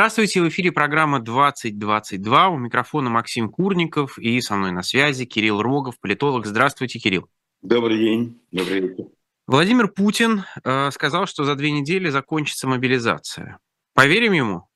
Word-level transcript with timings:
Здравствуйте, 0.00 0.40
в 0.40 0.48
эфире 0.48 0.72
программа 0.72 1.20
2022. 1.20 2.48
У 2.48 2.56
микрофона 2.56 3.10
Максим 3.10 3.50
Курников 3.50 4.18
и 4.18 4.40
со 4.40 4.56
мной 4.56 4.72
на 4.72 4.82
связи 4.82 5.26
Кирилл 5.26 5.60
Рогов, 5.60 6.00
политолог. 6.00 6.46
Здравствуйте, 6.46 6.98
Кирилл. 6.98 7.28
Добрый 7.60 7.98
день. 7.98 8.40
Добрый 8.50 8.80
вечер. 8.80 9.04
Владимир 9.46 9.88
Путин 9.88 10.44
э, 10.64 10.90
сказал, 10.90 11.26
что 11.26 11.44
за 11.44 11.54
две 11.54 11.70
недели 11.70 12.08
закончится 12.08 12.66
мобилизация. 12.66 13.58
Поверим 13.92 14.32
ему? 14.32 14.68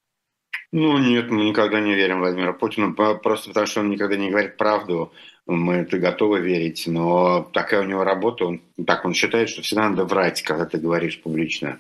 Ну 0.73 0.98
нет, 0.98 1.31
мы 1.31 1.45
никогда 1.45 1.81
не 1.81 1.95
верим 1.95 2.19
Владимиру 2.19 2.53
Путину, 2.53 2.93
просто 2.93 3.48
потому 3.48 3.67
что 3.67 3.81
он 3.81 3.89
никогда 3.89 4.17
не 4.17 4.29
говорит 4.29 4.59
правду. 4.59 5.11
Мы 5.47 5.77
это 5.77 5.98
готовы 5.98 6.41
верить, 6.41 6.84
но 6.87 7.48
такая 7.55 7.81
у 7.81 7.87
него 7.87 8.05
работа, 8.05 8.45
он, 8.45 8.61
так 8.87 9.06
он 9.06 9.15
считает, 9.15 9.48
что 9.48 9.62
всегда 9.62 9.89
надо 9.89 10.05
врать, 10.05 10.43
когда 10.43 10.67
ты 10.67 10.77
говоришь 10.77 11.23
публично. 11.23 11.79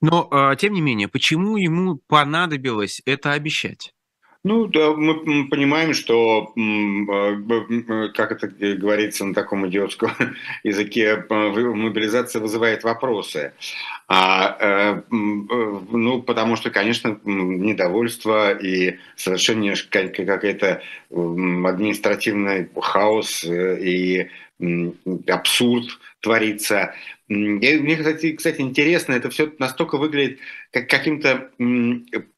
Но, 0.00 0.28
а, 0.30 0.54
тем 0.56 0.72
не 0.74 0.80
менее, 0.80 1.08
почему 1.08 1.56
ему 1.56 2.00
понадобилось 2.06 3.02
это 3.04 3.32
обещать? 3.32 3.92
Ну, 4.44 4.66
да, 4.66 4.92
мы 4.92 5.48
понимаем, 5.48 5.92
что, 5.92 6.52
а, 6.56 8.08
как 8.14 8.32
это 8.32 8.46
говорится 8.76 9.24
на 9.24 9.34
таком 9.34 9.68
идиотском 9.68 10.12
языке, 10.62 11.24
мобилизация 11.28 12.40
вызывает 12.40 12.84
вопросы. 12.84 13.52
А, 14.06 14.56
э, 14.60 15.02
ну, 15.10 16.22
потому 16.22 16.54
что, 16.54 16.70
конечно, 16.70 17.20
недовольство 17.24 18.52
и 18.56 18.98
совершенно 19.16 19.74
какая-то 19.90 20.82
административный 21.10 22.70
хаос 22.80 23.44
э, 23.44 23.78
и 23.80 24.30
абсурд 25.26 25.86
творится. 26.20 26.94
Мне, 27.28 27.96
кстати, 27.96 28.32
кстати, 28.32 28.60
интересно, 28.60 29.12
это 29.12 29.28
все 29.30 29.52
настолько 29.58 29.98
выглядит 29.98 30.38
как 30.70 30.88
каким-то 30.88 31.50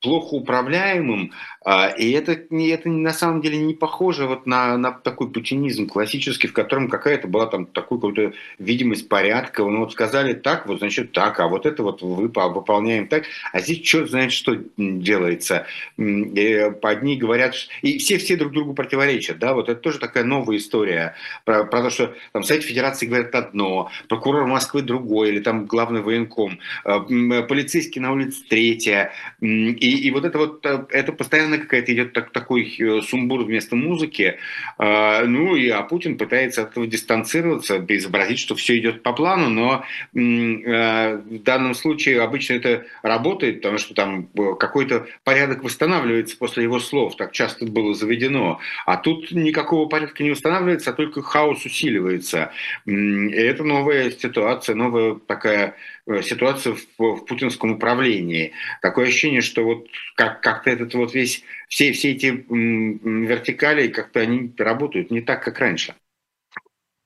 плохо 0.01 0.35
управляемым, 0.35 1.33
а, 1.65 1.89
и 1.89 2.13
это, 2.13 2.33
это 2.33 2.89
на 2.89 3.13
самом 3.13 3.41
деле 3.43 3.59
не 3.59 3.75
похоже 3.75 4.27
вот 4.27 4.47
на, 4.47 4.79
на 4.79 4.93
такой 4.93 5.31
путинизм 5.31 5.89
классический, 5.89 6.49
в 6.49 6.53
котором 6.53 6.89
какая-то 6.89 7.29
была 7.29 7.47
там 7.47 7.67
такая 7.67 7.99
какая-то 7.99 8.37
видимость 8.59 9.09
порядка. 9.09 9.65
Ну 9.65 9.81
вот 9.81 9.93
сказали 9.93 10.33
так, 10.33 10.67
вот 10.67 10.79
значит 10.79 11.13
так, 11.13 11.41
а 11.41 11.49
вот 11.49 11.67
это 11.67 11.83
вот 11.83 12.03
вы 12.03 12.29
выполняем 12.29 13.09
так, 13.09 13.25
а 13.53 13.61
здесь 13.61 13.81
черт 13.81 14.11
знает, 14.11 14.33
что 14.33 14.57
делается. 14.77 15.67
И 15.99 16.73
одни 16.83 17.17
говорят, 17.17 17.55
и 17.83 17.99
все 17.99 18.19
все 18.19 18.37
друг 18.37 18.53
другу 18.53 18.75
противоречат, 18.75 19.39
да, 19.39 19.55
вот 19.55 19.69
это 19.69 19.81
тоже 19.81 19.99
такая 19.99 20.25
новая 20.25 20.57
история 20.57 21.15
про, 21.45 21.65
про 21.65 21.83
то, 21.83 21.91
что 21.91 22.15
там 22.33 22.43
Совет 22.43 22.65
Федерации 22.65 23.07
говорят 23.07 23.35
одно, 23.35 23.91
прокурор 24.09 24.47
Москвы 24.47 24.80
другое, 24.83 25.31
или 25.31 25.41
там 25.41 25.67
главный 25.67 26.03
военком, 26.03 26.59
а, 26.85 27.01
полицейский 27.01 28.01
на 28.01 28.13
улице 28.13 28.43
третье, 28.49 29.13
и, 29.41 30.07
и 30.07 30.11
вот 30.11 30.25
это 30.25 30.39
вот, 30.39 30.65
э, 30.65 30.85
это 30.91 31.13
постоянно 31.13 31.59
какая-то 31.59 31.93
идет 31.93 32.13
так, 32.13 32.31
такой 32.31 32.75
э, 32.79 33.01
сумбур 33.03 33.45
вместо 33.45 33.77
музыки, 33.77 34.39
ну 34.79 35.57
и 35.57 35.69
а 35.69 35.83
Путин 35.83 36.17
пытается 36.17 36.63
от 36.63 36.71
этого 36.71 36.87
дистанцироваться, 36.87 37.85
изобразить, 37.89 38.39
что 38.39 38.55
все 38.55 38.79
идет 38.79 39.03
по 39.03 39.13
плану, 39.13 39.49
но 39.49 39.85
э, 40.15 41.17
в 41.17 41.43
данном 41.43 41.75
случае 41.75 42.23
обычно 42.23 42.55
это 42.55 42.87
работает, 43.03 43.57
потому 43.57 43.79
что 43.79 43.95
там 43.95 44.29
какой-то 44.59 45.07
порядок 45.25 45.63
восстанавливается 45.65 46.37
после 46.37 46.65
его 46.65 46.81
слов, 46.81 47.17
так 47.17 47.33
часто 47.33 47.67
было 47.67 47.95
заведено, 47.95 48.61
а 48.87 48.97
тут 48.97 49.31
никакого 49.33 49.89
порядка 49.89 50.23
не 50.23 50.31
восстанавливается, 50.31 50.91
а 50.91 50.95
только 50.95 51.23
хаос 51.23 51.65
усиливается. 51.65 52.53
И 52.87 53.31
это 53.31 53.65
новая 53.65 54.11
ситуация, 54.11 54.70
новая 54.75 55.15
такая 55.15 55.75
э, 56.07 56.23
ситуация 56.23 56.75
в, 56.75 56.85
в 56.99 57.25
путинском 57.25 57.73
управлении. 57.73 58.53
Такое 58.83 59.09
ощущение, 59.09 59.41
что 59.41 59.65
вот 59.65 59.87
как, 60.17 60.41
как-то 60.41 60.71
этот 60.71 60.95
вот 60.95 61.15
весь, 61.15 61.43
все, 61.69 61.93
все 61.93 62.13
эти 62.13 62.45
вертикали, 62.49 63.89
как-то 63.89 64.21
они 64.21 64.53
работают 64.59 65.11
не 65.11 65.21
так, 65.21 65.43
как 65.43 65.59
раньше. 65.59 65.95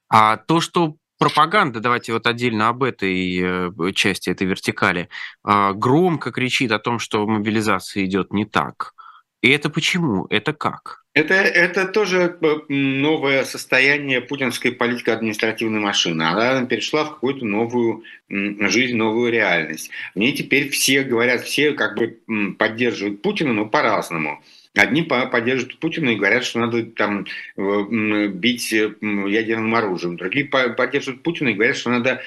А 0.08 0.36
то, 0.36 0.60
что 0.60 0.96
пропаганда, 1.18 1.80
давайте 1.80 2.12
вот 2.12 2.26
отдельно 2.26 2.68
об 2.68 2.82
этой 2.82 3.40
э, 3.40 3.92
части, 3.92 4.30
этой 4.30 4.46
вертикали, 4.46 5.08
э, 5.46 5.72
громко 5.74 6.32
кричит 6.32 6.72
о 6.72 6.78
том, 6.78 6.98
что 6.98 7.26
мобилизация 7.26 8.04
идет 8.04 8.32
не 8.32 8.44
так. 8.44 8.94
И 9.42 9.50
это 9.50 9.70
почему? 9.70 10.26
Это 10.30 10.52
как? 10.52 11.03
Это, 11.14 11.34
это 11.34 11.86
тоже 11.86 12.36
э, 12.40 12.56
новое 12.68 13.44
состояние 13.44 14.20
путинской 14.20 14.72
политико-административной 14.72 15.78
машины. 15.78 16.24
Она 16.24 16.66
перешла 16.66 17.04
в 17.04 17.14
какую-то 17.14 17.44
новую 17.44 18.02
жизнь, 18.28 18.96
новую 18.96 19.30
реальность. 19.30 19.90
В 20.16 20.18
ней 20.18 20.32
теперь 20.32 20.70
все 20.70 21.04
говорят, 21.04 21.42
все 21.42 21.72
как 21.72 21.96
бы 21.96 22.18
поддерживают 22.58 23.22
Путина, 23.22 23.52
но 23.52 23.64
по-разному. 23.64 24.42
Одни 24.74 25.02
поддерживают 25.02 25.78
Путина 25.78 26.10
и 26.10 26.16
говорят, 26.16 26.44
что 26.44 26.58
надо 26.58 26.82
там 26.82 27.26
бить 27.56 28.72
э, 28.72 28.92
ядерным 29.00 29.72
оружием. 29.76 30.16
Другие 30.16 30.46
поддерживают 30.46 31.22
Путина 31.22 31.50
и 31.50 31.54
говорят, 31.54 31.76
что 31.76 31.90
надо 31.90 32.22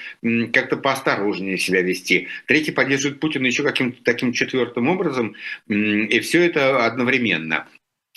как-то 0.54 0.78
поосторожнее 0.78 1.58
себя 1.58 1.82
вести. 1.82 2.30
Третьи 2.46 2.72
поддерживают 2.72 3.20
Путина 3.20 3.48
еще 3.48 3.64
каким-то 3.64 4.02
таким 4.02 4.32
четвертым 4.32 4.88
образом. 4.88 5.36
И 5.68 6.22
все 6.22 6.46
это 6.46 6.86
одновременно. 6.86 7.68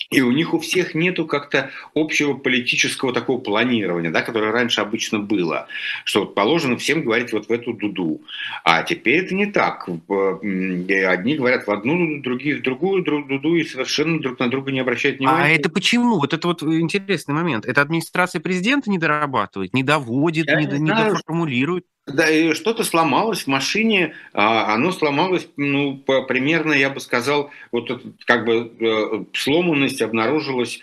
И 0.08 0.22
у 0.22 0.32
них 0.32 0.54
у 0.54 0.58
всех 0.58 0.94
нету 0.94 1.26
как-то 1.26 1.70
общего 1.94 2.34
политического 2.34 3.12
такого 3.12 3.38
планирования, 3.38 4.10
да, 4.10 4.22
которое 4.22 4.50
раньше 4.50 4.80
обычно 4.80 5.20
было, 5.20 5.68
что 6.04 6.20
вот 6.20 6.34
положено 6.34 6.76
всем 6.76 7.02
говорить 7.02 7.32
вот 7.32 7.48
в 7.48 7.52
эту 7.52 7.74
дуду. 7.74 8.20
А 8.64 8.82
теперь 8.82 9.24
это 9.24 9.34
не 9.34 9.46
так. 9.46 9.88
Одни 9.88 11.36
говорят 11.36 11.66
в 11.66 11.70
одну 11.70 11.98
дуду, 11.98 12.22
другие 12.22 12.56
в 12.56 12.62
другую 12.62 13.04
дуду 13.04 13.54
и 13.54 13.64
совершенно 13.64 14.20
друг 14.20 14.38
на 14.40 14.48
друга 14.48 14.72
не 14.72 14.80
обращают 14.80 15.16
а 15.16 15.18
внимания. 15.18 15.44
А 15.44 15.48
это 15.48 15.70
почему? 15.70 16.18
Вот 16.18 16.34
это 16.34 16.48
вот 16.48 16.62
интересный 16.62 17.34
момент. 17.34 17.66
Это 17.66 17.82
администрация 17.82 18.40
президента 18.40 18.90
не 18.90 18.98
дорабатывает, 18.98 19.74
не 19.74 19.84
доводит, 19.84 20.48
Я 20.48 20.60
не, 20.60 20.66
не, 20.66 20.78
не 20.78 20.90
доформулирует? 20.90 21.84
Да, 22.12 22.28
и 22.28 22.54
что-то 22.54 22.84
сломалось 22.84 23.44
в 23.44 23.46
машине, 23.46 24.14
а 24.32 24.74
оно 24.74 24.92
сломалось, 24.92 25.48
ну, 25.56 25.96
по, 25.96 26.22
примерно, 26.22 26.72
я 26.72 26.90
бы 26.90 27.00
сказал, 27.00 27.50
вот 27.72 27.90
это, 27.90 28.02
как 28.24 28.44
бы 28.44 28.72
э, 28.80 29.24
сломанность 29.32 30.02
обнаружилась 30.02 30.80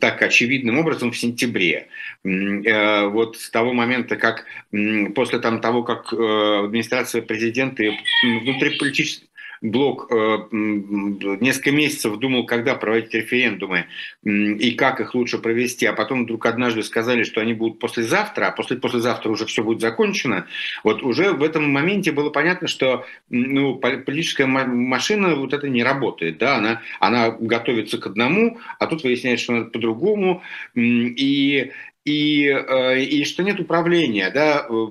так 0.00 0.22
очевидным 0.22 0.78
образом 0.78 1.12
в 1.12 1.18
сентябре. 1.18 1.88
Э, 2.24 3.06
вот 3.06 3.36
с 3.36 3.50
того 3.50 3.72
момента, 3.72 4.16
как 4.16 4.44
после 5.14 5.38
там, 5.38 5.60
того, 5.60 5.82
как 5.82 6.12
э, 6.12 6.64
администрация 6.64 7.22
президента 7.22 7.82
и 7.82 7.92
внутриполитические 8.22 9.25
блок 9.60 10.08
э, 10.10 10.38
несколько 10.50 11.72
месяцев 11.72 12.16
думал, 12.18 12.46
когда 12.46 12.74
проводить 12.74 13.14
референдумы 13.14 13.86
и 14.24 14.72
как 14.72 15.00
их 15.00 15.14
лучше 15.14 15.38
провести, 15.38 15.86
а 15.86 15.92
потом 15.92 16.24
вдруг 16.24 16.46
однажды 16.46 16.82
сказали, 16.82 17.22
что 17.22 17.40
они 17.40 17.54
будут 17.54 17.78
послезавтра, 17.78 18.46
а 18.46 18.52
после 18.52 18.76
послезавтра 18.76 19.30
уже 19.30 19.46
все 19.46 19.62
будет 19.62 19.80
закончено, 19.80 20.46
вот 20.84 21.02
уже 21.02 21.32
в 21.32 21.42
этом 21.42 21.70
моменте 21.70 22.12
было 22.12 22.30
понятно, 22.30 22.68
что 22.68 23.04
ну, 23.28 23.76
политическая 23.76 24.46
машина 24.46 25.34
вот 25.36 25.52
это 25.52 25.68
не 25.68 25.82
работает, 25.82 26.38
да, 26.38 26.56
она, 26.56 26.82
она 27.00 27.30
готовится 27.30 27.98
к 27.98 28.06
одному, 28.06 28.58
а 28.78 28.86
тут 28.86 29.02
выясняется, 29.04 29.44
что 29.44 29.52
надо 29.54 29.70
по-другому, 29.70 30.42
и 30.74 31.72
и, 32.06 32.46
э, 32.46 33.00
и 33.02 33.24
что 33.24 33.42
нет 33.42 33.58
управления, 33.58 34.30
да, 34.30 34.64
э, 34.68 34.86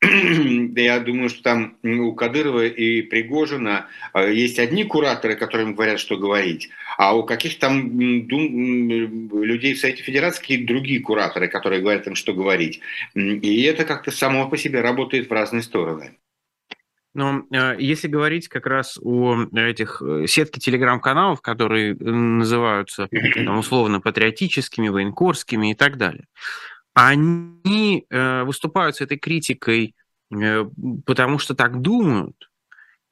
я 0.76 0.98
думаю, 1.00 1.28
что 1.28 1.42
там 1.42 1.76
у 1.82 2.14
Кадырова 2.14 2.64
и 2.64 3.02
Пригожина 3.02 3.86
э, 4.14 4.32
есть 4.32 4.58
одни 4.58 4.84
кураторы, 4.84 5.36
которым 5.36 5.74
говорят, 5.74 6.00
что 6.00 6.16
говорить, 6.16 6.70
а 6.96 7.14
у 7.14 7.24
каких-то 7.24 7.60
там 7.60 7.98
людей 7.98 9.74
в 9.74 9.78
Совете 9.78 10.02
Федерации 10.02 10.40
какие-то 10.40 10.72
другие 10.72 11.00
кураторы, 11.00 11.48
которые 11.48 11.82
говорят 11.82 12.06
им, 12.06 12.14
что 12.14 12.32
говорить. 12.32 12.80
И 13.14 13.62
это 13.64 13.84
как-то 13.84 14.10
само 14.10 14.48
по 14.48 14.56
себе 14.56 14.80
работает 14.80 15.28
в 15.28 15.32
разные 15.32 15.62
стороны. 15.62 16.16
Но 17.12 17.42
э, 17.52 17.76
если 17.78 18.08
говорить 18.08 18.48
как 18.48 18.66
раз 18.66 18.98
о 19.02 19.36
этих 19.52 20.00
э, 20.00 20.26
сетке 20.26 20.60
телеграм-каналов, 20.60 21.42
которые 21.42 21.94
называются 21.94 23.08
там, 23.34 23.58
условно 23.58 24.00
патриотическими, 24.00 24.88
военкорскими 24.88 25.72
и 25.72 25.74
так 25.74 25.96
далее, 25.98 26.26
они 26.94 28.04
э, 28.08 28.42
выступают 28.44 28.96
с 28.96 29.00
этой 29.00 29.18
критикой, 29.18 29.94
э, 30.32 30.64
потому 31.06 31.38
что 31.38 31.54
так 31.54 31.80
думают, 31.80 32.50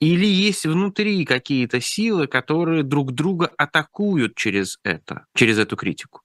или 0.01 0.27
есть 0.27 0.65
внутри 0.65 1.25
какие-то 1.25 1.81
силы, 1.81 2.27
которые 2.27 2.83
друг 2.83 3.13
друга 3.13 3.51
атакуют 3.57 4.37
через 4.37 4.79
это, 4.85 5.27
через 5.35 5.59
эту 5.59 5.77
критику? 5.77 6.23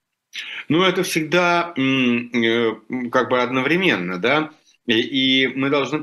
Ну, 0.68 0.84
это 0.84 1.04
всегда 1.04 1.74
э, 1.76 2.76
как 3.12 3.30
бы 3.30 3.42
одновременно, 3.42 4.20
да. 4.20 4.52
И, 4.86 5.48
мы 5.56 5.70
должны 5.70 6.00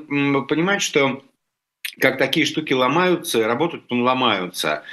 понимать, 0.47 0.83
что 0.83 1.23
как 2.01 2.17
такие 2.17 2.47
штуки 2.47 2.73
ломаются, 2.73 3.47
работают, 3.47 3.83
потом 3.85 4.03
ломаются, 4.03 4.85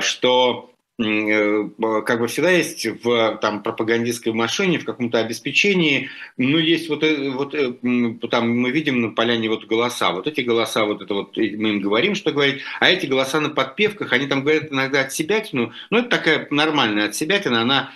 что 0.00 0.69
как 1.00 2.20
бы 2.20 2.26
всегда 2.26 2.50
есть 2.50 2.86
в 3.04 3.38
там, 3.40 3.62
пропагандистской 3.62 4.32
машине, 4.32 4.78
в 4.78 4.84
каком-то 4.84 5.18
обеспечении, 5.18 6.10
ну, 6.36 6.58
есть 6.58 6.88
вот, 6.88 7.02
вот 7.02 8.30
там 8.30 8.50
мы 8.50 8.70
видим 8.70 9.00
на 9.00 9.08
поляне 9.10 9.48
вот 9.48 9.66
голоса, 9.66 10.12
вот 10.12 10.26
эти 10.26 10.42
голоса, 10.42 10.84
вот 10.84 11.02
это 11.02 11.14
вот 11.14 11.36
мы 11.36 11.70
им 11.70 11.80
говорим, 11.80 12.14
что 12.14 12.32
говорить, 12.32 12.62
а 12.80 12.90
эти 12.90 13.06
голоса 13.06 13.40
на 13.40 13.50
подпевках, 13.50 14.12
они 14.12 14.26
там 14.26 14.42
говорят 14.42 14.70
иногда 14.70 15.00
от 15.02 15.12
себя, 15.12 15.42
ну, 15.52 15.72
ну 15.90 15.98
это 15.98 16.08
такая 16.08 16.46
нормальная 16.50 17.06
от 17.06 17.14
себя, 17.14 17.40
она 17.44 17.92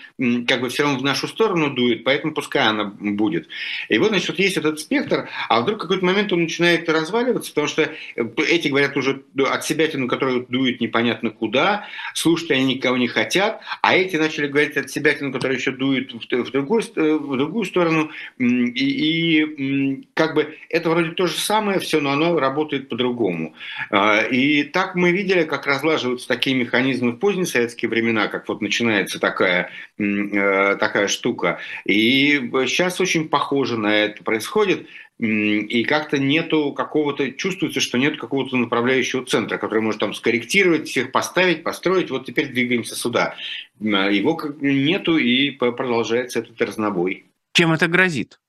как 0.47 0.61
бы 0.61 0.69
все 0.69 0.85
равно 0.85 0.99
в 0.99 1.03
нашу 1.03 1.27
сторону 1.27 1.71
дует, 1.71 2.05
поэтому 2.05 2.35
пускай 2.35 2.67
она 2.67 2.85
будет. 2.85 3.49
И 3.89 3.99
вот, 3.99 4.09
значит, 4.09 4.29
вот 4.29 4.39
есть 4.39 4.57
этот 4.57 4.81
спектр, 4.81 5.29
а 5.49 5.61
вдруг 5.61 5.79
в 5.79 5.83
какой-то 5.83 6.05
момент 6.05 6.33
он 6.33 6.43
начинает 6.43 6.89
разваливаться, 6.89 7.51
потому 7.51 7.67
что 7.67 7.83
э, 7.83 8.23
эти 8.49 8.69
говорят 8.69 8.97
уже 8.97 9.23
от 9.47 9.65
себя, 9.65 9.89
ну, 9.95 10.09
которые 10.09 10.47
дуют 10.49 10.81
непонятно 10.81 11.31
куда, 11.31 11.87
слушать 12.15 12.51
они 12.51 12.75
никого 12.75 12.94
не 12.97 13.09
хотят, 13.09 13.61
а 13.83 13.97
эти 13.97 14.17
начали 14.17 14.49
говорить 14.49 14.77
от 14.77 14.91
себя, 14.91 15.15
которые 15.15 15.59
еще 15.59 15.73
дуют 15.73 16.13
в, 16.13 16.51
другой, 16.51 16.83
э, 16.97 17.15
в 17.15 17.37
другую 17.37 17.65
сторону, 17.65 18.11
и, 18.39 18.45
и 18.45 20.09
как 20.15 20.35
бы 20.35 20.57
это 20.69 20.91
вроде 20.91 21.11
то 21.11 21.27
же 21.27 21.39
самое 21.39 21.81
все, 21.81 22.01
но 22.01 22.13
оно 22.13 22.39
работает 22.39 22.89
по-другому. 22.89 23.55
А, 23.91 24.23
и 24.23 24.63
так 24.65 24.95
мы 24.95 25.13
видели, 25.13 25.45
как 25.45 25.67
разлаживаются 25.67 26.29
такие 26.29 26.57
механизмы 26.57 27.13
в 27.13 27.19
поздние 27.19 27.47
советские 27.47 27.89
времена, 27.89 28.29
как 28.29 28.49
вот 28.49 28.61
начинается 28.61 29.19
такая 29.19 29.71
Э, 29.97 30.77
такая 30.77 31.07
штука. 31.07 31.61
И 31.85 32.51
сейчас 32.67 33.01
очень 33.01 33.29
похоже 33.29 33.77
на 33.77 33.95
это 33.95 34.25
происходит. 34.25 34.87
И 35.19 35.85
как-то 35.85 36.19
нету 36.19 36.73
какого-то, 36.73 37.31
чувствуется, 37.33 37.81
что 37.81 37.99
нет 37.99 38.19
какого-то 38.19 38.57
направляющего 38.57 39.25
центра, 39.25 39.59
который 39.59 39.81
может 39.81 40.01
там 40.01 40.13
скорректировать, 40.13 40.89
всех 40.89 41.13
поставить, 41.13 41.63
построить, 41.63 42.11
вот 42.11 42.27
теперь 42.27 42.49
двигаемся 42.49 42.97
сюда. 42.97 43.37
Его 43.79 44.41
нету, 44.61 45.17
и 45.17 45.51
продолжается 45.53 46.41
этот 46.41 46.61
разнобой. 46.61 47.27
Чем 47.53 47.73
это 47.73 47.87
грозит? 47.87 48.41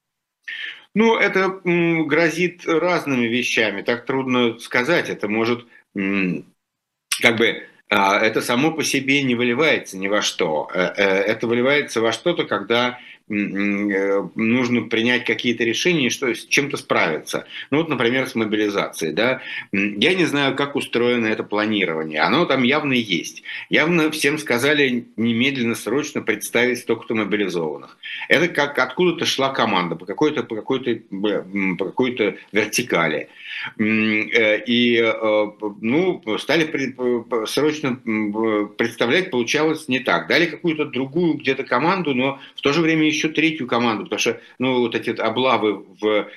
Ну, 0.96 1.18
это 1.18 1.60
грозит 1.64 2.66
разными 2.66 3.28
вещами, 3.28 3.84
так 3.84 4.06
трудно 4.06 4.58
сказать. 4.60 5.10
Это 5.10 5.28
может 5.28 5.68
как 5.94 7.38
бы 7.38 7.64
а, 7.90 8.20
это 8.20 8.42
само 8.42 8.72
по 8.72 8.84
себе 8.84 9.22
не 9.22 9.36
выливается 9.36 9.98
ни 9.98 10.08
во 10.08 10.22
что. 10.22 10.70
Э, 10.74 10.94
э, 10.98 11.04
это 11.04 11.46
выливается 11.48 12.02
во 12.02 12.12
что-то, 12.12 12.46
когда 12.46 13.00
нужно 13.28 14.84
принять 14.84 15.26
какие-то 15.26 15.64
решения, 15.64 16.10
что 16.10 16.34
с 16.34 16.46
чем-то 16.46 16.78
справиться. 16.78 17.48
Ну 17.72 17.80
вот, 17.80 17.90
например, 17.90 18.28
с 18.28 18.36
мобилизацией. 18.36 19.14
Да? 19.14 19.42
Я 19.72 20.14
не 20.14 20.26
знаю, 20.26 20.56
как 20.56 20.76
устроено 20.76 21.26
это 21.26 21.44
планирование. 21.44 22.22
Оно 22.22 22.46
там 22.46 22.64
явно 22.64 22.94
есть. 22.94 23.42
Явно 23.70 24.12
всем 24.12 24.38
сказали 24.38 25.06
немедленно, 25.18 25.76
срочно 25.76 26.22
представить 26.22 26.80
столько-то 26.80 27.16
мобилизованных. 27.16 27.98
Это 28.30 28.48
как 28.48 28.78
откуда-то 28.78 29.26
шла 29.26 29.50
команда 29.50 29.96
по 29.96 30.06
какой-то 30.06 30.44
по 30.44 30.56
какой-то 30.56 31.00
по 31.78 31.86
какой-то 31.86 32.36
вертикали. 32.52 33.30
Э, 33.78 34.60
и 34.66 34.98
э, 34.98 35.52
ну, 35.82 36.22
стали 36.38 36.66
срочно 37.46 38.00
представлять, 38.78 39.32
получалось 39.32 39.88
не 39.88 40.00
так. 40.00 40.28
Дали 40.28 40.46
какую-то 40.46 40.86
другую 40.86 41.36
где-то 41.36 41.64
команду, 41.64 42.14
но 42.14 42.40
в 42.56 42.62
то 42.62 42.74
же 42.74 42.82
время 42.82 43.06
еще 43.06 43.30
третью 43.30 43.68
команду, 43.68 44.04
потому 44.04 44.20
что 44.20 44.42
ну, 44.60 44.80
вот 44.80 44.96
эти 44.96 45.10
облавы 45.10 45.84
в 46.00 46.28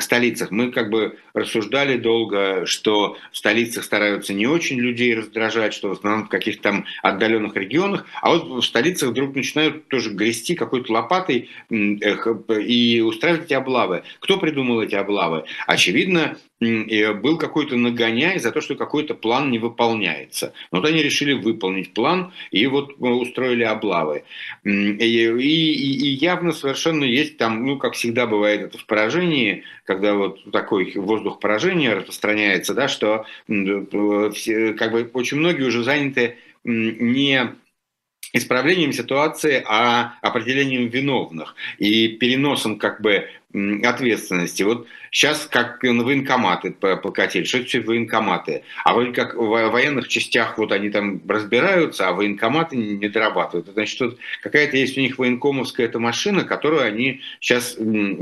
столицах, 0.00 0.50
мы 0.50 0.70
как 0.70 0.90
бы 0.90 1.18
рассуждали 1.34 1.96
долго, 1.96 2.64
что 2.66 3.16
в 3.32 3.36
столицах 3.36 3.84
стараются 3.84 4.32
не 4.32 4.46
очень 4.46 4.78
людей 4.78 5.14
раздражать, 5.14 5.74
что 5.74 5.88
в 5.88 5.92
основном 5.92 6.26
в 6.26 6.28
каких-то 6.28 6.62
там 6.62 6.84
отдаленных 7.02 7.56
регионах, 7.56 8.06
а 8.22 8.30
вот 8.30 8.62
в 8.62 8.62
столицах 8.62 9.10
вдруг 9.10 9.34
начинают 9.34 9.88
тоже 9.88 10.10
грести 10.10 10.54
какой-то 10.54 10.92
лопатой 10.92 11.50
и 11.70 13.00
устраивать 13.00 13.46
эти 13.46 13.54
облавы. 13.54 14.04
Кто 14.20 14.38
придумал 14.38 14.82
эти 14.82 14.94
облавы? 14.94 15.44
Очевидно, 15.66 16.36
был 16.60 17.38
какой-то 17.38 17.76
нагоняй 17.76 18.38
за 18.38 18.50
то, 18.50 18.60
что 18.60 18.74
какой-то 18.74 19.14
план 19.14 19.50
не 19.50 19.58
выполняется. 19.58 20.52
Вот 20.72 20.84
они 20.84 21.02
решили 21.02 21.32
выполнить 21.32 21.94
план 21.94 22.32
и 22.50 22.66
вот 22.66 22.90
э, 22.90 23.04
устроили 23.04 23.62
облавы. 23.62 24.24
И, 24.64 24.70
и, 24.70 25.32
и 25.38 26.08
явно 26.08 26.52
совершенно 26.52 27.04
есть 27.04 27.36
там, 27.36 27.64
ну, 27.64 27.78
как 27.78 27.94
всегда 27.94 28.26
бывает 28.26 28.62
это 28.62 28.78
в 28.78 28.86
поражении, 28.86 29.64
когда 29.84 30.14
вот 30.14 30.50
такой 30.50 30.92
воздух 30.96 31.38
поражения 31.38 31.94
распространяется, 31.94 32.74
да, 32.74 32.88
что 32.88 33.24
все, 33.46 34.72
как 34.74 34.92
бы 34.92 35.08
очень 35.12 35.38
многие 35.38 35.64
уже 35.64 35.84
заняты 35.84 36.38
не 36.64 37.54
исправлением 38.32 38.92
ситуации, 38.92 39.62
а 39.66 40.14
определением 40.22 40.88
виновных 40.88 41.54
и 41.78 42.08
переносом 42.08 42.78
как 42.78 43.00
бы 43.00 43.28
ответственности. 43.54 44.62
Вот 44.62 44.86
сейчас 45.10 45.46
как 45.46 45.82
военкоматы 45.82 46.70
покатили, 46.72 47.44
что 47.44 47.58
это 47.58 47.66
все 47.66 47.80
военкоматы. 47.80 48.62
А 48.84 48.92
вроде 48.92 49.12
как 49.12 49.34
в 49.34 49.46
военных 49.46 50.08
частях 50.08 50.58
вот 50.58 50.70
они 50.70 50.90
там 50.90 51.22
разбираются, 51.26 52.08
а 52.08 52.12
военкоматы 52.12 52.76
не 52.76 53.08
дорабатывают. 53.08 53.68
Значит, 53.72 54.18
какая-то 54.42 54.76
есть 54.76 54.98
у 54.98 55.00
них 55.00 55.18
военкомовская 55.18 55.86
эта 55.86 55.98
машина, 55.98 56.44
которую 56.44 56.82
они 56.82 57.22
сейчас 57.40 57.78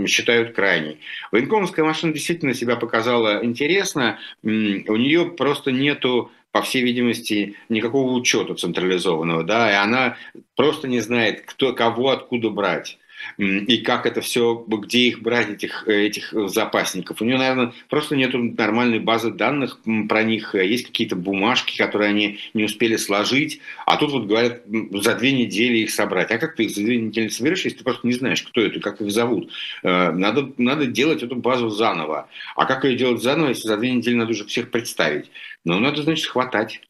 считают 0.07 0.55
крайней. 0.55 1.01
Военкомовская 1.33 1.85
машина 1.85 2.13
действительно 2.13 2.55
себя 2.55 2.77
показала 2.77 3.45
интересно. 3.45 4.21
У 4.45 4.49
нее 4.49 5.27
просто 5.27 5.73
нету 5.73 6.31
по 6.53 6.63
всей 6.63 6.83
видимости, 6.83 7.57
никакого 7.69 8.13
учета 8.13 8.55
централизованного, 8.55 9.43
да, 9.43 9.71
и 9.71 9.75
она 9.75 10.17
просто 10.55 10.89
не 10.89 11.01
знает, 11.01 11.43
кто, 11.45 11.75
кого 11.75 12.11
откуда 12.11 12.49
брать 12.49 12.97
и 13.39 13.79
как 13.79 14.07
это 14.07 14.21
все, 14.21 14.65
где 14.67 15.09
их 15.09 15.23
брать, 15.23 15.51
этих, 15.51 15.87
этих 15.89 16.33
запасников. 16.49 17.21
У 17.21 17.25
нее, 17.25 17.39
наверное, 17.39 17.73
просто 17.89 18.17
нет 18.17 18.35
нормальной 18.35 18.99
базы 18.99 19.31
данных 19.31 19.81
про 20.09 20.23
них, 20.23 20.55
есть 20.55 20.87
какие-то 20.87 21.17
бумажки, 21.17 21.77
которые 21.77 22.11
они 22.11 22.39
не 22.55 22.65
успели 22.65 22.97
сложить, 22.97 23.61
а 23.87 23.97
тут 23.97 24.13
вот 24.13 24.27
говорят, 24.27 24.63
за 24.67 25.15
две 25.15 25.33
недели 25.33 25.79
их 25.79 25.91
собрать. 25.91 26.31
А 26.31 26.39
как 26.39 26.57
ты 26.57 26.65
их 26.65 26.71
за 26.71 26.83
две 26.83 26.99
недели 26.99 27.29
соберешь, 27.29 27.65
если 27.65 27.79
ты 27.79 27.85
просто 27.85 28.07
не 28.07 28.13
знаешь, 28.13 28.43
кто 28.43 28.61
это, 28.61 28.81
как 28.81 29.01
их 29.01 29.11
зовут? 29.11 29.51
Э, 29.83 30.13
надо, 30.13 30.53
надо 30.57 30.87
делать 30.87 31.23
эту 31.23 31.37
базу 31.37 31.69
заново. 31.71 32.29
А 32.55 32.67
как 32.67 32.85
ее 32.85 32.97
делать 32.97 33.23
заново, 33.23 33.49
если 33.49 33.69
за 33.69 33.77
две 33.77 33.93
недели 33.93 34.15
надо 34.15 34.31
уже 34.31 34.45
всех 34.45 34.71
представить? 34.71 35.31
Ну, 35.65 35.79
надо, 35.79 36.03
значит, 36.03 36.27
хватать. 36.27 36.81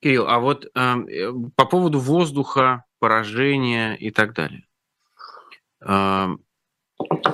Кирилл, 0.00 0.26
а 0.28 0.38
вот 0.38 0.70
эм, 0.74 1.06
э, 1.08 1.32
по 1.56 1.64
поводу 1.64 1.98
воздуха, 1.98 2.84
поражения 2.98 3.94
и 3.94 4.10
так 4.10 4.34
далее. 4.34 4.66
Э, 5.80 6.28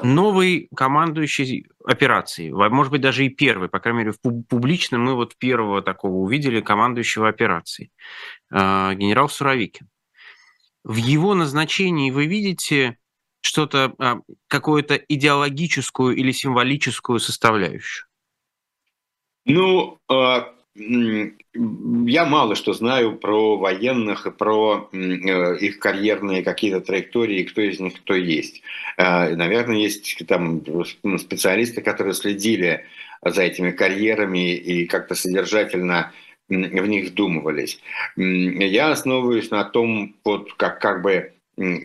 новый 0.02 0.68
командующий 0.74 1.66
операцией, 1.84 2.52
может 2.52 2.90
быть, 2.90 3.00
даже 3.00 3.24
и 3.24 3.30
первый, 3.30 3.68
по 3.68 3.80
крайней 3.80 4.00
мере, 4.00 4.12
в 4.12 4.20
публично 4.48 4.98
мы 4.98 5.14
вот 5.14 5.36
первого 5.36 5.82
такого 5.82 6.16
увидели 6.16 6.60
командующего 6.60 7.28
операцией, 7.28 7.90
э, 8.50 8.94
генерал 8.94 9.28
Суровикин. 9.28 9.88
В 10.82 10.96
его 10.96 11.34
назначении 11.34 12.10
вы 12.10 12.26
видите 12.26 12.98
что-то, 13.40 13.94
э, 13.98 14.14
какую-то 14.48 14.96
идеологическую 14.96 16.16
или 16.16 16.32
символическую 16.32 17.18
составляющую? 17.20 18.06
Ну, 19.46 19.98
а, 20.08 20.53
я 20.76 22.24
мало 22.24 22.56
что 22.56 22.72
знаю 22.72 23.16
про 23.16 23.56
военных 23.56 24.26
и 24.26 24.30
про 24.32 24.88
э, 24.92 25.56
их 25.58 25.78
карьерные 25.78 26.42
какие-то 26.42 26.80
траектории, 26.80 27.44
кто 27.44 27.62
из 27.62 27.78
них 27.78 27.94
кто 27.94 28.14
есть. 28.14 28.62
А, 28.96 29.28
наверное, 29.30 29.76
есть 29.76 30.20
там 30.26 30.62
специалисты, 31.18 31.80
которые 31.80 32.14
следили 32.14 32.86
за 33.24 33.42
этими 33.42 33.70
карьерами 33.70 34.54
и 34.54 34.86
как-то 34.86 35.14
содержательно 35.14 36.12
в 36.48 36.86
них 36.86 37.10
вдумывались. 37.10 37.80
Я 38.16 38.90
основываюсь 38.90 39.50
на 39.50 39.64
том, 39.64 40.14
вот 40.24 40.52
как, 40.54 40.80
как 40.80 41.02
бы, 41.02 41.32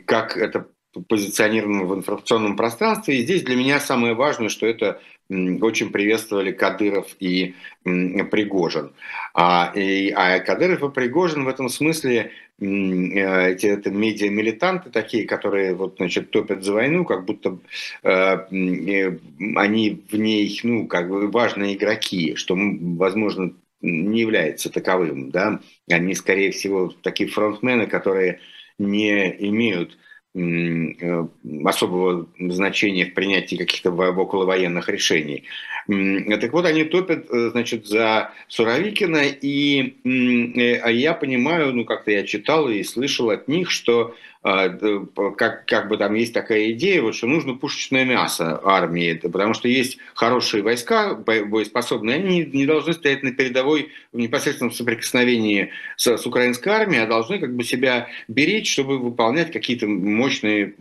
как 0.06 0.36
это 0.36 0.68
позиционировано 1.08 1.86
в 1.86 1.96
информационном 1.96 2.58
пространстве. 2.58 3.18
И 3.18 3.24
здесь 3.24 3.44
для 3.44 3.56
меня 3.56 3.80
самое 3.80 4.16
важное, 4.16 4.50
что 4.50 4.66
это 4.66 5.00
очень 5.30 5.92
приветствовали 5.92 6.52
Кадыров 6.52 7.16
и 7.20 7.54
Пригожин. 7.84 8.94
А, 9.34 9.72
и, 9.76 10.10
а 10.10 10.40
Кадыров 10.40 10.84
и 10.84 10.90
Пригожин 10.90 11.46
в 11.46 11.48
этом 11.48 11.70
смысле 11.70 12.32
э, 12.60 13.52
эти 13.52 13.68
это 13.68 13.92
медиа-милитанты 13.92 14.90
такие, 14.90 15.28
которые 15.28 15.76
вот, 15.76 15.96
значит, 15.98 16.32
топят 16.32 16.64
за 16.64 16.74
войну, 16.74 17.06
как 17.06 17.26
будто 17.26 17.60
э, 18.04 18.10
э, 18.10 19.18
они 19.56 20.02
в 20.12 20.16
ней 20.16 20.60
ну, 20.64 20.88
как 20.88 21.10
бы 21.10 21.30
важные 21.30 21.76
игроки, 21.76 22.34
что, 22.36 22.56
возможно, 22.58 23.54
не 23.82 24.22
является 24.22 24.72
таковым. 24.72 25.30
Да? 25.30 25.60
Они, 25.90 26.16
скорее 26.16 26.52
всего, 26.52 26.94
такие 27.04 27.30
фронтмены, 27.30 27.86
которые 27.86 28.40
не 28.80 29.30
имеют 29.48 29.98
особого 30.36 32.28
значения 32.40 33.06
в 33.06 33.14
принятии 33.14 33.56
каких-то 33.56 33.92
околовоенных 33.92 34.88
решений. 34.90 35.46
Так 35.88 36.54
вот, 36.54 36.66
они 36.66 36.84
топят, 36.84 37.26
э, 37.32 37.50
значит, 37.50 37.88
за 37.88 38.32
Суровикина, 38.48 39.24
и 39.24 39.96
э, 40.04 40.76
а 40.84 40.92
я 40.92 41.16
понимаю, 41.16 41.74
ну, 41.74 41.84
как-то 41.84 42.12
я 42.12 42.24
читал 42.24 42.70
и 42.70 42.84
слышал 42.84 43.32
от 43.32 43.48
них, 43.48 43.72
что 43.72 44.14
как, 44.42 45.66
как 45.66 45.90
бы 45.90 45.98
там 45.98 46.14
есть 46.14 46.34
такая 46.34 46.72
идея, 46.72 47.02
вот, 47.02 47.14
что 47.14 47.28
нужно 47.28 47.56
пушечное 47.56 48.06
мясо 48.06 48.62
армии, 48.64 49.14
потому 49.16 49.54
что 49.54 49.68
есть 49.68 49.98
хорошие 50.14 50.64
войска, 50.64 51.14
боеспособные, 51.14 52.16
они 52.16 52.46
не 52.46 52.66
должны 52.66 52.94
стоять 52.94 53.22
на 53.22 53.34
передовой 53.34 53.92
в 54.14 54.18
непосредственном 54.18 54.72
соприкосновении 54.72 55.72
с, 55.98 56.18
с 56.18 56.26
украинской 56.26 56.70
армией, 56.70 57.04
а 57.04 57.08
должны 57.08 57.40
как 57.40 57.54
бы 57.54 57.66
себя 57.66 58.08
беречь, 58.30 58.72
чтобы 58.72 58.98
выполнять 58.98 59.52
какие-то 59.52 59.88
мощные 59.88 60.74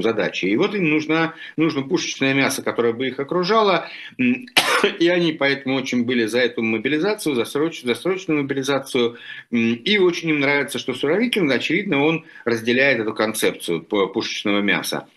задачи. 0.00 0.44
И 0.44 0.56
вот 0.56 0.76
им 0.76 0.88
нужна, 0.88 1.34
нужно 1.56 1.82
пушечное 1.82 2.34
мясо, 2.34 2.62
которое 2.62 2.92
бы 2.92 3.08
их 3.08 3.18
окружало, 3.18 3.88
и 4.16 5.08
они 5.08 5.32
поэтому 5.32 5.74
очень 5.74 6.04
были 6.04 6.26
за 6.26 6.38
эту 6.38 6.62
мобилизацию, 6.62 7.34
за, 7.34 7.44
сроч, 7.46 7.82
за 7.82 7.96
срочную 7.96 8.42
мобилизацию, 8.42 9.16
и 9.50 9.98
очень 9.98 10.30
им 10.30 10.38
нравится, 10.38 10.78
что 10.78 10.94
Суровикин, 10.94 11.50
очевидно, 11.50 12.04
он 12.04 12.24
разделяет 12.44 12.91
эту 13.00 13.14
концепцию 13.14 13.82
пушечного 13.82 14.60
мяса. 14.60 15.08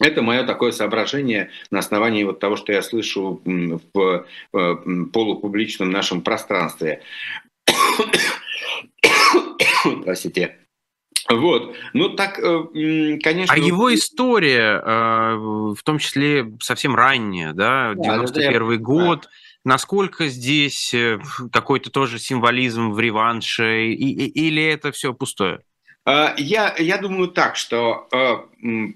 Это 0.00 0.22
мое 0.22 0.44
такое 0.44 0.72
соображение 0.72 1.50
на 1.70 1.78
основании 1.78 2.24
вот 2.24 2.40
того, 2.40 2.56
что 2.56 2.72
я 2.72 2.82
слышу 2.82 3.40
в 3.44 4.26
э, 4.52 4.76
полупубличном 5.12 5.90
нашем 5.90 6.22
пространстве. 6.22 7.02
Простите. 10.04 10.58
Вот, 11.30 11.76
ну 11.94 12.10
так, 12.10 12.38
э, 12.40 13.18
конечно. 13.22 13.54
А 13.54 13.56
его 13.56 13.94
история, 13.94 14.82
э, 14.84 15.36
в 15.36 15.78
том 15.84 15.98
числе 15.98 16.52
совсем 16.60 16.96
ранняя, 16.96 17.52
да, 17.52 17.94
91 17.94 18.68
да, 18.68 18.76
год, 18.76 19.22
да. 19.22 19.28
насколько 19.64 20.26
здесь 20.26 20.92
какой-то 21.52 21.90
тоже 21.90 22.18
символизм 22.18 22.90
в 22.90 22.98
реванше, 22.98 23.92
или 23.92 24.64
это 24.64 24.90
все 24.90 25.14
пустое? 25.14 25.60
А, 26.04 26.34
я, 26.36 26.74
я 26.78 26.98
думаю 26.98 27.28
так, 27.28 27.56
что 27.56 28.08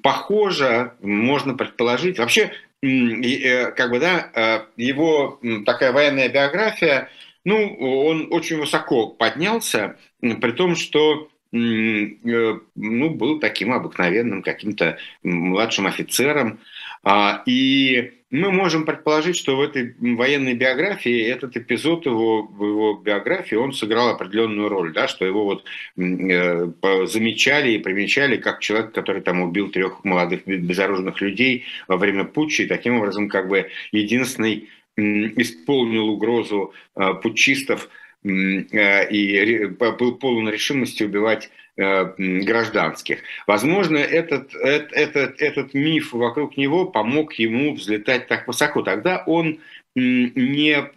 похоже, 0.03 0.93
можно 1.01 1.55
предположить, 1.55 2.19
вообще, 2.19 2.53
э, 2.83 3.71
как 3.73 3.91
бы, 3.91 4.01
да, 4.01 4.67
его 4.77 5.41
такая 5.67 5.93
военная 5.93 6.29
биография, 6.29 7.09
ну, 7.45 7.77
он 7.77 8.29
очень 8.31 8.59
высоко 8.59 9.09
поднялся, 9.09 9.97
при 10.21 10.53
том, 10.53 10.77
что 10.77 11.29
Э, 11.51 12.59
ну, 12.75 13.11
был 13.11 13.41
таким 13.41 13.73
обыкновенным 13.73 14.43
каким-то 14.43 14.99
младшим 15.23 15.87
офицером. 15.87 16.61
А, 17.03 17.43
и 17.47 18.13
мы 18.31 18.51
можем 18.51 18.85
предположить, 18.85 19.37
что 19.37 19.57
в 19.57 19.61
этой 19.61 19.95
военной 19.99 20.55
биографии 20.55 21.23
этот 21.23 21.57
эпизод 21.57 22.07
его, 22.07 22.43
в 22.43 22.65
его 22.65 22.95
биографии, 22.95 23.55
он 23.55 23.73
сыграл 23.73 24.11
определенную 24.11 24.69
роль, 24.69 24.93
да, 24.93 25.09
что 25.09 25.25
его 25.25 25.45
вот 25.45 25.65
э, 25.97 26.67
замечали 27.07 27.73
и 27.73 27.79
примечали 27.79 28.37
как 28.37 28.61
человек, 28.61 28.93
который 28.93 29.23
там 29.23 29.41
убил 29.41 29.71
трех 29.71 30.05
молодых 30.05 30.47
безоружных 30.47 31.21
людей 31.21 31.65
во 31.87 31.97
время 31.97 32.25
путча, 32.25 32.65
и 32.65 32.67
таким 32.67 32.99
образом 32.99 33.29
как 33.29 33.49
бы 33.49 33.71
единственный 33.93 34.69
исполнил 34.97 36.09
угрозу 36.09 36.75
э, 36.97 37.15
путчистов 37.23 37.89
Э, 38.25 39.09
и 39.11 39.67
был 39.67 40.17
полон 40.17 40.49
решимости 40.49 41.05
убивать 41.05 41.51
гражданских. 41.79 43.21
Возможно, 43.47 43.99
этот, 43.99 44.53
этот, 44.55 45.41
этот 45.41 45.75
миф 45.75 46.13
вокруг 46.13 46.57
него 46.57 46.87
помог 46.87 47.35
ему 47.35 47.75
взлетать 47.75 48.27
так 48.27 48.49
высоко. 48.49 48.83
Тогда 48.83 49.23
он 49.27 49.61
не, 49.99 50.91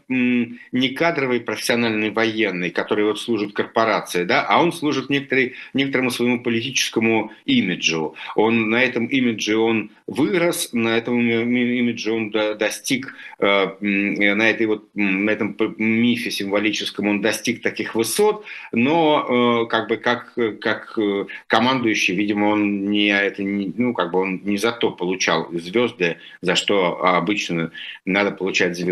не 0.71 0.89
кадровый 0.89 1.39
профессиональный 1.39 2.11
военный, 2.11 2.69
который 2.69 3.05
вот 3.05 3.19
служит 3.19 3.53
корпорации, 3.53 4.23
да, 4.23 4.45
а 4.47 4.61
он 4.61 4.71
служит 4.71 5.09
некоторый, 5.09 5.55
некоторому 5.73 6.11
своему 6.11 6.43
политическому 6.43 7.31
имиджу. 7.45 8.15
Он 8.35 8.69
на 8.69 8.83
этом 8.83 9.05
имидже 9.05 9.57
он 9.57 9.91
вырос, 10.07 10.69
на 10.73 10.97
этом 10.97 11.19
имидже 11.19 12.11
он 12.11 12.31
достиг, 12.31 13.15
э, 13.39 13.67
на, 13.79 14.49
этой 14.49 14.67
вот, 14.67 14.89
на 14.93 15.29
этом 15.29 15.55
мифе 15.77 16.31
символическом 16.31 17.07
он 17.07 17.21
достиг 17.21 17.61
таких 17.61 17.95
высот, 17.95 18.45
но 18.71 19.63
э, 19.63 19.69
как 19.69 19.87
бы 19.87 19.97
как, 19.97 20.33
как 20.59 20.97
э, 20.97 21.25
командующий, 21.47 22.15
видимо, 22.15 22.47
он 22.47 22.89
не, 22.89 23.09
это 23.09 23.43
не, 23.43 23.73
ну, 23.77 23.93
как 23.93 24.11
бы 24.11 24.19
он 24.19 24.41
не 24.43 24.57
за 24.57 24.71
то 24.71 24.91
получал 24.91 25.49
звезды, 25.53 26.17
за 26.41 26.55
что 26.55 27.03
обычно 27.03 27.71
надо 28.05 28.31
получать 28.31 28.75
звезды. 28.75 28.90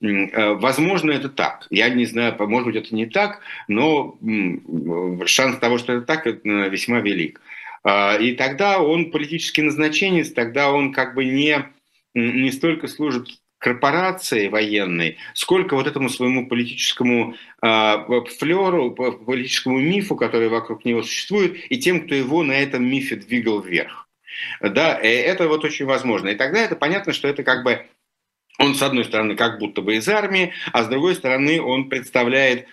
Возможно, 0.00 1.10
это 1.10 1.28
так. 1.28 1.66
Я 1.70 1.88
не 1.88 2.06
знаю, 2.06 2.36
может 2.38 2.66
быть, 2.66 2.76
это 2.76 2.94
не 2.94 3.06
так, 3.06 3.40
но 3.66 4.18
шанс 5.26 5.58
того, 5.58 5.78
что 5.78 5.94
это 5.94 6.06
так, 6.06 6.26
весьма 6.26 7.00
велик. 7.00 7.40
А, 7.84 8.16
и 8.16 8.32
тогда 8.32 8.80
он 8.80 9.10
политический 9.10 9.62
назначенец, 9.62 10.32
тогда 10.32 10.70
он 10.72 10.92
как 10.92 11.14
бы 11.14 11.24
не, 11.24 11.64
не 12.14 12.50
столько 12.52 12.88
служит 12.88 13.28
корпорации 13.58 14.48
военной, 14.48 15.16
сколько 15.34 15.74
вот 15.74 15.86
этому 15.86 16.08
своему 16.08 16.46
политическому 16.48 17.34
э, 17.60 17.94
флеру, 18.38 18.92
политическому 18.92 19.78
мифу, 19.78 20.16
который 20.16 20.48
вокруг 20.48 20.84
него 20.84 21.02
существует, 21.02 21.56
и 21.70 21.78
тем, 21.78 22.04
кто 22.04 22.14
его 22.14 22.44
на 22.44 22.52
этом 22.52 22.84
мифе 22.84 23.16
двигал 23.16 23.60
вверх. 23.60 24.08
Да, 24.60 24.96
это 24.96 25.48
вот 25.48 25.64
очень 25.64 25.86
возможно. 25.86 26.28
И 26.28 26.36
тогда 26.36 26.60
это 26.60 26.76
понятно, 26.76 27.12
что 27.12 27.26
это 27.26 27.42
как 27.42 27.64
бы 27.64 27.86
он, 28.58 28.74
с 28.74 28.82
одной 28.82 29.04
стороны, 29.04 29.36
как 29.36 29.58
будто 29.58 29.82
бы 29.82 29.96
из 29.96 30.08
армии, 30.08 30.52
а 30.72 30.84
с 30.84 30.88
другой 30.88 31.14
стороны, 31.14 31.60
он 31.60 31.88
представляет 31.88 32.66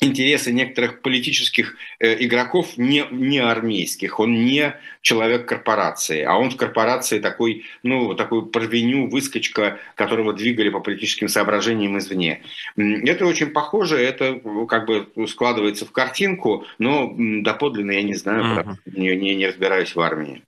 интересы 0.00 0.52
некоторых 0.52 1.00
политических 1.00 1.76
э, 2.00 2.22
игроков 2.24 2.76
не, 2.76 3.06
не 3.10 3.38
армейских. 3.38 4.20
Он 4.20 4.44
не 4.44 4.74
человек 5.00 5.46
корпорации, 5.46 6.22
а 6.22 6.36
он 6.36 6.50
в 6.50 6.56
корпорации 6.56 7.18
такой, 7.18 7.64
ну, 7.82 8.14
такой 8.14 8.46
провиню, 8.46 9.08
выскочка, 9.08 9.78
которого 9.94 10.32
двигали 10.34 10.68
по 10.68 10.80
политическим 10.80 11.28
соображениям 11.28 11.96
извне. 11.98 12.42
Это 12.76 13.26
очень 13.26 13.48
похоже, 13.48 13.98
это 13.98 14.40
как 14.68 14.86
бы 14.86 15.08
складывается 15.28 15.86
в 15.86 15.92
картинку, 15.92 16.66
но 16.78 17.14
доподлинно 17.16 17.92
я 17.92 18.02
не 18.02 18.14
знаю, 18.14 18.44
uh-huh. 18.44 18.76
не, 18.86 19.16
не, 19.16 19.34
не 19.34 19.46
разбираюсь 19.46 19.94
в 19.94 20.00
армии. 20.00 20.42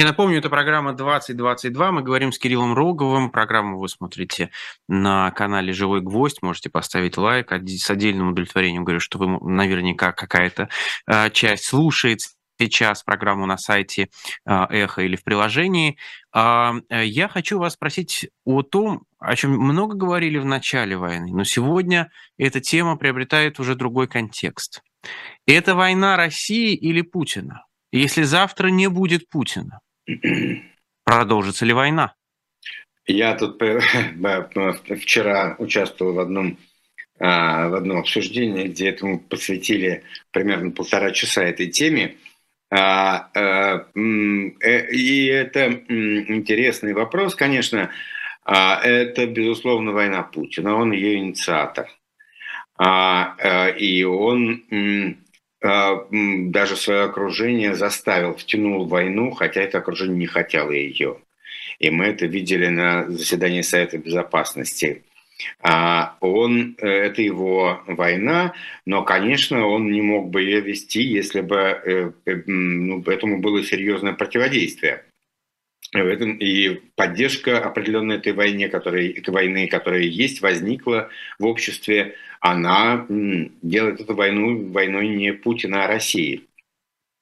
Я 0.00 0.06
напомню, 0.06 0.38
это 0.38 0.48
программа 0.48 0.94
2022. 0.94 1.92
Мы 1.92 2.00
говорим 2.00 2.32
с 2.32 2.38
Кириллом 2.38 2.72
Роговым. 2.72 3.28
Программу 3.28 3.78
вы 3.78 3.86
смотрите 3.86 4.48
на 4.88 5.30
канале 5.32 5.74
«Живой 5.74 6.00
гвоздь». 6.00 6.40
Можете 6.40 6.70
поставить 6.70 7.18
лайк. 7.18 7.52
С 7.52 7.90
отдельным 7.90 8.30
удовлетворением 8.30 8.84
говорю, 8.84 9.00
что 9.00 9.18
вы 9.18 9.26
наверняка 9.26 10.12
какая-то 10.12 10.70
а, 11.06 11.28
часть 11.28 11.66
слушает 11.66 12.20
сейчас 12.58 13.02
программу 13.02 13.44
на 13.44 13.58
сайте 13.58 14.08
а, 14.46 14.66
Эхо 14.70 15.02
или 15.02 15.16
в 15.16 15.22
приложении. 15.22 15.98
А, 16.32 16.76
я 16.88 17.28
хочу 17.28 17.58
вас 17.58 17.74
спросить 17.74 18.30
о 18.46 18.62
том, 18.62 19.02
о 19.18 19.36
чем 19.36 19.50
много 19.50 19.96
говорили 19.96 20.38
в 20.38 20.46
начале 20.46 20.96
войны, 20.96 21.30
но 21.30 21.44
сегодня 21.44 22.10
эта 22.38 22.62
тема 22.62 22.96
приобретает 22.96 23.60
уже 23.60 23.74
другой 23.74 24.08
контекст. 24.08 24.80
Это 25.46 25.74
война 25.74 26.16
России 26.16 26.74
или 26.74 27.02
Путина? 27.02 27.66
Если 27.92 28.22
завтра 28.22 28.68
не 28.68 28.88
будет 28.88 29.28
Путина, 29.28 29.80
Продолжится 31.04 31.64
ли 31.64 31.72
война? 31.72 32.14
Я 33.06 33.34
тут 33.34 33.60
вчера 35.00 35.56
участвовал 35.58 36.14
в 36.14 36.20
одном, 36.20 36.58
а, 37.18 37.68
в 37.68 37.74
одном 37.74 37.98
обсуждении, 37.98 38.68
где 38.68 38.90
этому 38.90 39.18
посвятили 39.18 40.04
примерно 40.30 40.70
полтора 40.70 41.10
часа 41.10 41.42
этой 41.42 41.66
теме. 41.68 42.16
А, 42.70 43.30
а, 43.34 43.86
э, 43.94 44.90
и 44.92 45.26
это 45.26 45.72
интересный 45.88 46.92
вопрос, 46.92 47.34
конечно. 47.34 47.90
Это, 48.46 49.26
безусловно, 49.26 49.92
война 49.92 50.22
Путина. 50.22 50.74
Он 50.74 50.92
ее 50.92 51.18
инициатор. 51.18 51.88
Э, 52.78 53.76
и 53.76 54.02
он 54.04 54.64
даже 55.60 56.76
свое 56.76 57.02
окружение 57.02 57.74
заставил, 57.74 58.34
втянул 58.34 58.86
в 58.86 58.88
войну, 58.88 59.30
хотя 59.30 59.60
это 59.60 59.78
окружение 59.78 60.16
не 60.16 60.26
хотело 60.26 60.70
ее. 60.70 61.18
И 61.78 61.90
мы 61.90 62.06
это 62.06 62.26
видели 62.26 62.68
на 62.68 63.10
заседании 63.10 63.62
Совета 63.62 63.98
Безопасности. 63.98 65.02
А, 65.62 66.16
он, 66.20 66.76
э, 66.78 66.86
это 66.86 67.22
его 67.22 67.82
война, 67.86 68.52
но, 68.84 69.02
конечно, 69.02 69.66
он 69.66 69.90
не 69.90 70.02
мог 70.02 70.30
бы 70.30 70.42
ее 70.42 70.60
вести, 70.60 71.02
если 71.02 71.40
бы 71.40 71.56
э, 71.56 72.12
э, 72.26 72.42
ну, 72.46 73.02
этому 73.02 73.40
было 73.40 73.62
серьезное 73.62 74.12
противодействие. 74.12 75.04
В 75.92 75.96
этом 75.96 76.36
и 76.36 76.80
поддержка 76.94 77.58
определенной 77.58 78.16
этой 78.16 78.32
войне, 78.32 78.68
которой, 78.68 79.22
войны, 79.26 79.66
которая 79.66 80.02
есть, 80.02 80.40
возникла 80.40 81.08
в 81.38 81.46
обществе, 81.46 82.14
она 82.40 83.06
делает 83.08 84.00
эту 84.00 84.14
войну 84.14 84.70
войной 84.70 85.08
не 85.08 85.32
Путина, 85.32 85.84
а 85.84 85.88
России. 85.88 86.46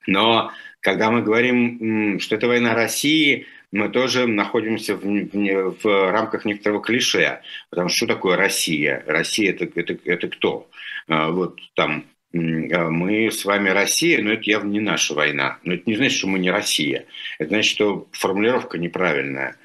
Но 0.06 0.52
Когда 0.80 1.10
мы 1.10 1.22
говорим, 1.22 2.20
что 2.20 2.36
это 2.36 2.46
война 2.46 2.74
России, 2.74 3.46
мы 3.72 3.88
тоже 3.88 4.26
находимся 4.26 4.96
в, 4.96 5.02
в, 5.02 5.82
в 5.82 6.12
рамках 6.12 6.44
некоторого 6.44 6.82
клише. 6.82 7.42
Потому 7.70 7.88
что 7.88 7.98
что 7.98 8.06
такое 8.14 8.36
Россия? 8.36 9.02
Россия 9.06 9.50
это, 9.50 9.68
это, 9.74 9.98
это 10.04 10.28
кто? 10.28 10.70
А, 11.08 11.30
вот 11.30 11.58
там 11.74 12.04
мы 12.38 13.30
с 13.30 13.44
вами 13.44 13.68
Россия, 13.70 14.22
но 14.22 14.32
это 14.32 14.42
явно 14.44 14.70
не 14.70 14.80
наша 14.80 15.14
война. 15.14 15.58
Но 15.64 15.74
это 15.74 15.82
не 15.86 15.96
значит, 15.96 16.18
что 16.18 16.28
мы 16.28 16.38
не 16.38 16.50
Россия. 16.50 17.06
Это 17.38 17.50
значит, 17.50 17.70
что 17.70 18.08
формулировка 18.12 18.78
неправильная. 18.78 19.56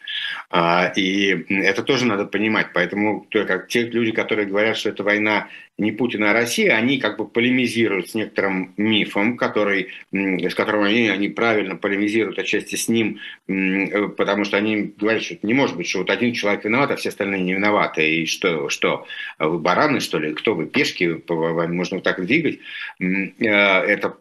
А, 0.49 0.91
и 0.95 1.45
это 1.49 1.83
тоже 1.83 2.05
надо 2.05 2.25
понимать. 2.25 2.67
Поэтому 2.73 3.27
как 3.31 3.67
те 3.67 3.83
люди, 3.83 4.11
которые 4.11 4.47
говорят, 4.47 4.77
что 4.77 4.89
это 4.89 5.03
война 5.03 5.47
не 5.77 5.91
Путина, 5.91 6.31
а 6.31 6.33
России, 6.33 6.67
они 6.67 6.99
как 6.99 7.17
бы 7.17 7.27
полемизируют 7.27 8.09
с 8.09 8.13
некоторым 8.13 8.73
мифом, 8.77 9.37
который, 9.37 9.89
с 10.11 10.53
которым 10.53 10.83
они, 10.83 11.09
они 11.09 11.29
правильно 11.29 11.75
полемизируют 11.75 12.37
отчасти 12.37 12.75
с 12.75 12.87
ним, 12.87 13.19
потому 13.47 14.43
что 14.45 14.57
они 14.57 14.93
говорят, 14.97 15.23
что 15.23 15.37
не 15.41 15.53
может 15.53 15.75
быть, 15.75 15.87
что 15.87 15.99
вот 15.99 16.11
один 16.11 16.33
человек 16.33 16.63
виноват, 16.63 16.91
а 16.91 16.95
все 16.95 17.09
остальные 17.09 17.41
не 17.41 17.53
виноваты. 17.53 18.21
И 18.21 18.25
что, 18.27 18.69
что 18.69 19.07
вы 19.39 19.57
бараны, 19.57 19.99
что 19.99 20.19
ли? 20.19 20.33
Кто 20.33 20.53
вы, 20.53 20.67
пешки? 20.67 21.21
Можно 21.27 21.97
вот 21.97 22.03
так 22.03 22.23
двигать? 22.23 22.59
Э, 22.99 23.05
это 23.39 24.17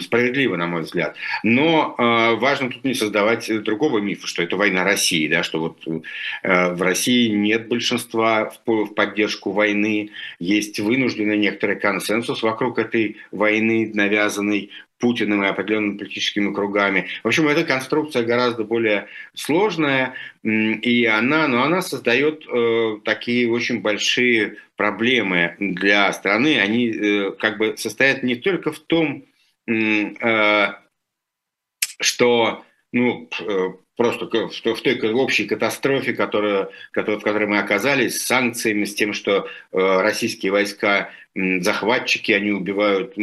справедливо, 0.00 0.56
на 0.56 0.66
мой 0.66 0.82
взгляд. 0.82 1.16
Но 1.42 1.94
э, 1.96 2.34
важно 2.36 2.70
тут 2.70 2.84
не 2.84 2.94
создавать 2.94 3.50
другого 3.62 3.98
мифа, 3.98 4.26
что 4.26 4.42
это 4.42 4.56
война 4.56 4.84
России, 4.84 5.28
да, 5.28 5.42
что 5.42 5.60
вот 5.60 5.78
э, 5.86 6.72
в 6.72 6.82
России 6.82 7.28
нет 7.28 7.68
большинства 7.68 8.52
в, 8.66 8.84
в 8.84 8.94
поддержку 8.94 9.52
войны, 9.52 10.10
есть 10.38 10.78
вынужденный 10.78 11.36
некоторый 11.36 11.76
консенсус 11.76 12.42
вокруг 12.42 12.78
этой 12.78 13.16
войны, 13.30 13.90
навязанной 13.92 14.70
Путиным 14.98 15.42
и 15.42 15.46
определенными 15.46 15.96
политическими 15.96 16.52
кругами. 16.52 17.06
В 17.24 17.28
общем, 17.28 17.48
эта 17.48 17.64
конструкция 17.64 18.22
гораздо 18.22 18.64
более 18.64 19.06
сложная, 19.32 20.12
и 20.42 21.06
она, 21.06 21.48
но 21.48 21.62
она 21.62 21.80
создает 21.80 22.44
э, 22.46 22.98
такие 23.02 23.50
очень 23.50 23.80
большие 23.80 24.56
проблемы 24.76 25.56
для 25.58 26.12
страны. 26.12 26.60
Они 26.60 26.90
э, 26.90 27.32
как 27.38 27.56
бы 27.56 27.78
состоят 27.78 28.22
не 28.22 28.34
только 28.34 28.72
в 28.72 28.78
том, 28.78 29.24
Э, 29.24 29.29
что 32.00 32.64
ну, 32.92 33.28
э, 33.40 33.68
просто 33.96 34.26
в 34.26 34.80
той 34.80 35.12
общей 35.12 35.46
катастрофе, 35.46 36.12
которая, 36.12 36.70
в 36.92 37.20
которой 37.20 37.46
мы 37.46 37.58
оказались, 37.58 38.20
с 38.20 38.26
санкциями, 38.26 38.84
с 38.84 38.94
тем, 38.94 39.12
что 39.12 39.46
э, 39.46 39.46
российские 39.72 40.52
войска 40.52 41.10
захватчики, 41.34 42.32
они 42.32 42.50
убивают 42.50 43.14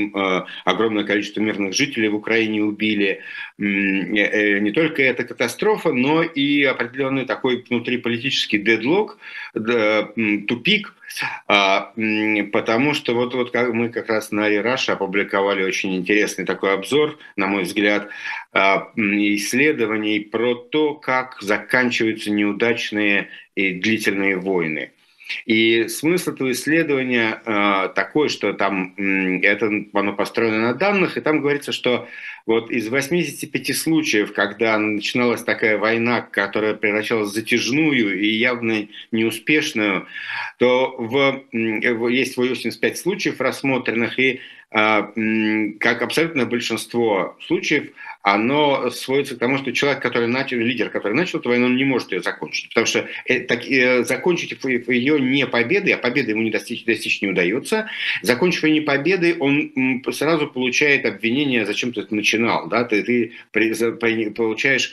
огромное 0.66 1.04
количество 1.04 1.42
мирных 1.42 1.74
жителей 1.74 2.10
в 2.10 2.16
Украине 2.16 2.64
убили. 2.64 3.22
Не 3.58 4.72
только 4.72 5.04
эта 5.04 5.24
катастрофа, 5.24 5.92
но 5.92 6.24
и 6.24 6.64
определенный 6.64 7.26
такой 7.26 7.64
внутриполитический 7.68 8.60
дедлог, 8.60 9.18
тупик, 9.54 10.94
а, 11.48 11.94
потому 12.52 12.94
что 12.94 13.14
вот, 13.14 13.34
вот 13.34 13.54
мы 13.54 13.90
как 13.90 14.10
раз 14.10 14.32
на 14.32 14.54
Ираше 14.54 14.92
опубликовали 14.92 15.64
очень 15.64 15.96
интересный 15.96 16.46
такой 16.46 16.74
обзор, 16.74 17.18
на 17.36 17.48
мой 17.48 17.64
взгляд, 17.64 18.10
а, 18.54 18.92
исследований 18.96 20.20
про 20.20 20.56
то, 20.56 20.96
как 20.96 21.38
заканчиваются 21.42 22.32
неудачные 22.32 23.30
и 23.56 23.74
длительные 23.74 24.38
войны. 24.38 24.92
И 25.46 25.88
смысл 25.88 26.32
этого 26.32 26.52
исследования 26.52 27.42
э, 27.46 27.90
такой, 27.96 28.30
что 28.30 28.54
там 28.54 28.94
э, 28.98 29.40
это 29.42 29.70
оно 29.94 30.14
построено 30.14 30.60
на 30.60 30.74
данных, 30.74 31.18
и 31.18 31.22
там 31.22 31.42
говорится, 31.42 31.72
что 31.72 32.08
вот 32.46 32.72
из 32.72 32.88
85 32.88 33.76
случаев, 33.76 34.34
когда 34.34 34.78
начиналась 34.78 35.44
такая 35.44 35.78
война, 35.78 36.22
которая 36.22 36.74
превращалась 36.74 37.32
в 37.32 37.34
затяжную 37.34 38.20
и 38.20 38.30
явно 38.30 38.88
неуспешную, 39.12 40.08
то 40.58 40.96
в, 40.98 41.44
в, 41.52 42.08
есть 42.08 42.38
85 42.38 42.98
случаев 42.98 43.42
рассмотренных, 43.42 44.18
и 44.18 44.40
как 44.70 46.02
абсолютное 46.02 46.46
большинство 46.46 47.38
случаев, 47.46 47.92
оно 48.34 48.90
сводится 48.90 49.36
к 49.36 49.40
тому, 49.40 49.58
что 49.58 49.72
человек, 49.72 50.02
который 50.02 50.28
начал, 50.28 50.58
лидер, 50.58 50.90
который 50.90 51.14
начал 51.14 51.40
эту 51.40 51.48
войну, 51.48 51.68
он 51.68 51.78
не 51.78 51.86
может 51.86 52.12
ее 52.12 52.22
закончить. 52.22 52.70
Потому 52.70 52.86
что 52.86 53.08
э, 53.26 53.40
так, 53.42 53.66
э, 53.66 54.04
закончить 54.04 54.58
ее 54.64 55.20
не 55.22 55.48
победой, 55.48 55.94
а 55.94 55.98
победы 55.98 56.32
ему 56.32 56.42
не 56.42 56.52
достичь, 56.52 56.84
достичь 56.84 57.22
не 57.22 57.30
удается. 57.30 57.90
Закончив 58.24 58.66
ее 58.66 58.74
не 58.74 58.82
победой, 58.82 59.38
он 59.38 60.04
сразу 60.12 60.48
получает 60.48 61.06
обвинение, 61.06 61.66
зачем 61.66 61.94
ты 61.94 62.02
это 62.02 62.14
начинал. 62.14 62.68
Да? 62.68 62.84
Ты, 62.84 63.04
ты 63.04 63.32
получаешь 64.32 64.92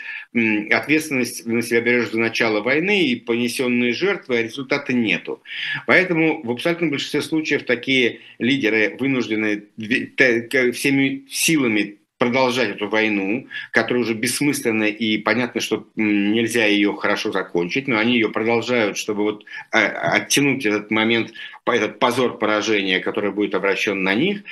ответственность 0.71 1.47
на 1.47 1.63
себя 1.63 1.81
берешь 1.81 2.11
за 2.11 2.19
начало 2.19 2.61
войны 2.61 3.07
и 3.07 3.17
понесенные 3.17 3.93
жертвы, 3.93 4.39
а 4.39 4.43
результата 4.43 4.93
нету. 4.93 5.43
Поэтому 5.87 6.43
в 6.43 6.51
абсолютном 6.51 6.91
большинстве 6.91 7.23
случаев 7.23 7.65
такие 7.65 8.21
лидеры 8.39 8.97
вынуждены 8.99 9.65
всеми 9.77 11.27
силами 11.31 11.99
продолжать 12.19 12.71
эту 12.71 12.89
войну, 12.89 13.49
которая 13.71 14.03
уже 14.03 14.15
бессмысленна 14.15 14.85
и 14.85 15.19
понятно, 15.19 15.61
что 15.61 15.87
нельзя 15.95 16.65
ее 16.65 16.95
хорошо 16.95 17.33
закончить, 17.33 17.89
но 17.89 17.99
они 17.99 18.15
ее 18.15 18.31
продолжают, 18.31 18.97
чтобы 18.97 19.25
вот 19.25 19.45
а, 19.71 19.81
оттянуть 20.13 20.65
этот 20.65 20.91
момент, 20.91 21.33
этот 21.67 21.99
позор 21.99 22.39
поражения, 22.39 23.01
который 23.01 23.31
будет 23.31 23.55
обращен 23.55 24.03
на 24.03 24.15
них. 24.15 24.43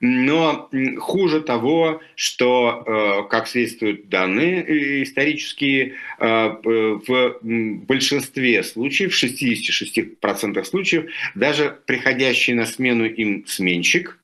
Но 0.00 0.70
хуже 0.98 1.40
того, 1.40 2.00
что, 2.14 2.84
э, 2.86 3.28
как 3.28 3.46
свидетельствуют 3.46 4.08
данные 4.08 5.02
исторические, 5.02 5.94
э, 6.18 6.48
в 6.64 7.38
большинстве 7.42 8.62
случаев, 8.62 9.12
в 9.12 9.16
66% 9.16 10.66
случаев, 10.66 11.06
даже 11.34 11.76
приходящий 11.86 12.54
на 12.54 12.66
смену 12.66 13.04
им 13.04 13.44
сменщик, 13.46 14.18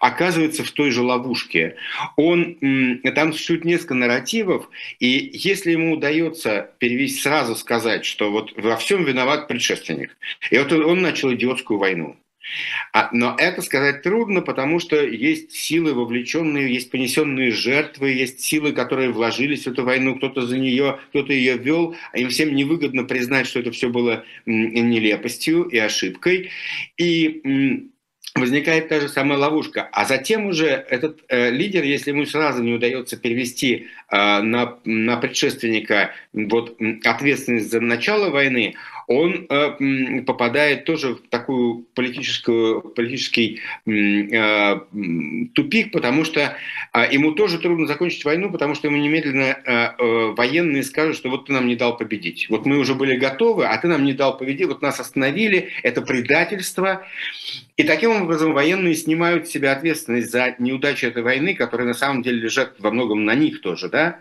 оказывается 0.00 0.64
в 0.64 0.70
той 0.70 0.90
же 0.90 1.02
ловушке. 1.02 1.76
Он, 2.16 2.56
там 3.14 3.32
существует 3.32 3.64
несколько 3.64 3.94
нарративов, 3.94 4.68
и 4.98 5.30
если 5.32 5.72
ему 5.72 5.94
удается 5.94 6.70
перевести, 6.78 7.20
сразу 7.20 7.56
сказать, 7.56 8.04
что 8.04 8.30
вот 8.30 8.52
во 8.56 8.76
всем 8.76 9.04
виноват 9.04 9.48
предшественник, 9.48 10.16
и 10.50 10.58
вот 10.58 10.72
он 10.72 11.02
начал 11.02 11.32
идиотскую 11.32 11.78
войну. 11.78 12.16
А, 12.92 13.10
но 13.12 13.36
это 13.38 13.62
сказать 13.62 14.02
трудно, 14.02 14.40
потому 14.40 14.80
что 14.80 15.04
есть 15.04 15.52
силы 15.52 15.92
вовлеченные, 15.92 16.72
есть 16.72 16.90
понесенные 16.90 17.52
жертвы, 17.52 18.10
есть 18.10 18.40
силы, 18.40 18.72
которые 18.72 19.10
вложились 19.10 19.64
в 19.64 19.68
эту 19.68 19.84
войну, 19.84 20.16
кто-то 20.16 20.46
за 20.46 20.56
нее, 20.58 20.98
кто-то 21.10 21.32
ее 21.32 21.58
вел, 21.58 21.94
а 22.12 22.18
им 22.18 22.30
всем 22.30 22.54
невыгодно 22.54 23.04
признать, 23.04 23.46
что 23.46 23.60
это 23.60 23.70
все 23.70 23.88
было 23.90 24.24
нелепостью 24.46 25.64
и 25.64 25.78
ошибкой. 25.78 26.50
И 26.96 27.90
возникает 28.34 28.88
та 28.88 29.00
же 29.00 29.08
самая 29.08 29.38
ловушка. 29.38 29.88
А 29.92 30.04
затем 30.04 30.46
уже 30.46 30.66
этот 30.66 31.20
э, 31.28 31.50
лидер, 31.50 31.82
если 31.82 32.10
ему 32.10 32.26
сразу 32.26 32.62
не 32.62 32.72
удается 32.72 33.16
перевести 33.16 33.88
э, 34.10 34.40
на, 34.40 34.78
на 34.84 35.16
предшественника 35.16 36.12
вот, 36.32 36.76
ответственность 37.04 37.70
за 37.70 37.80
начало 37.80 38.30
войны, 38.30 38.74
он 39.08 39.46
э, 39.48 40.22
попадает 40.22 40.84
тоже 40.84 41.14
в 41.14 41.28
такую 41.30 41.86
политическую, 41.94 42.82
политический 42.82 43.60
э, 43.86 44.80
тупик, 45.54 45.92
потому 45.92 46.24
что 46.24 46.56
э, 46.92 47.12
ему 47.12 47.32
тоже 47.32 47.58
трудно 47.58 47.86
закончить 47.86 48.24
войну, 48.26 48.52
потому 48.52 48.74
что 48.74 48.86
ему 48.86 48.98
немедленно 48.98 49.56
э, 49.64 49.94
э, 49.98 50.34
военные 50.36 50.82
скажут, 50.82 51.16
что 51.16 51.30
вот 51.30 51.46
ты 51.46 51.54
нам 51.54 51.66
не 51.66 51.74
дал 51.74 51.96
победить. 51.96 52.48
Вот 52.50 52.66
мы 52.66 52.78
уже 52.78 52.94
были 52.94 53.16
готовы, 53.16 53.64
а 53.64 53.78
ты 53.78 53.88
нам 53.88 54.04
не 54.04 54.12
дал 54.12 54.36
победить, 54.36 54.68
вот 54.68 54.82
нас 54.82 55.00
остановили, 55.00 55.70
это 55.82 56.02
предательство. 56.02 57.06
И 57.78 57.84
таким 57.84 58.10
образом 58.10 58.52
военные 58.52 58.94
снимают 58.94 59.46
с 59.46 59.52
себя 59.52 59.72
ответственность 59.72 60.32
за 60.32 60.54
неудачу 60.58 61.06
этой 61.06 61.22
войны, 61.22 61.54
которая 61.54 61.86
на 61.86 61.94
самом 61.94 62.22
деле 62.22 62.40
лежит 62.40 62.74
во 62.78 62.90
многом 62.90 63.24
на 63.24 63.34
них 63.34 63.62
тоже, 63.62 63.88
да. 63.88 64.18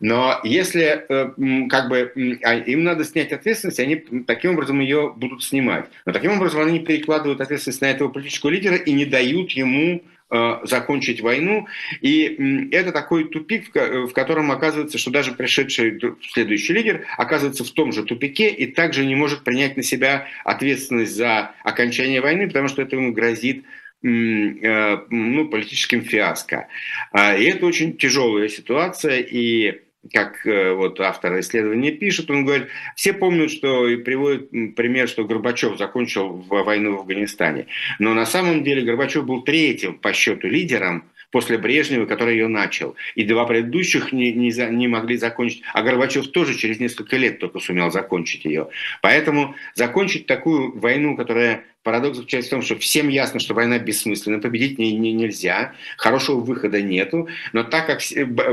Но 0.00 0.40
если 0.44 1.04
э, 1.08 1.66
как 1.68 1.88
бы 1.88 2.38
а 2.44 2.54
им 2.54 2.84
надо 2.84 3.04
снять 3.04 3.32
ответственность, 3.32 3.80
они 3.80 3.96
таким 4.26 4.52
образом 4.52 4.80
ее 4.80 5.12
будут 5.14 5.42
снимать. 5.42 5.86
Но 6.04 6.12
таким 6.12 6.32
образом 6.32 6.60
они 6.60 6.80
перекладывают 6.80 7.40
ответственность 7.40 7.80
на 7.80 7.90
этого 7.90 8.08
политического 8.08 8.50
лидера 8.50 8.76
и 8.76 8.92
не 8.92 9.04
дают 9.04 9.52
ему 9.52 10.02
э, 10.30 10.58
закончить 10.64 11.20
войну. 11.20 11.66
И 12.00 12.68
это 12.72 12.92
такой 12.92 13.28
тупик, 13.28 13.74
в 13.74 14.12
котором 14.12 14.50
оказывается, 14.50 14.98
что 14.98 15.10
даже 15.10 15.32
пришедший 15.32 16.00
следующий 16.32 16.72
лидер 16.72 17.06
оказывается 17.16 17.64
в 17.64 17.70
том 17.70 17.92
же 17.92 18.04
тупике 18.04 18.50
и 18.50 18.66
также 18.66 19.04
не 19.04 19.14
может 19.14 19.44
принять 19.44 19.76
на 19.76 19.82
себя 19.82 20.26
ответственность 20.44 21.14
за 21.14 21.52
окончание 21.64 22.20
войны, 22.20 22.46
потому 22.46 22.68
что 22.68 22.82
это 22.82 22.96
ему 22.96 23.12
грозит 23.12 23.64
э, 24.02 24.98
ну, 25.10 25.48
политическим 25.48 26.02
фиаско. 26.02 26.68
А, 27.12 27.36
и 27.36 27.44
это 27.44 27.66
очень 27.66 27.96
тяжелая 27.96 28.48
ситуация, 28.48 29.20
и 29.20 29.82
как 30.10 30.46
э, 30.46 30.72
вот 30.72 30.98
автор 31.00 31.38
исследования 31.40 31.92
пишет, 31.92 32.30
он 32.30 32.44
говорит, 32.44 32.68
все 32.96 33.12
помнят, 33.12 33.50
что 33.50 33.86
и 33.86 33.96
приводит 33.96 34.50
пример, 34.74 35.08
что 35.08 35.24
Горбачев 35.24 35.78
закончил 35.78 36.28
войну 36.48 36.96
в 36.96 37.00
Афганистане. 37.00 37.66
Но 37.98 38.14
на 38.14 38.26
самом 38.26 38.64
деле 38.64 38.82
Горбачев 38.82 39.24
был 39.24 39.42
третьим 39.42 39.94
по 39.94 40.12
счету 40.12 40.48
лидером 40.48 41.04
после 41.30 41.56
Брежнева, 41.56 42.06
который 42.06 42.34
ее 42.34 42.48
начал. 42.48 42.94
И 43.14 43.24
два 43.24 43.46
предыдущих 43.46 44.12
не, 44.12 44.32
не, 44.32 44.50
за, 44.50 44.68
не 44.68 44.86
могли 44.86 45.16
закончить. 45.16 45.62
А 45.72 45.82
Горбачев 45.82 46.28
тоже 46.28 46.56
через 46.56 46.78
несколько 46.78 47.16
лет 47.16 47.38
только 47.38 47.58
сумел 47.58 47.90
закончить 47.90 48.44
ее. 48.44 48.68
Поэтому 49.00 49.54
закончить 49.74 50.26
такую 50.26 50.78
войну, 50.78 51.16
которая 51.16 51.64
Парадокс 51.82 52.18
заключается 52.18 52.50
в 52.50 52.50
том, 52.50 52.62
что 52.62 52.76
всем 52.76 53.08
ясно, 53.08 53.40
что 53.40 53.54
война 53.54 53.78
бессмысленна, 53.78 54.38
победить 54.38 54.78
не, 54.78 54.92
не, 54.92 55.12
нельзя, 55.12 55.72
хорошего 55.96 56.38
выхода 56.38 56.80
нету, 56.80 57.28
но 57.52 57.64
так 57.64 57.86
как 57.86 58.00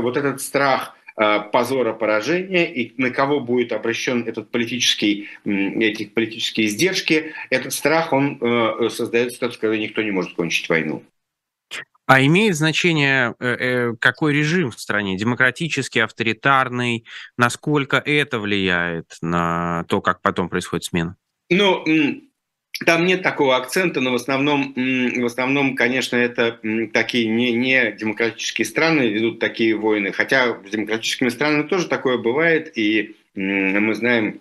вот 0.02 0.16
этот 0.16 0.40
страх 0.40 0.96
позора 1.52 1.92
поражения 1.92 2.72
и 2.72 2.94
на 3.00 3.10
кого 3.10 3.40
будет 3.40 3.72
обращен 3.72 4.26
этот 4.26 4.50
политический, 4.50 5.28
эти 5.44 6.06
политические 6.06 6.66
издержки, 6.66 7.34
этот 7.50 7.72
страх, 7.74 8.12
он 8.12 8.38
э, 8.40 8.88
создает 8.88 9.32
ситуацию, 9.32 9.60
когда 9.60 9.76
никто 9.76 10.02
не 10.02 10.12
может 10.12 10.34
кончить 10.34 10.68
войну. 10.68 11.04
А 12.06 12.24
имеет 12.24 12.56
значение, 12.56 13.34
э, 13.38 13.92
какой 14.00 14.32
режим 14.32 14.72
в 14.72 14.80
стране? 14.80 15.16
Демократический, 15.16 16.00
авторитарный? 16.00 17.04
Насколько 17.36 17.98
это 17.98 18.40
влияет 18.40 19.16
на 19.20 19.84
то, 19.88 20.00
как 20.00 20.20
потом 20.20 20.48
происходит 20.48 20.84
смена? 20.84 21.16
Ну, 21.50 21.84
там 22.86 23.04
нет 23.04 23.22
такого 23.22 23.56
акцента, 23.56 24.00
но 24.00 24.12
в 24.12 24.14
основном, 24.14 24.72
в 24.74 25.24
основном 25.24 25.76
конечно, 25.76 26.16
это 26.16 26.58
такие 26.92 27.26
не, 27.26 27.52
не 27.52 27.92
демократические 27.92 28.64
страны 28.64 29.02
ведут 29.02 29.38
такие 29.38 29.76
войны. 29.76 30.12
Хотя 30.12 30.56
с 30.66 30.70
демократическими 30.70 31.28
странами 31.28 31.64
тоже 31.64 31.88
такое 31.88 32.16
бывает, 32.16 32.72
и 32.76 33.16
мы 33.34 33.94
знаем 33.94 34.40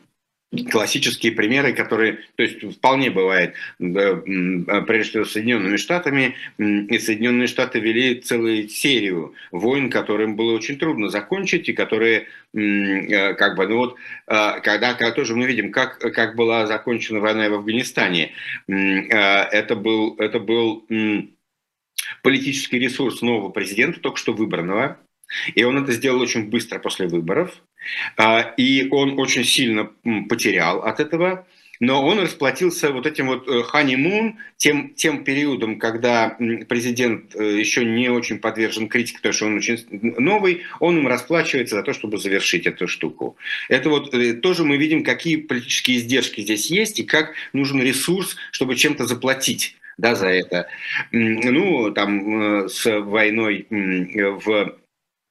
классические 0.72 1.34
примеры, 1.34 1.74
которые, 1.74 2.20
то 2.36 2.44
есть 2.44 2.64
вполне 2.78 3.12
бывает, 3.12 3.54
прежде 3.78 5.10
всего 5.10 5.26
Соединенными 5.26 5.78
Штатами, 5.78 6.36
и 6.58 6.98
Соединенные 6.98 7.48
Штаты 7.48 7.80
вели 7.80 8.16
целую 8.16 8.68
серию 8.68 9.36
войн, 9.52 9.92
которым 9.92 10.36
было 10.36 10.54
очень 10.54 10.80
трудно 10.80 11.10
закончить, 11.10 11.70
и 11.70 11.74
которые, 11.74 12.28
э, 12.54 13.34
как 13.36 13.58
бы, 13.58 13.68
ну 13.68 13.78
вот, 13.78 13.96
э, 14.28 14.60
когда, 14.64 14.94
когда 14.96 15.12
тоже 15.12 15.36
мы 15.36 15.46
видим, 15.46 15.72
как, 15.72 16.00
как 16.00 16.36
была 16.36 16.66
закончена 16.66 17.20
война 17.20 17.48
в 17.50 17.54
Афганистане, 17.54 18.34
э, 18.68 18.74
это 18.74 19.76
был, 19.76 20.16
это 20.18 20.40
был 20.40 20.86
политический 22.24 22.80
ресурс 22.80 23.22
нового 23.22 23.50
президента, 23.50 24.00
только 24.00 24.18
что 24.18 24.34
выбранного, 24.34 24.98
и 25.54 25.64
он 25.64 25.84
это 25.84 25.92
сделал 25.92 26.22
очень 26.22 26.50
быстро 26.50 26.80
после 26.80 27.08
выборов. 27.08 27.62
А, 28.18 28.54
и 28.58 28.88
он 28.90 29.20
очень 29.20 29.44
сильно 29.44 29.90
потерял 30.28 30.84
от 30.84 31.00
этого. 31.00 31.46
Но 31.80 32.06
он 32.06 32.20
расплатился 32.20 32.92
вот 32.92 33.06
этим 33.06 33.28
вот 33.28 33.48
ханимун, 33.68 34.28
э, 34.28 34.34
тем, 34.58 34.94
тем 34.96 35.24
периодом, 35.24 35.80
когда 35.80 36.38
президент 36.68 37.34
э, 37.36 37.58
еще 37.58 37.86
не 37.86 38.10
очень 38.10 38.40
подвержен 38.40 38.90
критике, 38.90 39.18
потому 39.18 39.34
что 39.34 39.46
он 39.46 39.58
очень 39.58 39.88
новый, 39.92 40.64
он 40.82 40.98
им 40.98 41.08
расплачивается 41.08 41.78
за 41.78 41.84
то, 41.84 41.94
чтобы 41.94 42.18
завершить 42.18 42.68
эту 42.68 42.88
штуку. 42.88 43.38
Это 43.70 43.90
вот 43.90 44.14
э, 44.14 44.34
тоже 44.34 44.66
мы 44.66 44.76
видим, 44.76 45.06
какие 45.06 45.38
политические 45.38 45.98
издержки 45.98 46.42
здесь 46.42 46.70
есть 46.70 47.00
и 47.00 47.04
как 47.04 47.34
нужен 47.54 47.82
ресурс, 47.82 48.36
чтобы 48.52 48.76
чем-то 48.76 49.06
заплатить 49.06 49.78
да, 49.98 50.16
за 50.16 50.28
это. 50.28 50.68
Ну, 51.12 51.92
там 51.92 52.68
с 52.70 52.86
войной 53.02 53.68
в 53.70 54.76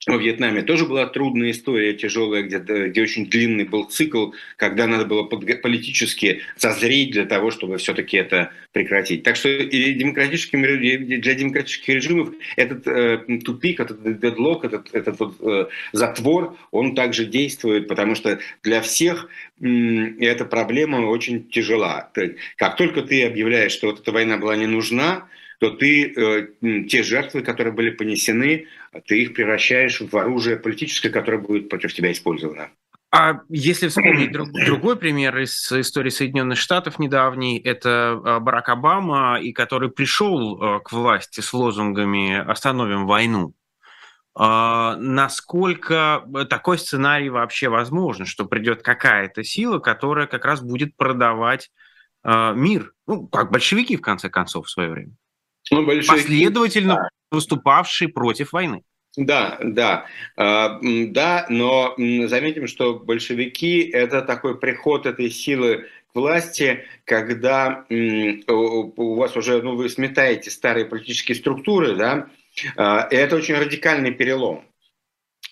во 0.07 0.17
Вьетнаме 0.17 0.63
тоже 0.63 0.87
была 0.87 1.07
трудная 1.07 1.51
история, 1.51 1.93
тяжелая, 1.93 2.43
где, 2.43 2.59
где 2.59 3.03
очень 3.03 3.29
длинный 3.29 3.65
был 3.65 3.85
цикл, 3.85 4.31
когда 4.57 4.87
надо 4.87 5.05
было 5.05 5.25
политически 5.25 6.43
созреть 6.57 7.11
для 7.11 7.25
того, 7.25 7.51
чтобы 7.51 7.79
все-таки 7.79 8.17
это 8.17 8.53
прекратить. 8.73 9.25
Так 9.25 9.37
что 9.37 9.49
и 9.49 9.93
демократическим, 9.95 10.63
для 10.63 11.35
демократических 11.35 11.89
режимов 11.97 12.31
этот 12.57 12.87
э, 12.87 13.19
тупик, 13.45 13.81
этот 13.81 14.21
дедлок, 14.21 14.65
этот, 14.65 14.95
этот 14.95 15.19
вот, 15.19 15.37
э, 15.41 15.67
затвор, 15.93 16.57
он 16.71 16.95
также 16.95 17.25
действует, 17.25 17.89
потому 17.89 18.15
что 18.15 18.39
для 18.63 18.81
всех 18.81 19.29
э, 19.61 19.67
эта 20.21 20.45
проблема 20.45 21.09
очень 21.09 21.49
тяжела. 21.49 22.11
Как 22.57 22.77
только 22.77 23.03
ты 23.03 23.25
объявляешь, 23.25 23.73
что 23.73 23.89
вот 23.89 24.01
эта 24.01 24.13
война 24.13 24.37
была 24.39 24.57
не 24.57 24.67
нужна, 24.67 25.29
то 25.59 25.71
ты 25.71 26.13
э, 26.15 26.85
те 26.89 27.03
жертвы, 27.03 27.43
которые 27.43 27.75
были 27.75 27.91
понесены, 27.91 28.67
ты 29.07 29.22
их 29.22 29.35
превращаешь 29.35 30.01
в 30.01 30.14
оружие 30.16 30.57
политическое, 30.57 31.11
которое 31.11 31.38
будет 31.38 31.68
против 31.68 31.92
тебя 31.94 32.12
использовано. 32.12 32.70
А 33.11 33.40
если 33.48 33.88
вспомнить 33.88 34.33
друг, 34.33 34.51
другой 34.53 34.96
пример 34.96 35.38
из 35.38 35.72
истории 35.72 36.11
Соединенных 36.11 36.59
Штатов 36.59 36.98
недавний, 36.98 37.59
это 37.59 38.20
а, 38.22 38.40
Барак 38.40 38.68
Обама, 38.68 39.40
и 39.40 39.53
который 39.53 39.90
пришел 39.90 40.61
а, 40.61 40.81
к 40.81 40.92
власти 40.92 41.40
с 41.40 41.55
лозунгами 41.55 42.37
«Остановим 42.37 43.07
войну». 43.07 43.55
А, 44.35 44.96
насколько 44.96 46.22
такой 46.51 46.79
сценарий 46.79 47.31
вообще 47.31 47.70
возможен, 47.70 48.27
что 48.27 48.44
придет 48.44 48.83
какая-то 48.83 49.42
сила, 49.42 49.79
которая 49.79 50.27
как 50.27 50.44
раз 50.44 50.61
будет 50.61 50.94
продавать 50.96 51.70
мир, 52.24 52.92
ну, 53.07 53.27
как 53.29 53.51
большевики, 53.51 53.96
в 53.96 54.03
конце 54.03 54.29
концов, 54.29 54.66
в 54.66 54.70
свое 54.70 54.90
время? 54.90 55.12
Ну, 55.70 55.87
большевики, 55.87 56.22
Последовательно 56.22 57.09
да. 57.31 57.37
выступавшие 57.37 58.09
против 58.09 58.53
войны. 58.53 58.83
Да, 59.17 59.59
да, 59.62 60.07
э, 60.37 60.69
да, 61.09 61.47
но 61.49 61.95
заметим, 61.97 62.67
что 62.67 62.95
большевики– 62.95 63.81
это 63.93 64.23
такой 64.23 64.59
приход 64.59 65.07
этой 65.07 65.31
силы 65.31 65.87
к 66.12 66.14
власти, 66.14 66.85
когда 67.05 67.85
у 67.88 69.14
вас 69.17 69.37
уже, 69.37 69.61
ну, 69.61 69.75
вы 69.75 69.88
сметаете 69.88 70.51
старые 70.51 70.87
политические 70.87 71.37
структуры, 71.37 71.97
да, 71.97 72.29
и 73.11 73.14
это 73.17 73.37
очень 73.37 73.57
радикальный 73.57 74.12
перелом. 74.12 74.64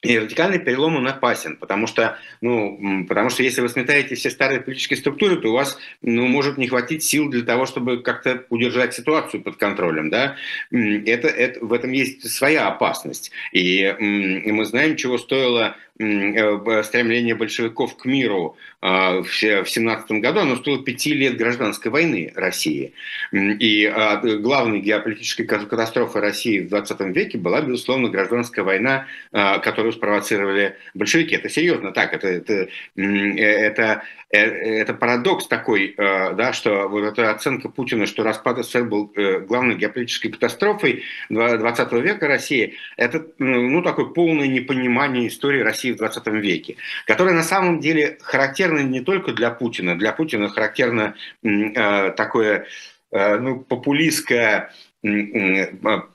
И 0.06 0.18
радикальный 0.18 0.58
перелом 0.58 0.96
он 0.96 1.08
опасен, 1.08 1.56
потому 1.56 1.86
что, 1.86 2.18
ну, 2.40 3.04
потому 3.08 3.30
что 3.30 3.42
если 3.42 3.60
вы 3.60 3.68
сметаете 3.68 4.14
все 4.14 4.30
старые 4.30 4.60
политические 4.60 4.98
структуры, 4.98 5.36
то 5.36 5.48
у 5.48 5.52
вас 5.52 5.78
ну, 6.02 6.26
может 6.26 6.58
не 6.58 6.68
хватить 6.68 7.02
сил 7.02 7.28
для 7.28 7.42
того, 7.42 7.66
чтобы 7.66 8.02
как-то 8.02 8.44
удержать 8.50 8.94
ситуацию 8.94 9.42
под 9.42 9.56
контролем. 9.56 10.10
Да? 10.10 10.36
Это, 10.70 11.28
это, 11.28 11.64
в 11.64 11.72
этом 11.72 11.92
есть 11.92 12.30
своя 12.30 12.68
опасность. 12.68 13.30
И, 13.52 13.80
и 13.80 14.52
мы 14.52 14.64
знаем, 14.64 14.96
чего 14.96 15.18
стоило 15.18 15.76
стремление 15.96 17.34
большевиков 17.34 17.96
к 17.96 18.04
миру 18.04 18.56
а, 18.82 19.22
в 19.22 19.28
17 19.30 20.10
году, 20.20 20.40
оно 20.40 20.56
стоило 20.56 20.82
пяти 20.84 21.14
лет 21.14 21.36
гражданской 21.36 21.90
войны 21.90 22.32
России. 22.36 22.92
И 23.32 23.86
а, 23.86 24.16
главной 24.16 24.80
геополитической 24.80 25.44
катастрофой 25.44 26.20
России 26.20 26.60
в 26.60 26.68
20 26.68 27.00
веке 27.16 27.38
была, 27.38 27.62
безусловно, 27.62 28.10
гражданская 28.10 28.64
война, 28.64 29.06
а, 29.32 29.58
которую 29.58 29.92
спровоцировали 29.92 30.76
большевики. 30.94 31.34
Это 31.34 31.48
серьезно 31.48 31.92
так, 31.92 32.12
это, 32.12 32.28
это, 32.28 32.68
это 32.96 34.02
Э, 34.30 34.38
это 34.40 34.92
парадокс 34.92 35.46
такой, 35.46 35.94
э, 35.96 36.34
да, 36.34 36.52
что 36.52 36.88
вот 36.88 37.04
эта 37.04 37.30
оценка 37.30 37.68
Путина, 37.68 38.06
что 38.06 38.24
распад 38.24 38.58
СССР 38.58 38.84
был 38.84 39.12
э, 39.14 39.40
главной 39.40 39.76
геополитической 39.76 40.30
катастрофой 40.30 41.04
20 41.30 41.92
века 41.92 42.26
России, 42.26 42.74
это 42.96 43.24
ну, 43.38 43.82
такое 43.82 44.06
полное 44.06 44.48
непонимание 44.48 45.28
истории 45.28 45.60
России 45.60 45.85
в 45.92 45.96
20 45.96 46.26
веке, 46.28 46.76
которое 47.06 47.34
на 47.34 47.42
самом 47.42 47.80
деле 47.80 48.18
характерно 48.20 48.80
не 48.80 49.00
только 49.00 49.32
для 49.32 49.50
Путина. 49.50 49.98
Для 49.98 50.12
Путина 50.12 50.48
характерно 50.48 51.14
такое 51.42 52.66
ну, 53.12 53.60
популистское 53.60 54.72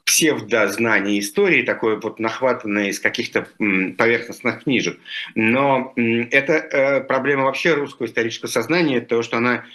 псевдознание 0.05 1.19
истории, 1.19 1.63
такое 1.63 1.97
вот 1.97 2.19
нахватанное 2.19 2.89
из 2.89 2.99
каких-то 2.99 3.47
поверхностных 3.57 4.63
книжек. 4.63 4.99
Но 5.36 5.93
это 5.95 6.53
э, 6.53 7.01
проблема 7.01 7.45
вообще 7.45 7.73
русского 7.73 8.07
исторического 8.07 8.49
сознания, 8.49 9.01
то, 9.01 9.21
что 9.23 9.38
она 9.38 9.65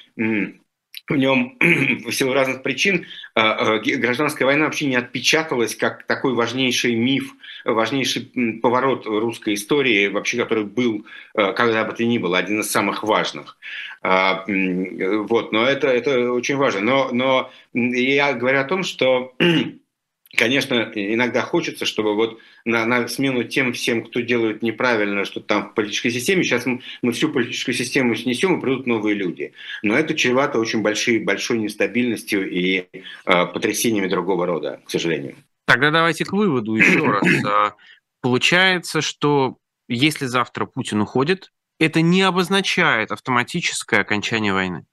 в 1.08 1.16
нем 1.16 1.56
в 1.60 2.12
силу 2.12 2.32
разных 2.32 2.62
причин 2.62 3.06
а, 3.34 3.76
а, 3.76 3.78
гражданская 3.78 4.46
война 4.46 4.64
вообще 4.64 4.86
не 4.86 4.96
отпечаталась 4.96 5.76
как 5.76 6.04
такой 6.04 6.34
важнейший 6.34 6.94
миф, 6.94 7.34
важнейший 7.64 8.60
поворот 8.62 9.06
русской 9.06 9.54
истории, 9.54 10.08
вообще 10.08 10.36
который 10.38 10.64
был, 10.64 11.06
а, 11.34 11.52
когда 11.52 11.84
бы 11.84 11.92
то 11.92 12.04
ни 12.04 12.18
было, 12.18 12.38
один 12.38 12.60
из 12.60 12.70
самых 12.70 13.02
важных. 13.02 13.56
Вот, 14.02 15.52
но 15.52 15.66
это, 15.66 15.88
это 15.88 16.32
очень 16.32 16.56
важно. 16.56 16.80
Но, 16.80 17.08
но 17.12 17.50
я 17.72 18.34
говорю 18.34 18.60
о 18.60 18.64
том, 18.64 18.84
что 18.84 19.34
Конечно, 20.34 20.90
иногда 20.94 21.42
хочется, 21.42 21.84
чтобы 21.84 22.14
вот 22.14 22.40
на, 22.64 22.84
на 22.84 23.06
смену 23.06 23.44
тем 23.44 23.72
всем, 23.72 24.04
кто 24.04 24.20
делает 24.20 24.60
неправильно 24.62 25.24
что 25.24 25.40
там 25.40 25.70
в 25.70 25.74
политической 25.74 26.10
системе, 26.10 26.42
сейчас 26.42 26.66
мы, 26.66 26.82
мы 27.00 27.12
всю 27.12 27.30
политическую 27.30 27.74
систему 27.74 28.14
снесем 28.16 28.58
и 28.58 28.60
придут 28.60 28.86
новые 28.86 29.14
люди. 29.14 29.52
Но 29.82 29.96
это 29.96 30.14
чревато 30.14 30.58
очень 30.58 30.82
большой, 30.82 31.20
большой 31.20 31.58
нестабильностью 31.58 32.50
и 32.50 32.86
э, 33.24 33.46
потрясениями 33.46 34.08
другого 34.08 34.46
рода, 34.46 34.80
к 34.84 34.90
сожалению. 34.90 35.36
Тогда 35.66 35.90
давайте 35.90 36.24
к 36.24 36.32
выводу 36.32 36.74
еще 36.74 37.00
раз. 37.06 37.26
А, 37.44 37.74
получается, 38.20 39.00
что 39.00 39.58
если 39.88 40.26
завтра 40.26 40.66
Путин 40.66 41.00
уходит, 41.00 41.52
это 41.78 42.00
не 42.00 42.22
обозначает 42.22 43.12
автоматическое 43.12 44.00
окончание 44.00 44.52
войны. 44.52 44.86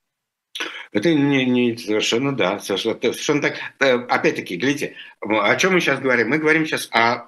Это 0.92 1.14
не, 1.14 1.46
не 1.46 1.78
совершенно, 1.78 2.36
да, 2.36 2.60
совершенно, 2.60 3.00
совершенно 3.02 3.42
так. 3.42 3.56
Э, 3.80 3.96
опять-таки, 3.96 4.56
глядите, 4.56 4.96
о 5.22 5.56
чем 5.56 5.74
мы 5.74 5.82
сейчас 5.82 6.00
говорим? 6.00 6.30
Мы 6.30 6.38
говорим 6.38 6.66
сейчас 6.66 6.88
о, 6.92 7.26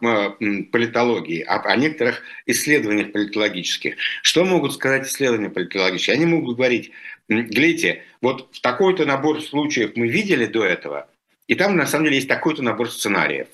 политологии, 0.72 1.42
о, 1.42 1.60
о 1.60 1.76
некоторых 1.76 2.22
исследованиях 2.46 3.12
политологических. 3.12 3.96
Что 4.22 4.46
могут 4.46 4.74
сказать 4.74 5.08
исследования 5.08 5.50
политологические? 5.50 6.16
Они 6.16 6.26
могут 6.26 6.58
говорить, 6.58 6.92
глядите, 7.28 8.04
вот 8.22 8.50
в 8.52 8.62
такой-то 8.62 9.06
набор 9.06 9.42
случаев 9.42 9.94
мы 9.96 10.08
видели 10.08 10.46
до 10.46 10.64
этого, 10.64 11.10
и 11.48 11.56
там 11.56 11.76
на 11.76 11.88
самом 11.88 12.06
деле 12.06 12.18
есть 12.18 12.30
такой-то 12.30 12.62
набор 12.62 12.92
сценариев. 12.92 13.48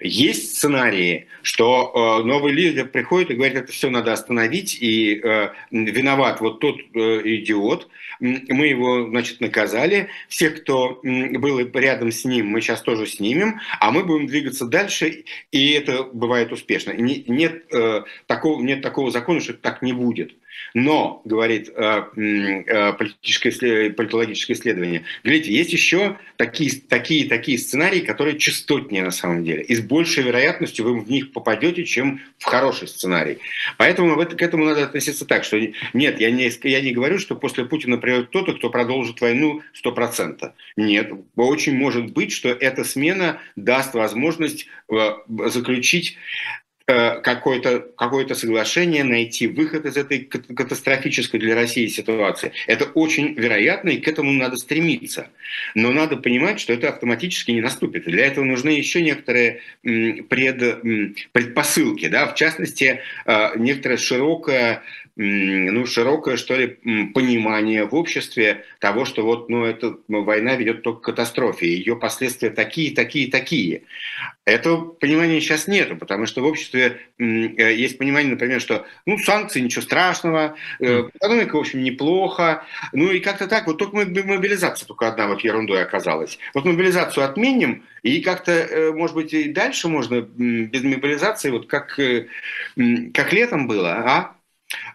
Есть 0.00 0.56
сценарии, 0.56 1.26
что 1.42 2.20
э, 2.22 2.26
новый 2.26 2.52
лидер 2.52 2.86
приходит 2.86 3.30
и 3.30 3.34
говорит, 3.34 3.56
это 3.56 3.72
все 3.72 3.90
надо 3.90 4.12
остановить, 4.12 4.78
и 4.80 5.20
э, 5.22 5.50
виноват 5.70 6.40
вот 6.40 6.60
тот 6.60 6.80
э, 6.94 7.20
идиот, 7.24 7.88
мы 8.20 8.66
его, 8.66 9.08
значит, 9.08 9.40
наказали, 9.40 10.08
всех, 10.28 10.62
кто 10.62 11.00
был 11.02 11.58
рядом 11.58 12.12
с 12.12 12.24
ним, 12.24 12.46
мы 12.46 12.60
сейчас 12.60 12.80
тоже 12.82 13.06
снимем, 13.06 13.60
а 13.80 13.90
мы 13.90 14.04
будем 14.04 14.26
двигаться 14.26 14.66
дальше, 14.66 15.24
и 15.50 15.72
это 15.72 16.04
бывает 16.04 16.52
успешно. 16.52 16.92
Нет, 16.92 17.64
э, 17.72 18.02
такого, 18.26 18.62
нет 18.62 18.82
такого 18.82 19.10
закона, 19.10 19.40
что 19.40 19.54
так 19.54 19.82
не 19.82 19.92
будет. 19.92 20.34
Но, 20.74 21.20
говорит 21.24 21.70
э, 21.74 22.02
э, 22.16 22.92
политическое, 22.94 23.90
политологическое 23.90 24.54
исследование, 24.54 25.04
глядите, 25.22 25.52
есть 25.52 25.72
еще 25.72 26.16
такие, 26.36 26.72
такие, 26.88 27.28
такие 27.28 27.58
сценарии, 27.58 28.00
которые 28.00 28.38
частотнее 28.38 29.02
на 29.02 29.10
самом 29.10 29.44
деле. 29.44 29.62
И 29.62 29.74
с 29.74 29.80
большей 29.80 30.24
вероятностью 30.24 30.84
вы 30.84 31.00
в 31.00 31.10
них 31.10 31.32
попадете, 31.32 31.84
чем 31.84 32.20
в 32.38 32.44
хороший 32.44 32.88
сценарий. 32.88 33.38
Поэтому 33.76 34.16
к 34.16 34.42
этому 34.42 34.64
надо 34.64 34.84
относиться 34.84 35.26
так, 35.26 35.44
что 35.44 35.58
нет, 35.92 36.20
я 36.20 36.30
не, 36.30 36.50
я 36.68 36.80
не 36.80 36.92
говорю, 36.92 37.18
что 37.18 37.36
после 37.36 37.64
Путина 37.64 37.98
придет 37.98 38.28
кто-то, 38.28 38.54
кто 38.54 38.70
продолжит 38.70 39.20
войну 39.20 39.62
100%. 39.84 40.52
Нет, 40.76 41.12
очень 41.36 41.76
может 41.76 42.12
быть, 42.12 42.32
что 42.32 42.48
эта 42.48 42.84
смена 42.84 43.40
даст 43.56 43.94
возможность 43.94 44.66
э, 44.90 45.10
заключить 45.46 46.16
какое-то 46.86 47.80
какое 47.96 48.26
соглашение, 48.34 49.04
найти 49.04 49.46
выход 49.46 49.86
из 49.86 49.96
этой 49.96 50.20
катастрофической 50.20 51.38
для 51.38 51.54
России 51.54 51.86
ситуации. 51.86 52.52
Это 52.66 52.86
очень 52.86 53.34
вероятно, 53.34 53.90
и 53.90 53.98
к 53.98 54.08
этому 54.08 54.32
надо 54.32 54.56
стремиться. 54.56 55.28
Но 55.74 55.92
надо 55.92 56.16
понимать, 56.16 56.60
что 56.60 56.72
это 56.72 56.88
автоматически 56.88 57.50
не 57.50 57.60
наступит. 57.60 58.04
Для 58.04 58.26
этого 58.26 58.44
нужны 58.44 58.70
еще 58.70 59.02
некоторые 59.02 59.60
пред, 59.82 60.82
предпосылки. 61.32 62.08
Да? 62.08 62.26
В 62.26 62.34
частности, 62.34 63.00
э, 63.26 63.48
некоторая 63.56 63.98
широкая 63.98 64.82
ну, 65.16 65.84
широкое, 65.84 66.36
что 66.36 66.56
ли, 66.56 66.78
понимание 67.12 67.84
в 67.84 67.94
обществе 67.94 68.64
того, 68.78 69.04
что 69.04 69.24
вот, 69.24 69.50
ну, 69.50 69.64
эта 69.64 69.96
война 70.08 70.56
ведет 70.56 70.82
только 70.82 71.00
к 71.00 71.04
катастрофе, 71.04 71.66
ее 71.66 71.96
последствия 71.96 72.48
такие, 72.50 72.94
такие, 72.94 73.30
такие. 73.30 73.82
Этого 74.46 74.86
понимания 74.86 75.40
сейчас 75.40 75.68
нет, 75.68 75.98
потому 75.98 76.26
что 76.26 76.40
в 76.40 76.46
обществе 76.46 76.98
э, 77.18 77.24
есть 77.24 77.98
понимание, 77.98 78.32
например, 78.32 78.60
что, 78.60 78.86
ну, 79.04 79.18
санкции, 79.18 79.60
ничего 79.60 79.82
страшного, 79.82 80.56
э, 80.80 81.08
экономика, 81.14 81.56
в 81.56 81.60
общем, 81.60 81.82
неплохо, 81.82 82.64
ну, 82.92 83.10
и 83.10 83.20
как-то 83.20 83.46
так, 83.46 83.66
вот 83.66 83.78
только 83.78 83.96
мобилизация 83.96 84.86
только 84.86 85.08
одна 85.08 85.28
вот 85.28 85.44
ерундой 85.44 85.82
оказалась. 85.82 86.38
Вот 86.54 86.64
мобилизацию 86.64 87.24
отменим, 87.24 87.84
и 88.02 88.22
как-то, 88.22 88.52
э, 88.52 88.92
может 88.92 89.14
быть, 89.14 89.34
и 89.34 89.52
дальше 89.52 89.88
можно 89.88 90.22
без 90.22 90.82
мобилизации, 90.82 91.50
вот 91.50 91.66
как, 91.68 92.00
как 93.14 93.32
летом 93.32 93.68
было, 93.68 93.92
а? 93.92 94.36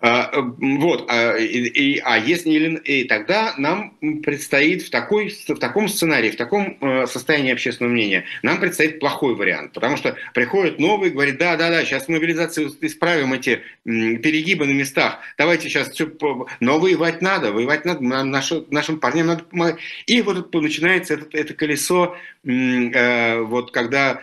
А, 0.02 0.30
э, 0.32 0.42
вот, 0.42 1.06
а, 1.10 1.38
и, 1.38 2.00
а 2.04 2.18
если 2.18 2.78
и 2.84 3.04
тогда 3.06 3.54
нам 3.58 3.98
предстоит 4.24 4.84
в, 4.84 4.90
такой, 4.90 5.30
в 5.30 5.60
таком 5.60 5.88
сценарии, 5.88 6.32
в 6.32 6.38
таком 6.38 6.78
э, 6.82 7.08
состоянии 7.08 7.52
общественного 7.52 7.94
мнения, 7.94 8.26
нам 8.44 8.60
предстоит 8.60 9.00
плохой 9.00 9.36
вариант, 9.36 9.74
потому 9.74 9.98
что 9.98 10.16
приходит 10.34 10.80
новый, 10.80 11.10
говорит, 11.10 11.38
да, 11.38 11.56
да, 11.58 11.70
да, 11.70 11.84
сейчас 11.84 12.08
мобилизацию 12.08 12.72
исправим 12.82 13.34
эти 13.34 13.62
перегибы 13.84 14.66
на 14.66 14.72
местах, 14.72 15.20
давайте 15.38 15.70
сейчас 15.70 15.90
все, 15.90 16.12
но 16.60 16.80
воевать 16.80 17.22
надо, 17.22 17.52
воевать 17.52 17.86
надо, 17.86 18.04
нашим, 18.04 18.66
нашим 18.70 19.00
парням 19.00 19.28
надо 19.28 19.44
помогать. 19.44 19.78
И 20.06 20.22
вот 20.22 20.54
начинается 20.54 21.16
это, 21.16 21.38
это 21.38 21.54
колесо, 21.54 22.16
э, 22.44 23.40
вот 23.42 23.72
когда 23.72 24.22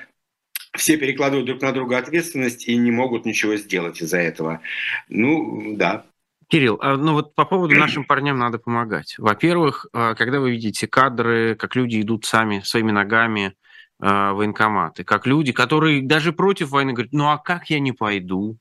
все 0.76 0.96
перекладывают 0.96 1.46
друг 1.46 1.62
на 1.62 1.72
друга 1.72 1.98
ответственность 1.98 2.68
и 2.68 2.76
не 2.76 2.90
могут 2.90 3.24
ничего 3.24 3.56
сделать 3.56 4.00
из-за 4.00 4.18
этого. 4.18 4.60
Ну, 5.08 5.76
да. 5.76 6.06
Кирилл, 6.48 6.78
а, 6.82 6.96
ну 6.96 7.14
вот 7.14 7.34
по 7.34 7.44
поводу 7.44 7.74
нашим 7.74 8.04
парням 8.06 8.38
надо 8.38 8.58
помогать. 8.58 9.14
Во-первых, 9.18 9.86
а, 9.92 10.14
когда 10.14 10.40
вы 10.40 10.50
видите 10.50 10.86
кадры, 10.86 11.54
как 11.54 11.76
люди 11.76 12.00
идут 12.00 12.24
сами 12.24 12.60
своими 12.60 12.90
ногами 12.90 13.54
а, 14.00 14.32
в 14.32 14.36
военкоматы, 14.36 15.04
как 15.04 15.26
люди, 15.26 15.52
которые 15.52 16.02
даже 16.02 16.32
против 16.32 16.70
войны 16.70 16.92
говорят, 16.92 17.12
ну 17.12 17.28
а 17.28 17.38
как 17.38 17.70
я 17.70 17.80
не 17.80 17.92
пойду? 17.92 18.58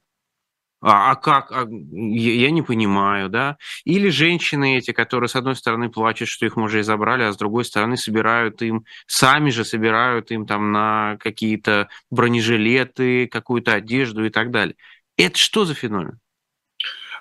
А, 0.85 1.11
а 1.11 1.15
как? 1.15 1.49
А, 1.53 1.65
я, 1.65 2.51
не 2.51 2.61
понимаю, 2.61 3.29
да? 3.29 3.57
Или 3.85 4.09
женщины 4.09 4.77
эти, 4.77 4.91
которые, 4.91 5.29
с 5.29 5.35
одной 5.37 5.55
стороны, 5.55 5.89
плачут, 5.89 6.27
что 6.27 6.45
их 6.45 6.57
мужей 6.57 6.83
забрали, 6.83 7.23
а 7.23 7.31
с 7.31 7.37
другой 7.37 7.63
стороны, 7.63 7.95
собирают 7.95 8.61
им, 8.61 8.83
сами 9.07 9.49
же 9.49 9.63
собирают 9.63 10.29
им 10.31 10.45
там 10.45 10.73
на 10.73 11.17
какие-то 11.21 11.87
бронежилеты, 12.11 13.27
какую-то 13.27 13.73
одежду 13.73 14.25
и 14.25 14.29
так 14.29 14.51
далее. 14.51 14.75
Это 15.15 15.37
что 15.37 15.63
за 15.63 15.73
феномен? 15.73 16.19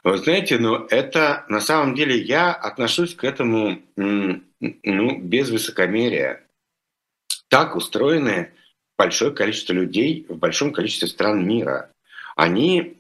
Вы 0.03 0.19
знаете, 0.19 0.59
ну 0.59 0.85
это 0.91 1.45
на 1.49 1.61
самом 1.61 1.95
деле 1.95 2.19
я 2.19 2.53
отношусь 2.53 3.15
к 3.15 3.23
этому 3.23 3.81
ну, 3.95 5.19
без 5.21 5.51
высокомерия. 5.51 6.45
Так 7.47 7.77
устроены 7.77 8.51
большое 8.99 9.31
количество 9.31 9.73
людей 9.73 10.27
в 10.29 10.37
большом 10.37 10.73
количестве 10.73 11.07
стран 11.07 11.47
мира 11.47 11.93
они 12.37 12.97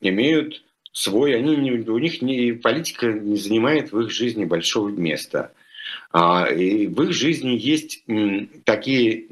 имеют 0.00 0.62
свой, 0.92 1.36
они 1.36 1.72
у 1.72 1.98
них 1.98 2.22
не, 2.22 2.52
политика 2.52 3.12
не 3.12 3.36
занимает 3.36 3.92
в 3.92 4.00
их 4.00 4.10
жизни 4.10 4.44
большого 4.44 4.88
места. 4.88 5.52
А, 6.10 6.46
и 6.46 6.86
в 6.86 7.02
их 7.02 7.12
жизни 7.12 7.50
есть 7.50 8.04
такие 8.64 9.26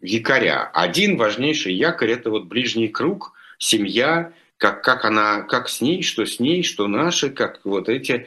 якоря. 0.00 0.70
Один 0.74 1.16
важнейший 1.16 1.74
якорь– 1.74 2.10
это 2.12 2.30
вот 2.30 2.46
ближний 2.46 2.88
круг, 2.88 3.32
семья, 3.58 4.32
как, 4.58 4.82
как 4.82 5.04
она, 5.04 5.42
как 5.42 5.68
с 5.68 5.80
ней, 5.80 6.02
что 6.02 6.26
с 6.26 6.40
ней, 6.40 6.62
что 6.62 6.86
наши, 6.86 7.30
как 7.30 7.60
вот 7.64 7.88
эти 7.88 8.26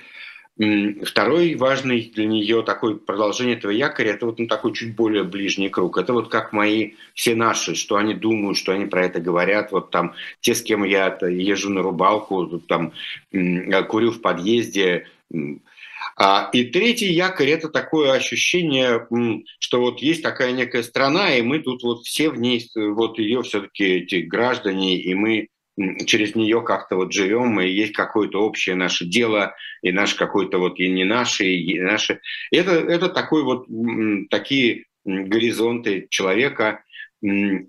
Второй 0.57 1.55
важный 1.55 2.11
для 2.13 2.25
нее 2.25 2.61
такой 2.61 2.99
продолжение 2.99 3.55
этого 3.55 3.71
якоря, 3.71 4.11
это 4.11 4.25
вот 4.25 4.37
ну, 4.37 4.47
такой 4.47 4.73
чуть 4.73 4.95
более 4.95 5.23
ближний 5.23 5.69
круг. 5.69 5.97
Это 5.97 6.13
вот 6.13 6.29
как 6.29 6.51
мои 6.51 6.93
все 7.13 7.35
наши, 7.35 7.73
что 7.73 7.95
они 7.95 8.13
думают, 8.13 8.57
что 8.57 8.73
они 8.73 8.85
про 8.85 9.05
это 9.05 9.19
говорят. 9.19 9.71
Вот 9.71 9.91
там 9.91 10.13
те, 10.41 10.53
с 10.53 10.61
кем 10.61 10.83
я 10.83 11.17
езжу 11.21 11.69
на 11.69 11.81
рыбалку, 11.81 12.59
там 12.67 12.91
курю 13.87 14.11
в 14.11 14.21
подъезде. 14.21 15.07
А, 16.17 16.49
и 16.53 16.65
третий 16.65 17.11
якорь– 17.13 17.49
это 17.51 17.69
такое 17.69 18.11
ощущение, 18.11 19.07
что 19.59 19.79
вот 19.79 19.99
есть 19.99 20.21
такая 20.21 20.51
некая 20.51 20.83
страна, 20.83 21.33
и 21.33 21.41
мы 21.41 21.59
тут 21.59 21.81
вот 21.83 22.03
все 22.03 22.29
в 22.29 22.37
ней, 22.37 22.69
вот 22.75 23.17
ее 23.17 23.41
все-таки 23.43 23.83
эти 23.83 24.15
граждане, 24.15 24.97
и 24.97 25.15
мы 25.15 25.47
через 26.05 26.35
нее 26.35 26.61
как-то 26.61 26.95
вот 26.95 27.13
живем, 27.13 27.59
и 27.59 27.69
есть 27.69 27.93
какое-то 27.93 28.39
общее 28.41 28.75
наше 28.75 29.05
дело, 29.05 29.55
и 29.81 29.91
наше 29.91 30.17
какое-то 30.17 30.57
вот 30.57 30.79
и 30.79 30.89
не 30.89 31.03
наше, 31.03 31.45
и 31.45 31.79
наше. 31.79 32.19
Это, 32.51 32.71
это 32.71 33.09
такой 33.09 33.43
вот, 33.43 33.67
такие 34.29 34.85
горизонты 35.05 36.07
человека. 36.09 36.83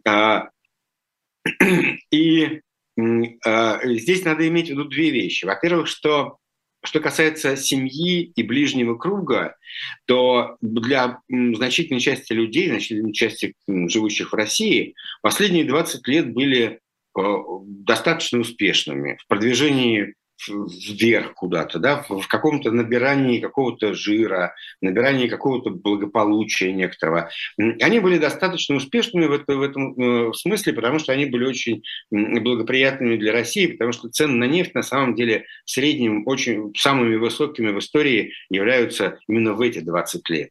А, 0.07 0.48
и 2.11 2.61
а, 3.44 3.81
здесь 3.85 4.25
надо 4.25 4.46
иметь 4.48 4.68
в 4.68 4.70
виду 4.70 4.85
две 4.85 5.11
вещи. 5.11 5.44
Во-первых, 5.44 5.88
что 5.88 6.38
что 6.85 6.98
касается 7.01 7.57
семьи 7.57 8.33
и 8.35 8.42
ближнего 8.42 8.96
круга, 8.96 9.57
то 10.07 10.57
для 10.61 11.20
значительной 11.29 12.01
части 12.01 12.33
людей, 12.33 12.68
значительной 12.68 13.12
части 13.12 13.55
живущих 13.68 14.33
в 14.33 14.35
России, 14.35 14.94
последние 15.22 15.64
20 15.64 16.09
лет 16.09 16.33
были 16.33 16.81
достаточно 17.14 18.40
успешными 18.40 19.18
в 19.22 19.27
продвижении 19.27 20.14
вверх 20.48 21.35
куда-то, 21.35 21.79
да, 21.79 22.05
в 22.09 22.27
каком-то 22.27 22.70
набирании 22.70 23.40
какого-то 23.40 23.94
жира, 23.94 24.55
набирании 24.81 25.29
какого-то 25.29 25.70
благополучия 25.70 26.72
некоторого. 26.72 27.31
Они 27.81 28.01
были 28.01 28.18
достаточно 28.18 28.77
успешными 28.77 29.27
в, 29.27 29.33
это, 29.33 29.57
в 29.57 29.62
этом 29.62 30.01
э, 30.01 30.33
смысле, 30.35 30.72
потому 30.72 30.98
что 30.98 31.12
они 31.12 31.27
были 31.27 31.44
очень 31.44 31.83
благоприятными 32.11 33.16
для 33.16 33.33
России, 33.33 33.66
потому 33.66 33.92
что 33.92 34.09
цены 34.09 34.35
на 34.35 34.44
нефть 34.44 34.75
на 34.75 34.83
самом 34.83 35.14
деле 35.14 35.46
в 35.64 35.70
среднем 35.70 36.27
очень 36.27 36.72
самыми 36.77 37.16
высокими 37.16 37.70
в 37.70 37.79
истории 37.79 38.33
являются 38.51 39.18
именно 39.29 39.55
в 39.55 39.61
эти 39.61 39.81
20 39.81 40.29
лет. 40.31 40.51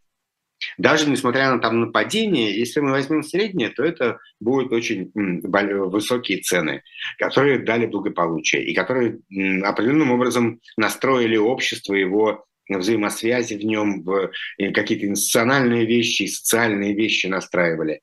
Даже 0.78 1.10
несмотря 1.10 1.52
на 1.52 1.60
там 1.60 1.82
нападение, 1.82 2.58
если 2.58 2.80
мы 2.80 2.91
возьмем 2.91 3.24
среднее, 3.24 3.69
то 3.69 3.84
это 3.84 4.19
будут 4.39 4.71
очень 4.71 5.12
высокие 5.13 6.39
цены, 6.39 6.84
которые 7.17 7.60
дали 7.60 7.86
благополучие 7.86 8.63
и 8.65 8.74
которые 8.74 9.19
определенным 9.63 10.12
образом 10.12 10.60
настроили 10.78 11.38
общество, 11.38 11.93
его 11.93 12.45
взаимосвязи 12.69 13.56
в 13.56 13.65
нем, 13.65 14.04
в 14.04 14.32
какие-то 14.74 15.06
институциональные 15.08 15.86
вещи 15.86 16.24
и 16.24 16.28
социальные 16.28 16.93
вещи 16.93 17.28
настраивали. 17.28 18.02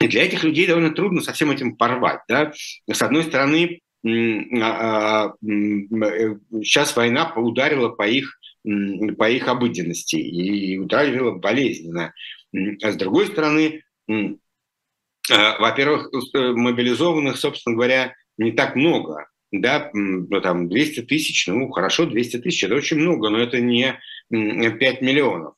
И 0.00 0.08
для 0.08 0.24
этих 0.24 0.44
людей 0.44 0.66
довольно 0.66 0.92
трудно 0.94 1.20
со 1.20 1.32
всем 1.32 1.50
этим 1.50 1.76
порвать. 1.76 2.20
Да? 2.28 2.52
С 2.90 3.02
одной 3.02 3.24
стороны, 3.24 3.80
сейчас 4.02 5.36
а, 6.88 6.92
а, 6.92 6.96
война 6.96 7.32
ударила 7.36 7.90
по 7.90 8.08
их, 8.08 8.38
по 8.62 9.30
их 9.30 9.48
обыденности 9.48 10.16
и 10.16 10.78
ударила 10.78 11.32
болезненно. 11.32 12.12
А 12.82 12.92
с 12.92 12.96
другой 12.96 13.26
стороны, 13.26 13.82
во-первых, 15.28 16.10
мобилизованных, 16.34 17.36
собственно 17.36 17.76
говоря, 17.76 18.14
не 18.38 18.52
так 18.52 18.76
много. 18.76 19.28
Да, 19.52 19.90
ну, 19.94 20.40
там 20.40 20.68
200 20.68 21.02
тысяч, 21.02 21.46
ну 21.48 21.70
хорошо, 21.70 22.06
200 22.06 22.38
тысяч, 22.38 22.62
это 22.62 22.76
очень 22.76 22.98
много, 22.98 23.30
но 23.30 23.38
это 23.40 23.60
не 23.60 23.98
5 24.30 25.00
миллионов. 25.02 25.54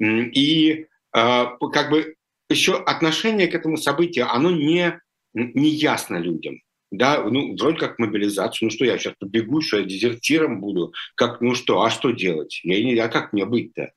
И 0.00 0.86
как 1.12 1.90
бы 1.90 2.14
еще 2.48 2.76
отношение 2.76 3.48
к 3.48 3.54
этому 3.54 3.76
событию, 3.76 4.30
оно 4.30 4.50
не, 4.50 5.00
не 5.34 5.68
ясно 5.68 6.16
людям. 6.16 6.60
Да, 6.90 7.24
ну, 7.24 7.56
вроде 7.56 7.78
как 7.78 7.98
мобилизацию. 7.98 8.66
Ну 8.66 8.70
что, 8.70 8.84
я 8.84 8.98
сейчас 8.98 9.14
побегу, 9.18 9.62
что 9.62 9.78
я 9.78 9.84
дезертиром 9.84 10.60
буду? 10.60 10.92
Как, 11.16 11.40
ну 11.40 11.54
что, 11.54 11.82
а 11.82 11.90
что 11.90 12.10
делать? 12.10 12.60
Я 12.62 12.82
не, 12.82 12.96
а 12.98 13.08
как 13.08 13.32
мне 13.32 13.44
быть-то? 13.44 13.92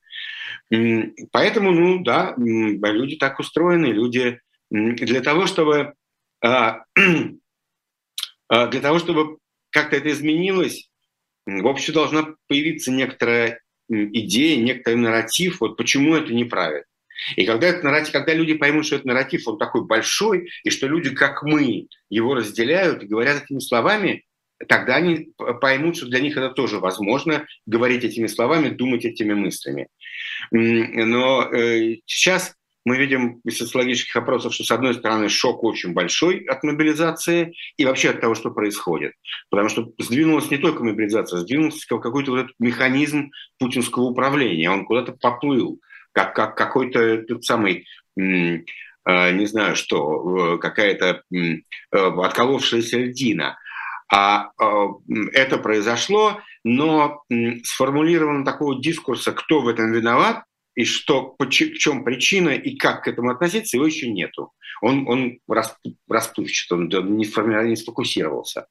Поэтому, 1.32 1.70
ну 1.70 2.02
да, 2.02 2.34
люди 2.36 3.16
так 3.16 3.38
устроены, 3.38 3.86
люди 3.86 4.40
для 4.70 5.20
того, 5.20 5.46
чтобы 5.46 5.94
а, 6.44 6.84
а, 8.48 8.66
для 8.66 8.80
того, 8.80 8.98
чтобы 8.98 9.38
как-то 9.70 9.96
это 9.96 10.10
изменилось, 10.10 10.90
в 11.46 11.66
общем, 11.66 11.94
должна 11.94 12.34
появиться 12.46 12.90
некоторая 12.90 13.60
идея, 13.88 14.62
некоторый 14.62 14.96
нарратив, 14.96 15.60
вот 15.60 15.76
почему 15.76 16.14
это 16.14 16.32
неправильно. 16.32 16.84
И 17.36 17.44
когда, 17.44 17.68
этот 17.68 17.84
нарратив, 17.84 18.12
когда 18.12 18.34
люди 18.34 18.54
поймут, 18.54 18.86
что 18.86 18.96
этот 18.96 19.06
нарратив 19.06 19.46
он 19.46 19.58
такой 19.58 19.84
большой, 19.84 20.50
и 20.64 20.70
что 20.70 20.86
люди, 20.86 21.10
как 21.10 21.42
мы, 21.42 21.88
его 22.10 22.34
разделяют 22.34 23.02
и 23.02 23.06
говорят 23.06 23.44
этими 23.44 23.58
словами, 23.58 24.24
тогда 24.66 24.96
они 24.96 25.30
поймут, 25.60 25.96
что 25.96 26.06
для 26.06 26.20
них 26.20 26.36
это 26.36 26.50
тоже 26.50 26.78
возможно, 26.78 27.46
говорить 27.66 28.04
этими 28.04 28.26
словами, 28.26 28.70
думать 28.70 29.04
этими 29.04 29.34
мыслями. 29.34 29.88
Но 30.50 31.42
э, 31.52 31.98
сейчас 32.06 32.54
мы 32.84 32.96
видим 32.96 33.40
из 33.44 33.58
социологических 33.58 34.16
опросов, 34.16 34.54
что, 34.54 34.64
с 34.64 34.70
одной 34.70 34.94
стороны, 34.94 35.28
шок 35.28 35.62
очень 35.62 35.92
большой 35.92 36.44
от 36.44 36.62
мобилизации 36.62 37.54
и 37.76 37.84
вообще 37.84 38.10
от 38.10 38.20
того, 38.20 38.34
что 38.34 38.50
происходит. 38.50 39.12
Потому 39.50 39.68
что 39.68 39.92
сдвинулась 39.98 40.50
не 40.50 40.56
только 40.56 40.82
мобилизация, 40.82 41.40
сдвинулся 41.40 41.86
какой-то 41.86 42.30
вот 42.30 42.38
этот 42.38 42.52
механизм 42.58 43.30
путинского 43.58 44.04
управления. 44.04 44.70
Он 44.70 44.86
куда-то 44.86 45.12
поплыл 45.12 45.80
как, 46.18 46.34
как 46.34 46.56
какой-то 46.56 47.22
тот 47.22 47.44
самый 47.44 47.86
а, 49.04 49.30
не 49.30 49.46
знаю 49.46 49.76
что, 49.76 50.58
какая-то 50.58 51.22
отколовшаяся 51.92 52.98
льдина. 52.98 53.56
А, 54.12 54.50
а 54.58 54.88
это 55.32 55.58
произошло, 55.58 56.40
но 56.64 57.22
сформулировано 57.62 58.44
такого 58.44 58.80
дискурса, 58.80 59.32
кто 59.32 59.60
в 59.60 59.68
этом 59.68 59.92
виноват, 59.92 60.42
и 60.74 60.84
что, 60.84 61.36
в 61.38 61.48
чем 61.50 62.04
причина, 62.04 62.50
и 62.50 62.76
как 62.76 63.04
к 63.04 63.08
этому 63.08 63.30
относиться, 63.30 63.76
его 63.76 63.86
еще 63.86 64.10
нету. 64.10 64.52
Он, 64.80 65.06
он 65.08 65.38
расплывчат, 66.08 66.72
он 66.72 66.88
не, 66.88 67.68
не 67.68 67.76
сфокусировался. 67.76 68.66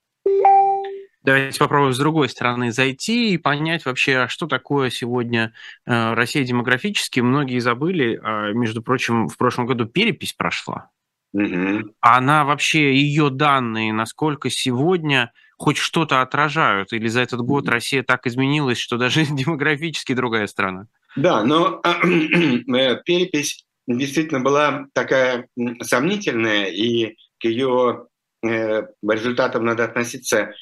Давайте 1.27 1.59
попробуем 1.59 1.91
с 1.91 1.97
другой 1.97 2.29
стороны 2.29 2.71
зайти 2.71 3.33
и 3.33 3.37
понять 3.37 3.85
вообще, 3.85 4.15
а 4.15 4.27
что 4.29 4.47
такое 4.47 4.89
сегодня 4.89 5.51
э, 5.85 6.13
Россия 6.13 6.45
демографически. 6.45 7.19
Многие 7.19 7.59
забыли, 7.59 8.17
а, 8.23 8.53
между 8.53 8.81
прочим, 8.81 9.27
в 9.27 9.35
прошлом 9.35 9.65
году 9.65 9.87
перепись 9.87 10.31
прошла. 10.31 10.89
Угу. 11.33 11.91
Она 11.99 12.45
вообще, 12.45 12.95
ее 12.95 13.29
данные, 13.29 13.91
насколько 13.91 14.49
сегодня 14.49 15.33
хоть 15.57 15.75
что-то 15.75 16.21
отражают? 16.21 16.93
Или 16.93 17.09
за 17.09 17.19
этот 17.19 17.41
год 17.41 17.67
Россия 17.67 18.03
так 18.03 18.25
изменилась, 18.25 18.77
что 18.77 18.97
даже 18.97 19.25
демографически 19.29 20.13
другая 20.13 20.47
страна? 20.47 20.87
Да, 21.17 21.43
но 21.43 21.81
э, 21.83 23.01
перепись 23.03 23.65
действительно 23.85 24.39
была 24.39 24.85
такая 24.93 25.49
сомнительная, 25.81 26.67
и 26.67 27.17
к 27.41 27.43
ее 27.43 28.05
э, 28.45 28.83
результатам 29.05 29.65
надо 29.65 29.83
относиться 29.83 30.53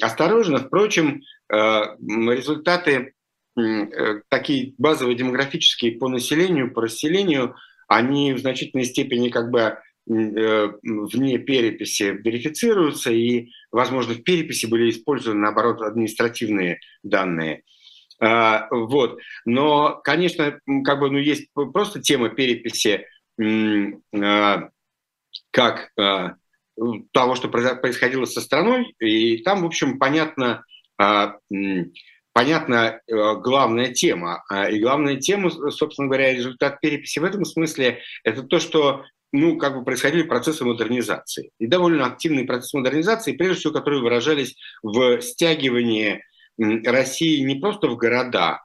осторожно. 0.00 0.58
Впрочем, 0.58 1.22
э, 1.52 1.56
результаты 1.56 3.14
э, 3.56 4.20
такие 4.28 4.74
базовые 4.78 5.16
демографические 5.16 5.92
по 5.98 6.08
населению, 6.08 6.72
по 6.72 6.82
расселению, 6.82 7.54
они 7.88 8.32
в 8.32 8.38
значительной 8.38 8.84
степени 8.84 9.28
как 9.28 9.50
бы 9.50 9.60
э, 9.60 9.78
вне 10.06 11.38
переписи 11.38 12.18
верифицируются, 12.24 13.12
и, 13.12 13.50
возможно, 13.70 14.14
в 14.14 14.22
переписи 14.22 14.66
были 14.66 14.90
использованы, 14.90 15.40
наоборот, 15.40 15.82
административные 15.82 16.80
данные. 17.02 17.62
Вот. 18.20 19.18
Но, 19.44 20.00
конечно, 20.04 20.60
как 20.84 21.00
бы, 21.00 21.10
ну, 21.10 21.18
есть 21.18 21.48
просто 21.52 22.00
тема 22.00 22.28
переписи 22.28 23.04
как 25.50 25.90
того, 27.12 27.34
что 27.34 27.48
происходило 27.48 28.24
со 28.24 28.40
страной, 28.40 28.94
и 28.98 29.38
там, 29.38 29.62
в 29.62 29.66
общем, 29.66 29.98
понятно, 29.98 30.64
а, 30.98 31.36
понятна 32.32 33.00
э, 33.06 33.14
главная 33.36 33.92
тема. 33.92 34.42
А, 34.48 34.68
и 34.68 34.80
главная 34.80 35.16
тема, 35.16 35.50
собственно 35.70 36.08
говоря, 36.08 36.32
результат 36.32 36.80
переписи 36.80 37.18
в 37.18 37.24
этом 37.24 37.44
смысле, 37.44 38.00
это 38.24 38.42
то, 38.42 38.58
что 38.58 39.04
ну, 39.32 39.56
как 39.56 39.76
бы 39.76 39.84
происходили 39.84 40.22
процессы 40.22 40.64
модернизации. 40.64 41.50
И 41.58 41.66
довольно 41.66 42.06
активные 42.06 42.44
процессы 42.44 42.76
модернизации, 42.76 43.32
прежде 43.32 43.60
всего, 43.60 43.72
которые 43.72 44.02
выражались 44.02 44.56
в 44.82 45.20
стягивании 45.20 46.22
России 46.58 47.40
не 47.40 47.56
просто 47.56 47.88
в 47.88 47.96
города, 47.96 48.60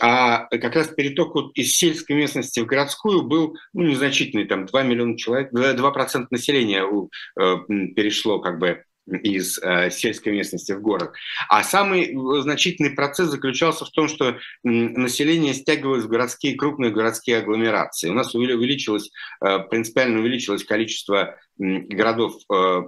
а 0.00 0.46
как 0.46 0.74
раз 0.74 0.88
переток 0.88 1.34
вот 1.34 1.52
из 1.54 1.76
сельской 1.76 2.16
местности 2.16 2.60
в 2.60 2.66
городскую 2.66 3.22
был 3.22 3.56
ну, 3.72 3.84
незначительный, 3.84 4.46
там 4.46 4.66
2 4.66 4.82
миллиона 4.82 5.16
человек, 5.16 5.52
2% 5.52 6.26
населения 6.30 6.84
э, 6.84 7.56
перешло 7.94 8.40
как 8.40 8.58
бы 8.58 8.82
из 9.06 9.58
э, 9.58 9.90
сельской 9.90 10.32
местности 10.32 10.72
в 10.72 10.80
город. 10.80 11.12
А 11.48 11.62
самый 11.62 12.06
э, 12.06 12.42
значительный 12.42 12.90
процесс 12.90 13.28
заключался 13.28 13.84
в 13.84 13.90
том, 13.90 14.08
что 14.08 14.38
население 14.64 15.54
стягивалось 15.54 16.04
в 16.04 16.08
городские, 16.08 16.56
крупные 16.56 16.90
городские 16.90 17.38
агломерации. 17.38 18.10
У 18.10 18.14
нас 18.14 18.34
увеличилось, 18.34 19.10
э, 19.44 19.60
принципиально 19.70 20.20
увеличилось 20.20 20.64
количество 20.64 21.36
городов 21.58 22.34
э, 22.52 22.82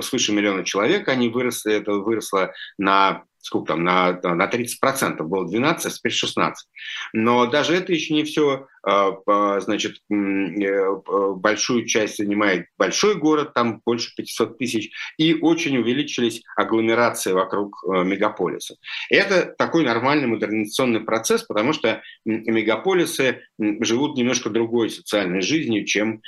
свыше 0.00 0.32
миллиона 0.32 0.64
человек, 0.64 1.08
они 1.08 1.28
выросли, 1.28 1.74
это 1.74 1.92
выросло 1.92 2.52
на 2.78 3.24
сколько 3.48 3.72
там, 3.72 3.82
на, 3.82 4.12
на 4.22 4.46
30%, 4.46 5.22
было 5.22 5.48
12, 5.48 5.86
а 5.86 5.90
теперь 5.90 6.12
16. 6.12 6.68
Но 7.14 7.46
даже 7.46 7.74
это 7.74 7.94
еще 7.94 8.12
не 8.12 8.24
все, 8.24 8.66
а, 8.82 9.60
значит, 9.60 10.02
э, 10.10 11.34
большую 11.34 11.86
часть 11.86 12.18
занимает 12.18 12.66
большой 12.76 13.14
город, 13.14 13.54
там 13.54 13.80
больше 13.86 14.14
500 14.14 14.58
тысяч, 14.58 14.90
и 15.16 15.32
очень 15.32 15.78
увеличились 15.78 16.42
агломерации 16.56 17.32
вокруг 17.32 17.82
э, 17.84 18.04
мегаполиса. 18.04 18.76
Это 19.08 19.46
такой 19.56 19.82
нормальный 19.82 20.26
модернизационный 20.26 21.00
процесс, 21.00 21.42
потому 21.42 21.72
что 21.72 22.02
мегаполисы 22.26 23.44
живут 23.58 24.18
немножко 24.18 24.50
другой 24.50 24.90
социальной 24.90 25.40
жизнью, 25.40 25.86
чем 25.86 26.20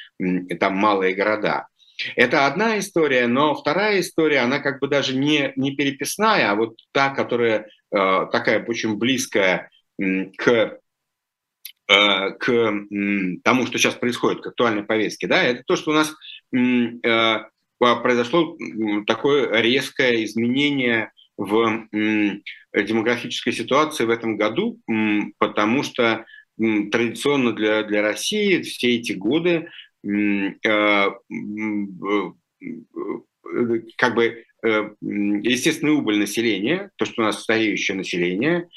там 0.58 0.74
малые 0.74 1.14
города. 1.14 1.66
Это 2.16 2.46
одна 2.46 2.78
история, 2.78 3.26
но 3.26 3.54
вторая 3.54 4.00
история, 4.00 4.40
она 4.40 4.58
как 4.58 4.80
бы 4.80 4.88
даже 4.88 5.16
не, 5.16 5.52
не 5.56 5.74
переписная, 5.74 6.50
а 6.50 6.54
вот 6.54 6.78
та, 6.92 7.10
которая 7.10 7.68
э, 7.94 8.26
такая 8.32 8.64
очень 8.64 8.96
близкая 8.96 9.70
к, 9.98 10.78
э, 11.88 12.30
к 12.38 12.72
тому, 13.44 13.66
что 13.66 13.78
сейчас 13.78 13.94
происходит, 13.94 14.42
к 14.42 14.48
актуальной 14.48 14.84
повестке. 14.84 15.26
Да? 15.26 15.42
Это 15.42 15.62
то, 15.64 15.76
что 15.76 15.90
у 15.90 15.94
нас 15.94 16.14
э, 16.52 17.38
произошло 17.78 18.56
такое 19.06 19.60
резкое 19.60 20.24
изменение 20.24 21.12
в 21.36 21.88
демографической 22.74 23.54
ситуации 23.54 24.04
в 24.04 24.10
этом 24.10 24.36
году, 24.36 24.78
потому 25.38 25.82
что 25.82 26.26
традиционно 26.58 27.52
для, 27.52 27.82
для 27.84 28.02
России 28.02 28.60
все 28.62 28.96
эти 28.96 29.12
годы 29.12 29.70
как 33.96 34.14
бы 34.14 34.44
э, 34.62 34.90
естественная 35.00 35.94
убыль 35.94 36.18
населения, 36.18 36.90
то, 36.96 37.04
что 37.04 37.22
у 37.22 37.24
нас 37.24 37.42
стареющее 37.42 37.96
население, 37.96 38.68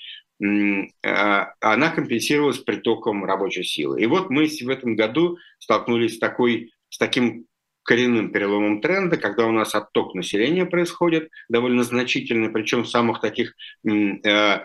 а, 1.06 1.54
она 1.62 1.92
компенсировалась 1.92 2.58
притоком 2.58 3.24
рабочей 3.24 3.64
силы. 3.64 4.02
И 4.02 4.06
вот 4.08 4.30
мы 4.30 4.48
в 4.48 4.70
этом 4.70 4.96
году 4.96 5.38
столкнулись 5.60 6.16
с, 6.16 6.20
такой, 6.20 6.74
с 6.90 6.98
таким 6.98 7.46
коренным 7.84 8.32
переломом 8.32 8.82
тренда, 8.82 9.18
когда 9.18 9.46
у 9.46 9.52
нас 9.52 9.76
отток 9.76 10.16
населения 10.16 10.66
происходит 10.66 11.30
довольно 11.50 11.84
значительный, 11.84 12.50
причем 12.50 12.84
в 12.84 12.90
самых 12.90 13.22
таких 13.22 13.54
э, 13.88 13.90
Э, 13.90 14.62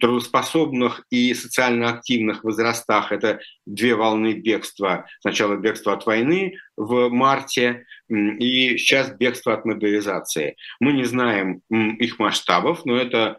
трудоспособных 0.00 1.04
и 1.10 1.34
социально 1.34 1.88
активных 1.88 2.44
возрастах. 2.44 3.12
Это 3.12 3.40
две 3.66 3.94
волны 3.94 4.34
бегства. 4.34 5.06
Сначала 5.20 5.56
бегство 5.56 5.92
от 5.92 6.06
войны 6.06 6.56
в 6.76 7.08
марте 7.10 7.84
и 8.08 8.76
сейчас 8.78 9.12
бегство 9.16 9.54
от 9.54 9.64
мобилизации. 9.64 10.56
Мы 10.80 10.92
не 10.92 11.04
знаем 11.04 11.62
их 11.70 12.18
масштабов, 12.18 12.84
но 12.84 12.96
это 12.96 13.38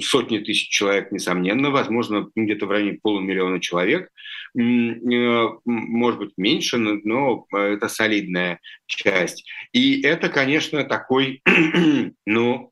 сотни 0.00 0.38
тысяч 0.38 0.68
человек, 0.68 1.12
несомненно, 1.12 1.70
возможно, 1.70 2.28
где-то 2.34 2.66
в 2.66 2.70
районе 2.70 2.98
полумиллиона 3.00 3.60
человек, 3.60 4.10
э, 4.58 5.48
может 5.64 6.18
быть, 6.18 6.32
меньше, 6.36 6.78
но 6.78 7.46
это 7.52 7.88
солидная 7.88 8.60
часть. 8.86 9.48
И 9.72 10.00
это, 10.02 10.30
конечно, 10.30 10.82
такой, 10.84 11.42
ну, 12.26 12.71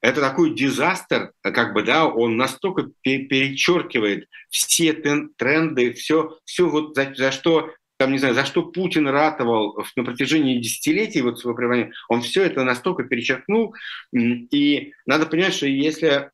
это 0.00 0.20
такой 0.20 0.54
дизастер, 0.54 1.32
как 1.42 1.72
бы, 1.72 1.82
да, 1.82 2.06
он 2.06 2.36
настолько 2.36 2.90
перечеркивает 3.02 4.28
все 4.50 4.92
тренды, 4.92 5.92
все, 5.94 6.38
все 6.44 6.68
вот 6.68 6.94
за, 6.94 7.12
за 7.14 7.30
что 7.32 7.70
там, 7.98 8.12
не 8.12 8.18
знаю, 8.18 8.34
за 8.34 8.44
что 8.44 8.62
Путин 8.62 9.08
ратовал 9.08 9.82
на 9.96 10.04
протяжении 10.04 10.60
десятилетий 10.60 11.22
вот 11.22 11.40
своего 11.40 11.56
пребывания, 11.56 11.92
он 12.08 12.20
все 12.20 12.42
это 12.44 12.62
настолько 12.62 13.04
перечеркнул. 13.04 13.74
И 14.12 14.92
надо 15.06 15.26
понять, 15.26 15.54
что 15.54 15.66
если 15.66 16.30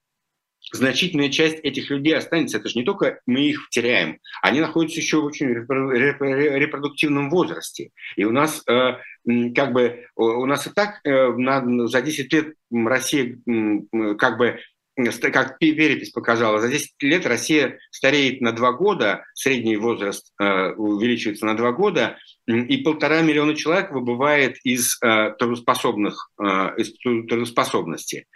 значительная 0.73 1.29
часть 1.29 1.59
этих 1.63 1.91
людей 1.91 2.17
останется. 2.17 2.59
Это 2.59 2.69
же 2.69 2.79
не 2.79 2.85
только 2.85 3.21
мы 3.27 3.41
их 3.43 3.69
теряем, 3.71 4.19
они 4.43 4.61
находятся 4.61 5.01
еще 5.01 5.21
в 5.21 5.27
очень 5.27 5.49
репродуктивном 5.49 7.31
возрасте. 7.31 7.91
И 8.17 8.25
у 8.25 8.33
нас 8.33 8.63
э, 8.69 8.95
как 9.55 9.73
бы 9.73 10.07
у 10.17 10.47
нас 10.47 10.67
и 10.67 10.71
так 10.71 11.01
э, 11.05 11.33
за 11.87 12.03
10 12.03 12.33
лет 12.33 12.55
Россия 12.73 13.39
как 14.19 14.39
бы 14.39 14.59
как 14.95 15.59
перепись 15.59 16.11
показала, 16.11 16.61
за 16.61 16.69
10 16.69 16.93
лет 17.01 17.27
Россия 17.27 17.79
стареет 17.91 18.43
на 18.43 18.53
2 18.53 18.73
года, 18.73 19.25
средний 19.33 19.77
возраст 19.77 20.35
э, 20.39 20.73
увеличивается 20.73 21.47
на 21.47 21.57
2 21.57 21.73
года, 21.73 22.19
и 22.47 22.77
полтора 22.79 23.23
миллиона 23.23 23.55
человек 23.55 23.91
выбывает 23.91 24.57
из 24.65 24.99
трудоспособных, 24.99 26.33
из 26.77 26.93
трудоспособности. 26.99 28.27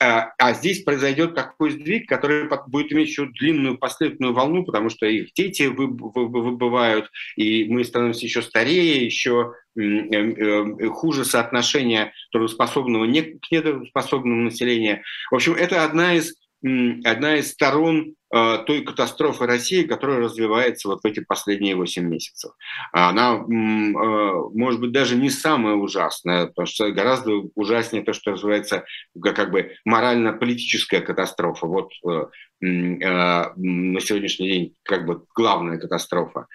А, 0.00 0.32
а 0.38 0.54
здесь 0.54 0.84
произойдет 0.84 1.34
такой 1.34 1.72
сдвиг, 1.72 2.08
который 2.08 2.48
будет 2.68 2.92
иметь 2.92 3.08
еще 3.08 3.26
длинную 3.26 3.76
последовательную 3.76 4.32
волну, 4.32 4.64
потому 4.64 4.88
что 4.88 5.06
их 5.06 5.32
дети 5.32 5.64
выбывают, 5.64 7.10
и 7.36 7.64
мы 7.64 7.84
становимся 7.84 8.24
еще 8.24 8.42
старее, 8.42 9.04
еще 9.04 9.54
эм, 9.76 10.12
эм, 10.12 10.90
хуже 10.90 11.24
соотношение 11.24 12.12
трудоспособного 12.30 13.06
к 13.06 13.50
нетрудоспособному 13.50 14.42
населения. 14.42 15.02
В 15.30 15.34
общем, 15.34 15.54
это 15.54 15.84
одна 15.84 16.14
из 16.14 16.36
одна 16.62 17.36
из 17.36 17.52
сторон 17.52 18.14
э, 18.34 18.58
той 18.66 18.82
катастрофы 18.82 19.46
России, 19.46 19.84
которая 19.84 20.18
развивается 20.18 20.88
вот 20.88 21.02
в 21.02 21.06
эти 21.06 21.20
последние 21.20 21.76
8 21.76 22.04
месяцев. 22.04 22.52
Она, 22.92 23.34
э, 23.34 23.42
может 23.46 24.80
быть, 24.80 24.92
даже 24.92 25.16
не 25.16 25.30
самая 25.30 25.74
ужасная, 25.74 26.46
потому 26.46 26.66
что 26.66 26.90
гораздо 26.90 27.32
ужаснее 27.54 28.02
то, 28.02 28.12
что 28.12 28.32
развивается 28.32 28.84
как 29.22 29.50
бы 29.50 29.74
морально-политическая 29.84 31.00
катастрофа. 31.00 31.66
Вот 31.66 31.92
э, 32.04 32.26
на 32.60 34.00
сегодняшний 34.00 34.48
день 34.48 34.74
как 34.82 35.06
бы 35.06 35.24
главная 35.34 35.78
катастрофа. 35.78 36.46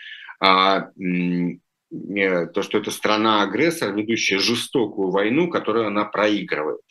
А, 0.41 0.89
то, 2.53 2.61
что 2.61 2.77
это 2.77 2.91
страна-агрессор, 2.91 3.93
ведущая 3.93 4.39
жестокую 4.39 5.11
войну, 5.11 5.49
которую 5.49 5.87
она 5.87 6.03
проигрывает. 6.03 6.81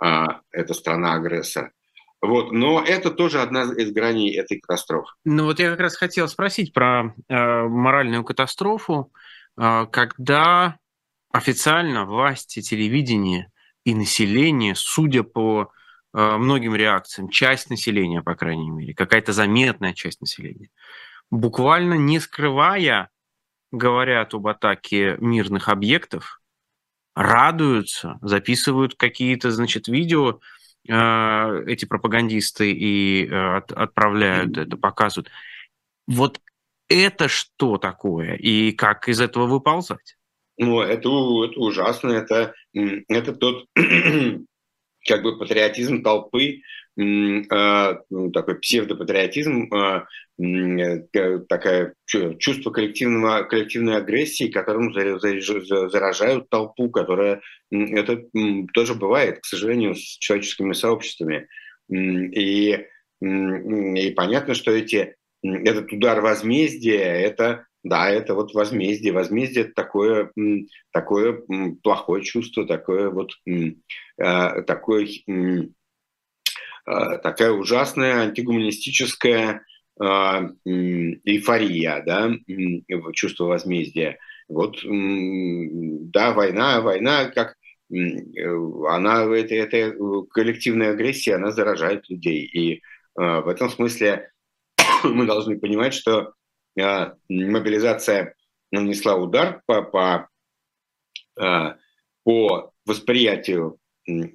А, 0.00 0.42
это 0.52 0.74
страна-агрессор. 0.74 1.72
Вот, 2.20 2.50
но 2.50 2.82
это 2.82 3.10
тоже 3.10 3.40
одна 3.40 3.62
из 3.62 3.92
граней 3.92 4.36
этой 4.36 4.58
катастрофы. 4.58 5.12
Ну 5.24 5.44
вот 5.44 5.60
я 5.60 5.70
как 5.70 5.80
раз 5.80 5.96
хотел 5.96 6.26
спросить 6.26 6.72
про 6.72 7.14
э, 7.28 7.62
моральную 7.68 8.24
катастрофу, 8.24 9.12
э, 9.56 9.86
когда 9.90 10.78
официально 11.30 12.04
власти, 12.04 12.60
телевидение 12.60 13.52
и 13.84 13.94
население, 13.94 14.74
судя 14.74 15.22
по 15.22 15.70
э, 16.12 16.36
многим 16.36 16.74
реакциям, 16.74 17.28
часть 17.28 17.70
населения, 17.70 18.20
по 18.22 18.34
крайней 18.34 18.70
мере, 18.70 18.94
какая-то 18.94 19.32
заметная 19.32 19.94
часть 19.94 20.20
населения, 20.20 20.70
буквально 21.30 21.94
не 21.94 22.18
скрывая, 22.18 23.10
говорят 23.70 24.34
об 24.34 24.46
атаке 24.48 25.16
мирных 25.18 25.68
объектов, 25.68 26.40
радуются, 27.14 28.18
записывают 28.22 28.94
какие-то, 28.94 29.50
значит, 29.50 29.88
видео, 29.88 30.40
эти 30.88 31.84
пропагандисты 31.84 32.72
и 32.72 33.26
э, 33.26 33.56
отправляют 33.56 34.56
это, 34.56 34.76
показывают. 34.76 35.30
Вот 36.06 36.40
это 36.88 37.28
что 37.28 37.76
такое 37.76 38.34
и 38.34 38.72
как 38.72 39.08
из 39.08 39.20
этого 39.20 39.46
выползать? 39.46 40.16
Ну, 40.56 40.80
это, 40.80 41.08
это 41.08 41.60
ужасно, 41.60 42.10
это, 42.10 42.54
это 42.72 43.32
тот 43.34 43.66
как 45.06 45.22
бы 45.22 45.38
патриотизм 45.38 46.02
толпы, 46.02 46.44
э, 46.46 46.60
такой 46.98 48.58
псевдопатриотизм, 48.60 49.72
э, 49.72 50.98
такое 51.48 51.94
чувство 52.06 52.70
коллективного, 52.70 53.44
коллективной 53.44 53.98
агрессии, 53.98 54.48
которым 54.50 54.92
заражают 54.92 56.48
толпу, 56.50 56.90
которая 56.90 57.40
это 57.70 58.24
тоже 58.74 58.94
бывает, 58.94 59.40
к 59.40 59.44
сожалению, 59.44 59.94
с 59.94 60.18
человеческими 60.18 60.72
сообществами. 60.72 61.46
И, 61.88 62.86
и 63.20 64.10
понятно, 64.16 64.54
что 64.54 64.72
эти, 64.72 65.14
этот 65.42 65.92
удар 65.92 66.20
возмездия, 66.20 66.98
это 66.98 67.66
да, 67.84 68.10
это 68.10 68.34
вот 68.34 68.54
возмездие. 68.54 69.12
Возмездие– 69.12 69.64
это 69.66 69.74
такое, 69.74 70.32
такое 70.92 71.42
плохое 71.82 72.24
чувство, 72.24 72.66
такое 72.66 73.08
вот, 73.10 73.30
э, 73.46 74.62
такое, 74.62 75.06
такая 77.22 77.52
ужасная 77.52 78.22
антигуманистическая 78.22 79.62
э, 80.00 80.04
эйфория, 80.64 82.02
да, 82.04 82.32
чувство 83.12 83.44
возмездия. 83.44 84.18
Вот, 84.48 84.78
да, 84.82 86.32
война, 86.32 86.80
война, 86.80 87.26
как 87.26 87.56
она, 87.90 89.24
это, 89.36 89.54
это 89.54 89.94
коллективная 90.30 90.92
агрессия, 90.92 91.34
она 91.34 91.50
заражает 91.50 92.08
людей. 92.08 92.44
И 92.44 92.82
в 93.14 93.48
этом 93.48 93.68
смысле 93.68 94.30
мы 95.04 95.26
должны 95.26 95.58
понимать, 95.58 95.92
что 95.92 96.32
мобилизация 96.76 98.34
нанесла 98.70 99.16
удар 99.16 99.62
по, 99.66 99.82
по, 99.82 100.28
по 102.24 102.72
восприятию 102.86 103.78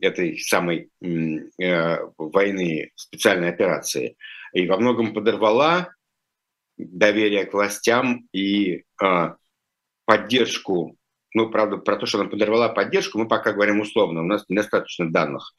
этой 0.02 0.38
самой 0.40 0.90
э, 1.02 1.98
войны, 2.18 2.92
специальной 2.96 3.50
операции, 3.50 4.16
и 4.54 4.68
во 4.68 4.78
многом 4.78 5.14
подорвала 5.14 5.90
доверие 6.78 7.46
к 7.46 7.54
властям 7.54 8.28
и 8.34 8.84
а, 9.02 9.36
поддержку 10.06 10.98
ну, 11.36 11.50
правда, 11.50 11.78
про 11.78 11.96
то, 11.96 12.06
что 12.06 12.20
она 12.20 12.30
подорвала 12.30 12.70
поддержку, 12.70 13.18
мы 13.18 13.28
пока 13.28 13.54
говорим 13.54 13.80
условно. 13.80 14.22
У 14.22 14.26
нас 14.26 14.46
недостаточно 14.50 15.12
данных, 15.12 15.54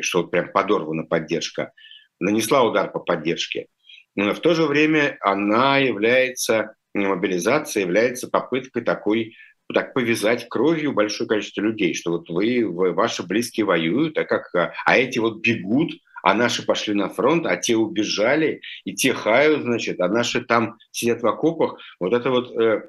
что 0.00 0.24
прям 0.24 0.52
подорвана 0.52 1.04
поддержка. 1.04 1.72
Нанесла 2.20 2.62
удар 2.62 2.92
по 2.92 3.00
поддержке. 3.00 3.66
Но 4.14 4.32
в 4.32 4.40
то 4.40 4.54
же 4.54 4.66
время 4.66 5.16
она 5.20 5.78
является, 5.78 6.74
мобилизация 6.94 7.80
является 7.80 8.28
попыткой 8.28 8.82
такой 8.82 9.34
так 9.72 9.94
повязать 9.94 10.48
кровью 10.48 10.92
большое 10.92 11.28
количество 11.28 11.60
людей, 11.60 11.94
что 11.94 12.12
вот 12.12 12.28
вы, 12.28 12.66
вы 12.66 12.92
ваши 12.92 13.22
близкие 13.22 13.66
воюют, 13.66 14.16
а, 14.18 14.24
как, 14.24 14.50
а 14.54 14.96
эти 14.96 15.18
вот 15.18 15.40
бегут, 15.40 15.92
а 16.22 16.34
наши 16.34 16.64
пошли 16.64 16.94
на 16.94 17.08
фронт, 17.08 17.46
а 17.46 17.56
те 17.56 17.76
убежали, 17.76 18.60
и 18.84 18.94
те 18.94 19.12
хают, 19.12 19.62
значит, 19.62 20.00
а 20.00 20.08
наши 20.08 20.40
там 20.40 20.78
сидят 20.92 21.22
в 21.22 21.26
окопах. 21.26 21.78
Вот 21.98 22.12
это 22.12 22.30
вот, 22.30 22.56
э, 22.56 22.88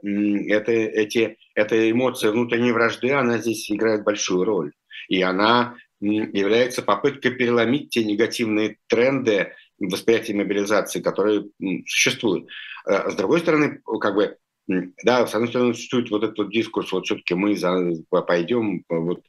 это, 0.49 0.71
эти, 0.71 1.37
эта 1.55 1.91
эмоция 1.91 2.31
внутренней 2.31 2.71
вражды, 2.71 3.11
она 3.11 3.39
здесь 3.39 3.69
играет 3.71 4.03
большую 4.03 4.43
роль. 4.43 4.73
И 5.09 5.21
она 5.21 5.75
является 5.99 6.81
попыткой 6.81 7.31
переломить 7.31 7.89
те 7.89 8.03
негативные 8.03 8.77
тренды, 8.87 9.53
восприятие 9.79 10.37
мобилизации, 10.37 11.01
которые 11.01 11.45
существуют. 11.87 12.47
Э, 12.85 13.09
с 13.09 13.15
другой 13.15 13.39
стороны, 13.39 13.81
как 13.99 14.15
бы, 14.15 14.37
да, 14.67 15.27
с 15.27 15.33
одной 15.35 15.49
стороны, 15.49 15.73
существует 15.73 16.09
вот 16.09 16.23
этот 16.23 16.49
дискурс, 16.49 16.91
вот 16.91 17.05
все-таки 17.05 17.33
мы 17.33 17.55
за, 17.55 17.93
пойдем, 18.09 18.83
вот 18.89 19.21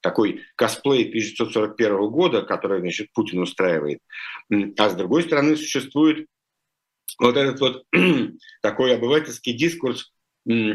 такой 0.00 0.42
косплей 0.56 1.08
1941 1.08 2.10
года, 2.10 2.42
который, 2.42 2.80
значит, 2.80 3.12
Путин 3.12 3.40
устраивает. 3.40 4.00
А 4.78 4.88
с 4.88 4.94
другой 4.94 5.22
стороны, 5.22 5.56
существует 5.56 6.26
вот 7.18 7.36
этот 7.36 7.60
вот 7.60 7.84
такой 8.62 8.94
обывательский 8.94 9.52
дискурс, 9.52 10.12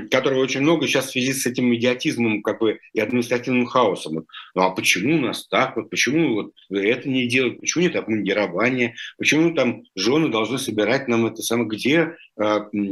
которого 0.09 0.41
очень 0.41 0.61
много 0.61 0.87
сейчас 0.87 1.07
в 1.07 1.11
связи 1.11 1.33
с 1.33 1.45
этим 1.45 1.65
медиатизмом 1.65 2.41
как 2.41 2.59
бы, 2.59 2.79
и 2.93 2.99
административным 2.99 3.65
хаосом. 3.67 4.25
Ну 4.55 4.61
а 4.61 4.71
почему 4.71 5.15
у 5.17 5.21
нас 5.21 5.47
так? 5.47 5.75
Вот 5.75 5.89
почему 5.89 6.33
вот 6.33 6.53
это 6.69 7.07
не 7.07 7.27
делать? 7.27 7.59
Почему 7.59 7.83
нет 7.83 7.95
обмундирования? 7.95 8.95
Почему 9.17 9.53
там 9.53 9.83
жены 9.95 10.29
должны 10.29 10.57
собирать 10.57 11.07
нам 11.07 11.27
это 11.27 11.41
самое? 11.41 11.69
Где? 11.69 12.15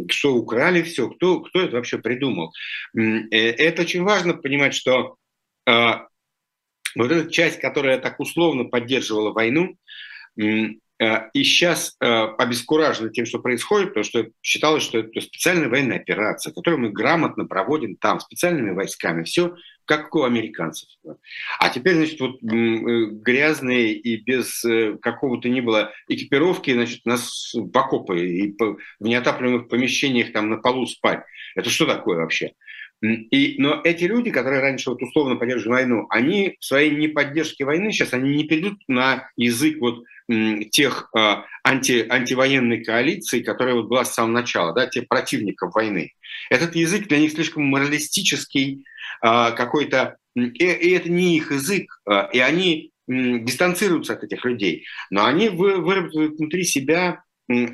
Что 0.10 0.36
украли 0.36 0.84
все? 0.84 1.10
Кто, 1.10 1.40
кто 1.42 1.62
это 1.62 1.78
вообще 1.78 1.98
придумал? 1.98 2.54
Э, 2.96 3.02
это 3.32 3.82
очень 3.82 4.04
важно 4.04 4.34
понимать, 4.34 4.76
что 4.76 5.16
э, 5.66 5.92
вот 6.96 7.12
эта 7.12 7.32
часть, 7.32 7.60
которая 7.60 7.98
так 8.00 8.20
условно 8.20 8.66
поддерживала 8.66 9.32
войну, 9.32 9.78
и 11.00 11.44
сейчас 11.44 11.96
э, 12.00 12.08
обескуражены 12.08 13.12
тем, 13.12 13.26
что 13.26 13.40
происходит, 13.40 13.90
потому 13.90 14.04
что 14.04 14.28
считалось, 14.42 14.84
что 14.84 14.98
это 14.98 15.22
специальная 15.22 15.70
военная 15.70 15.98
операция, 15.98 16.54
которую 16.54 16.82
мы 16.82 16.90
грамотно 16.90 17.46
проводим 17.46 17.96
там, 17.98 18.20
специальными 18.20 18.72
войсками. 18.72 19.24
Все 19.24 19.56
как 19.86 20.14
у 20.16 20.24
американцев. 20.24 20.90
А 21.60 21.70
теперь, 21.70 21.96
значит, 21.96 22.20
вот 22.20 22.44
э, 22.44 23.06
грязные 23.12 23.94
и 23.94 24.18
без 24.18 24.66
какого-то 25.02 25.48
ни 25.48 25.62
было 25.62 25.94
экипировки, 26.10 26.74
значит, 26.74 27.06
нас 27.06 27.54
в 27.54 27.78
окопы 27.78 28.20
и 28.20 28.58
в 28.58 28.78
неотапливаемых 29.00 29.70
помещениях 29.70 30.34
там 30.34 30.50
на 30.50 30.58
полу 30.58 30.86
спать. 30.88 31.24
Это 31.56 31.70
что 31.70 31.86
такое 31.86 32.18
вообще? 32.18 32.52
И, 33.02 33.56
но 33.60 33.80
эти 33.84 34.06
люди, 34.06 34.32
которые 34.32 34.62
раньше 34.62 34.90
вот 34.90 35.02
условно 35.02 35.36
поддерживали 35.36 35.82
войну, 35.82 36.08
они 36.10 36.58
в 36.60 36.66
своей 36.66 36.96
неподдержке 36.96 37.64
войны 37.64 37.92
сейчас 37.92 38.14
они 38.14 38.36
не 38.36 38.44
перейдут 38.46 38.80
на 38.88 39.30
язык 39.36 39.80
вот 39.80 40.04
тех 40.72 41.10
а, 41.16 41.46
анти, 41.64 42.06
антивоенной 42.10 42.84
коалиции, 42.84 43.44
которая 43.44 43.76
вот 43.76 43.88
была 43.88 44.04
с 44.04 44.14
самого 44.14 44.34
начала, 44.34 44.74
да, 44.74 44.88
тех 44.88 45.08
противников 45.08 45.74
войны. 45.74 46.14
Этот 46.50 46.76
язык 46.76 47.08
для 47.08 47.20
них 47.20 47.32
слишком 47.32 47.64
моралистический, 47.64 48.86
а, 49.22 49.52
какой-то, 49.52 50.18
и, 50.36 50.50
и 50.50 50.92
это 50.92 51.10
не 51.10 51.38
их 51.38 51.52
язык, 51.52 52.02
а, 52.06 52.30
и 52.34 52.40
они 52.40 52.92
дистанцируются 53.08 54.14
от 54.14 54.24
этих 54.24 54.44
людей, 54.44 54.86
но 55.10 55.26
они 55.26 55.48
выработают 55.48 56.38
внутри 56.38 56.66
себя 56.66 57.24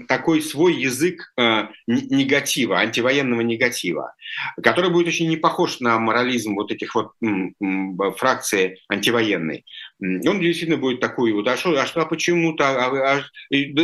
такой 0.08 0.42
свой 0.42 0.76
язык 0.76 1.34
э, 1.38 1.68
негатива, 1.88 2.80
антивоенного 2.80 3.42
негатива, 3.42 4.14
который 4.62 4.92
будет 4.92 5.08
очень 5.08 5.30
не 5.30 5.38
похож 5.38 5.80
на 5.80 5.98
морализм 6.00 6.56
вот 6.56 6.72
этих 6.72 6.94
вот 6.96 7.12
фракций 8.18 8.80
антивоенной. 8.90 9.66
Он 10.00 10.40
действительно 10.40 10.78
будет 10.78 11.00
такой 11.00 11.32
вот, 11.32 11.48
а 11.48 11.58
что, 11.58 11.80
а, 11.80 11.86
что, 11.86 12.02
а 12.02 12.06
почему-то, 12.06 12.66
а, 12.70 13.18
а, 13.18 13.24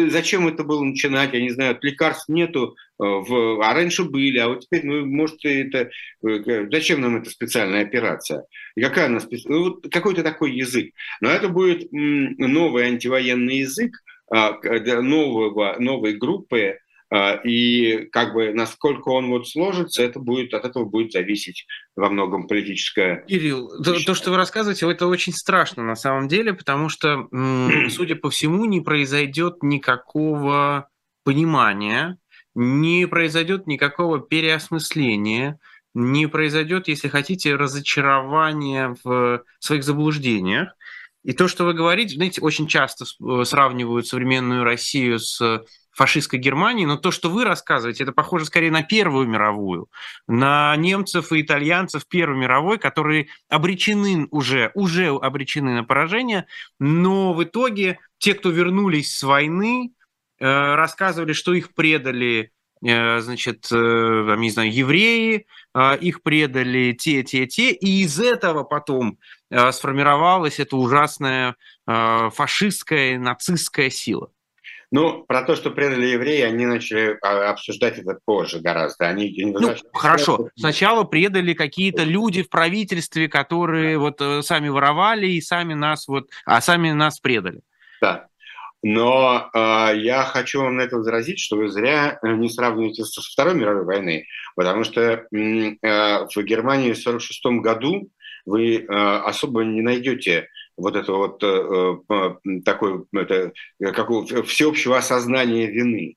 зачем 0.10 0.48
это 0.48 0.64
было 0.64 0.84
начинать, 0.84 1.34
я 1.34 1.42
не 1.42 1.50
знаю, 1.50 1.78
лекарств 1.82 2.30
нету, 2.30 2.76
э, 3.00 3.04
в, 3.04 3.62
а 3.64 3.74
раньше 3.74 4.04
были, 4.04 4.38
а 4.38 4.50
вот 4.50 4.62
теперь, 4.62 4.86
ну, 4.86 5.06
может, 5.06 5.44
это, 5.44 5.90
э, 6.28 6.68
зачем 6.72 7.02
нам 7.02 7.18
эта 7.18 7.30
специальная 7.30 7.84
операция? 7.84 8.44
И 8.76 8.82
какая 8.82 9.06
она 9.06 9.20
специальная? 9.22 9.60
Ну, 9.60 9.70
вот 9.70 9.92
какой-то 9.92 10.24
такой 10.24 10.52
язык. 10.52 10.94
Но 11.22 11.30
это 11.30 11.48
будет 11.48 11.88
новый 11.92 12.86
антивоенный 12.86 13.60
язык, 13.60 13.94
нового, 14.32 15.76
новой 15.80 16.14
группы, 16.18 16.78
а, 17.12 17.34
и 17.44 18.06
как 18.12 18.34
бы 18.34 18.54
насколько 18.54 19.10
он 19.10 19.30
вот 19.30 19.48
сложится, 19.48 20.04
это 20.04 20.20
будет, 20.20 20.54
от 20.54 20.66
этого 20.66 20.86
будет 20.86 21.12
зависеть 21.12 21.66
во 21.96 22.10
многом 22.10 22.48
политическая... 22.48 23.26
Кирилл, 23.28 23.82
то, 23.84 24.04
то, 24.04 24.14
что 24.14 24.30
вы 24.30 24.38
рассказываете, 24.38 24.90
это 24.90 25.08
очень 25.08 25.34
страшно 25.34 25.84
на 25.84 25.96
самом 25.96 26.28
деле, 26.28 26.54
потому 26.54 26.88
что, 26.90 27.28
судя 27.90 28.16
по 28.16 28.30
всему, 28.30 28.66
не 28.66 28.82
произойдет 28.82 29.64
никакого 29.64 30.90
понимания, 31.24 32.18
не 32.54 33.08
произойдет 33.08 33.66
никакого 33.66 34.20
переосмысления, 34.20 35.60
не 35.96 36.28
произойдет, 36.28 36.88
если 36.88 37.08
хотите, 37.08 37.56
разочарования 37.56 38.96
в 39.04 39.44
своих 39.60 39.84
заблуждениях. 39.84 40.76
И 41.24 41.34
то, 41.34 41.48
что 41.48 41.66
вы 41.66 41.74
говорите, 41.74 42.16
знаете, 42.16 42.42
очень 42.42 42.68
часто 42.68 43.06
э, 43.06 43.44
сравнивают 43.44 44.08
современную 44.08 44.64
Россию 44.64 45.20
с 45.20 45.64
фашистской 45.92 46.40
Германией, 46.40 46.86
но 46.86 46.96
то, 46.96 47.12
что 47.12 47.30
вы 47.30 47.44
рассказываете, 47.44 48.04
это 48.04 48.14
похоже 48.14 48.46
скорее 48.46 48.72
на 48.72 48.84
Первую 48.84 49.28
мировую, 49.28 49.90
на 50.28 50.74
немцев 50.78 51.34
и 51.34 51.42
итальянцев 51.42 52.08
Первой 52.08 52.38
мировой, 52.38 52.78
которые 52.78 53.28
обречены 53.50 54.28
уже, 54.32 54.72
уже 54.76 55.10
обречены 55.10 55.74
на 55.74 55.84
поражение, 55.84 56.46
но 56.80 57.34
в 57.34 57.44
итоге 57.44 58.00
те, 58.18 58.34
кто 58.34 58.50
вернулись 58.50 59.14
с 59.14 59.24
войны, 59.24 59.92
э, 60.40 60.76
рассказывали, 60.76 61.34
что 61.34 61.54
их 61.54 61.74
предали 61.74 62.52
значит, 62.82 63.68
э, 63.72 64.26
там, 64.28 64.40
не 64.40 64.50
знаю, 64.50 64.74
евреи, 64.74 65.48
а, 65.74 65.96
их 65.96 66.24
предали 66.24 66.94
те, 66.94 67.24
те, 67.24 67.46
те, 67.46 67.72
и 67.72 68.04
из 68.04 68.20
этого 68.20 68.64
потом 68.64 69.18
э, 69.52 69.72
сформировалась 69.72 70.60
эта 70.60 70.76
ужасная 70.76 71.56
фашистская, 71.86 73.18
нацистская 73.18 73.90
сила. 73.90 74.30
Ну, 74.92 75.24
про 75.24 75.42
то, 75.42 75.56
что 75.56 75.72
предали 75.72 76.08
евреи, 76.08 76.42
они 76.42 76.68
начали 76.68 77.18
а, 77.24 77.50
обсуждать 77.50 77.98
это 77.98 78.18
позже 78.26 78.60
гораздо. 78.60 79.08
Они, 79.08 79.36
ну, 79.44 79.76
хорошо. 79.94 80.50
Сначала 80.56 81.04
предали 81.04 81.54
какие-то 81.54 82.04
люди 82.04 82.44
в 82.44 82.50
правительстве, 82.50 83.28
которые 83.28 83.98
вот 83.98 84.22
сами 84.46 84.70
воровали 84.70 85.28
и 85.28 85.42
сами 85.42 85.74
нас 85.74 86.08
вот, 86.08 86.30
а 86.46 86.62
сами 86.62 86.92
нас 86.92 87.20
предали. 87.20 87.62
Да. 88.02 88.29
Но 88.82 89.50
э, 89.54 89.98
я 89.98 90.24
хочу 90.24 90.62
вам 90.62 90.78
на 90.78 90.82
это 90.82 90.98
возразить, 90.98 91.40
что 91.40 91.58
вы 91.58 91.70
зря 91.70 92.18
э, 92.22 92.32
не 92.36 92.50
сравниваете 92.50 93.04
со 93.04 93.22
Второй 93.22 93.56
мировой 93.56 93.84
войной, 93.84 94.28
потому 94.56 94.84
что 94.84 95.02
э, 95.02 95.26
в 95.32 96.44
Германии 96.44 96.94
в 96.94 97.00
1946 97.00 97.46
году 97.62 98.10
вы 98.46 98.78
э, 98.78 98.86
особо 98.86 99.64
не 99.64 99.82
найдете 99.82 100.48
вот 100.78 100.96
это 100.96 101.12
вот 101.12 101.44
э, 101.44 101.98
э, 102.10 102.62
такое 102.64 103.04
это, 103.14 103.52
какого, 103.94 104.26
всеобщего 104.44 104.98
осознания 104.98 105.68
вины. 105.68 106.16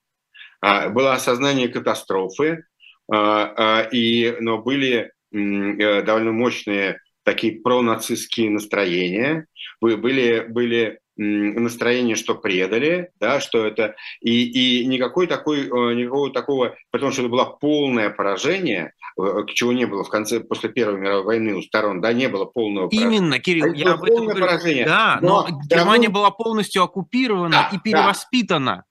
А, 0.61 0.89
было 0.89 1.15
осознание 1.15 1.69
катастрофы, 1.69 2.65
а, 3.11 3.53
а, 3.57 3.89
и, 3.91 4.37
но 4.41 4.59
были 4.59 5.13
э, 5.33 6.03
довольно 6.03 6.31
мощные 6.31 7.01
такие 7.25 7.61
пронацистские 7.61 8.51
настроения, 8.51 9.47
были, 9.81 10.47
были 10.49 11.01
настроение, 11.17 12.17
что 12.17 12.35
предали, 12.35 13.11
да, 13.21 13.41
что 13.41 13.67
это 13.67 13.95
и, 14.21 14.81
и 14.81 14.87
никакой 14.87 15.27
такой 15.27 15.67
э, 15.67 15.95
никакого 15.95 16.31
такого, 16.31 16.75
потому 16.91 17.13
что 17.13 17.23
это 17.23 17.31
было 17.31 17.45
полное 17.45 18.11
поражение, 18.11 18.95
э, 19.21 19.45
чего 19.53 19.73
не 19.73 19.85
было 19.85 20.05
в 20.05 20.09
конце 20.09 20.41
после 20.41 20.71
Первой 20.71 20.99
мировой 20.99 21.25
войны 21.25 21.55
у 21.55 21.63
сторон, 21.63 22.01
да, 22.01 22.13
не 22.13 22.29
было 22.29 22.47
полного 22.47 22.89
поражения. 22.89 23.17
Именно, 23.17 23.39
Кирилл, 23.41 23.73
а 23.73 23.77
я 23.77 23.93
об 23.93 24.05
этом 24.05 24.25
говорю. 24.25 24.41
Поражение. 24.41 24.87
Да, 24.87 25.19
но, 25.21 25.47
но 25.49 25.61
Германия 25.69 26.07
тому... 26.07 26.15
была 26.15 26.31
полностью 26.31 26.83
оккупирована 26.83 27.69
да, 27.71 27.77
и 27.77 27.79
перевоспитана, 27.79 28.85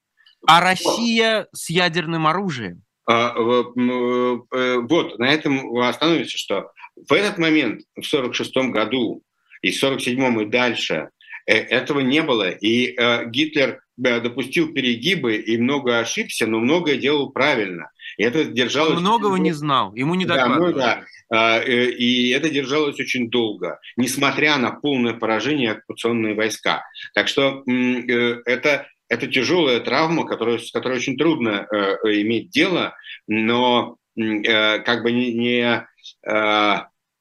да. 0.48 0.58
а 0.58 0.62
Россия 0.62 1.48
с 1.54 1.70
ядерным 1.70 2.28
оружием. 2.28 2.84
А, 3.10 3.34
э, 3.36 4.78
вот, 4.78 5.18
на 5.18 5.26
этом 5.26 5.76
остановимся, 5.80 6.38
что 6.38 6.72
в 6.96 7.14
этот 7.14 7.38
момент, 7.38 7.82
в 7.96 8.06
1946 8.06 8.72
году 8.72 9.24
и 9.62 9.72
в 9.72 9.84
1947 9.84 10.42
и 10.42 10.46
дальше, 10.52 11.10
Э, 11.48 11.54
этого 11.54 12.00
не 12.00 12.22
было. 12.22 12.50
И 12.50 12.96
э, 12.98 13.26
Гитлер 13.30 13.82
э, 14.04 14.20
допустил 14.20 14.74
перегибы 14.74 15.36
и 15.36 15.58
много 15.58 16.00
ошибся, 16.00 16.48
но 16.48 16.60
многое 16.60 16.98
делал 16.98 17.32
правильно. 17.32 17.92
И 18.18 18.24
это 18.24 18.46
держалось... 18.46 18.98
Он 18.98 19.02
многого 19.02 19.38
не 19.38 19.52
знал, 19.52 19.94
ему 19.96 20.16
не 20.16 20.26
докладывали. 20.26 20.74
Да, 20.74 20.96
ну, 20.98 21.06
да. 21.30 21.60
И 21.64 22.30
это 22.32 22.50
держалось 22.50 23.00
очень 23.00 23.30
долго, 23.30 23.80
несмотря 23.96 24.58
на 24.58 24.72
полное 24.72 25.14
поражение 25.14 25.72
оккупационные 25.72 26.36
войска. 26.36 26.84
Так 27.14 27.30
что 27.30 27.64
это, 27.66 28.88
это 29.08 29.28
тяжелая 29.28 29.80
травма, 29.80 30.28
которая, 30.28 30.58
с 30.58 30.72
которой 30.72 30.98
очень 30.98 31.18
трудно 31.18 31.68
иметь 32.04 32.50
дело, 32.50 32.96
но 33.28 33.96
как 34.14 35.04
бы 35.04 35.14
не, 35.14 35.34
не 35.34 35.88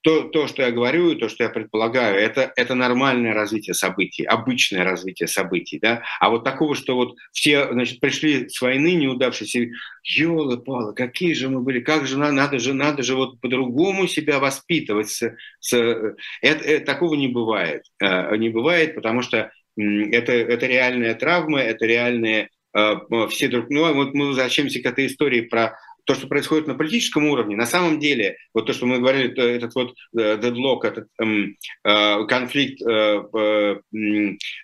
то, 0.03 0.23
то, 0.23 0.47
что 0.47 0.63
я 0.63 0.71
говорю, 0.71 1.15
то, 1.17 1.29
что 1.29 1.45
я 1.45 1.51
предполагаю, 1.51 2.19
это, 2.19 2.53
это 2.57 2.75
нормальное 2.75 3.35
развитие 3.35 3.75
событий, 3.75 4.25
обычное 4.25 4.85
развитие 4.85 5.29
событий. 5.29 5.79
Да? 5.79 6.03
А 6.21 6.31
вот 6.31 6.43
такого, 6.43 6.75
что 6.75 6.97
вот 6.97 7.17
все 7.33 7.71
значит, 7.71 8.01
пришли 8.01 8.49
с 8.49 8.61
войны 8.63 8.95
неудавшиеся, 8.95 9.69
елы-палы, 10.05 10.95
какие 10.95 11.35
же 11.35 11.51
мы 11.51 11.61
были, 11.61 11.81
как 11.81 12.07
же 12.07 12.19
надо 12.19 12.59
же, 12.59 12.73
надо 12.73 13.03
же 13.03 13.15
вот 13.15 13.41
по-другому 13.41 14.07
себя 14.07 14.39
воспитывать. 14.39 15.11
С, 15.11 15.35
с, 15.61 15.73
это, 15.75 16.65
это, 16.65 16.87
такого 16.87 17.15
не 17.15 17.29
бывает. 17.29 17.83
Э, 18.01 18.35
не 18.37 18.49
бывает, 18.49 18.95
потому 18.95 19.21
что 19.21 19.51
это, 19.77 20.33
это 20.33 20.67
реальная 20.67 21.15
травма, 21.15 21.61
это 21.61 21.85
реальные 21.85 22.49
э, 22.75 22.97
все 23.29 23.49
друг... 23.49 23.69
Ну, 23.69 23.93
вот 23.93 24.15
мы 24.15 24.29
возвращаемся 24.29 24.81
к 24.81 24.87
этой 24.87 25.07
истории 25.07 25.43
про 25.43 25.77
то, 26.11 26.17
что 26.17 26.27
происходит 26.27 26.67
на 26.67 26.75
политическом 26.75 27.27
уровне, 27.29 27.55
на 27.55 27.67
самом 27.67 28.01
деле, 28.01 28.37
вот 28.53 28.67
то, 28.67 28.73
что 28.73 28.85
мы 28.85 28.99
говорили, 28.99 29.33
этот 29.33 29.77
вот 29.77 29.95
дедлок, 30.13 30.85
этот 30.85 31.07
эм, 31.21 31.57
э, 31.85 32.27
конфликт 32.27 32.83
э, 32.83 33.23
э, 33.33 33.77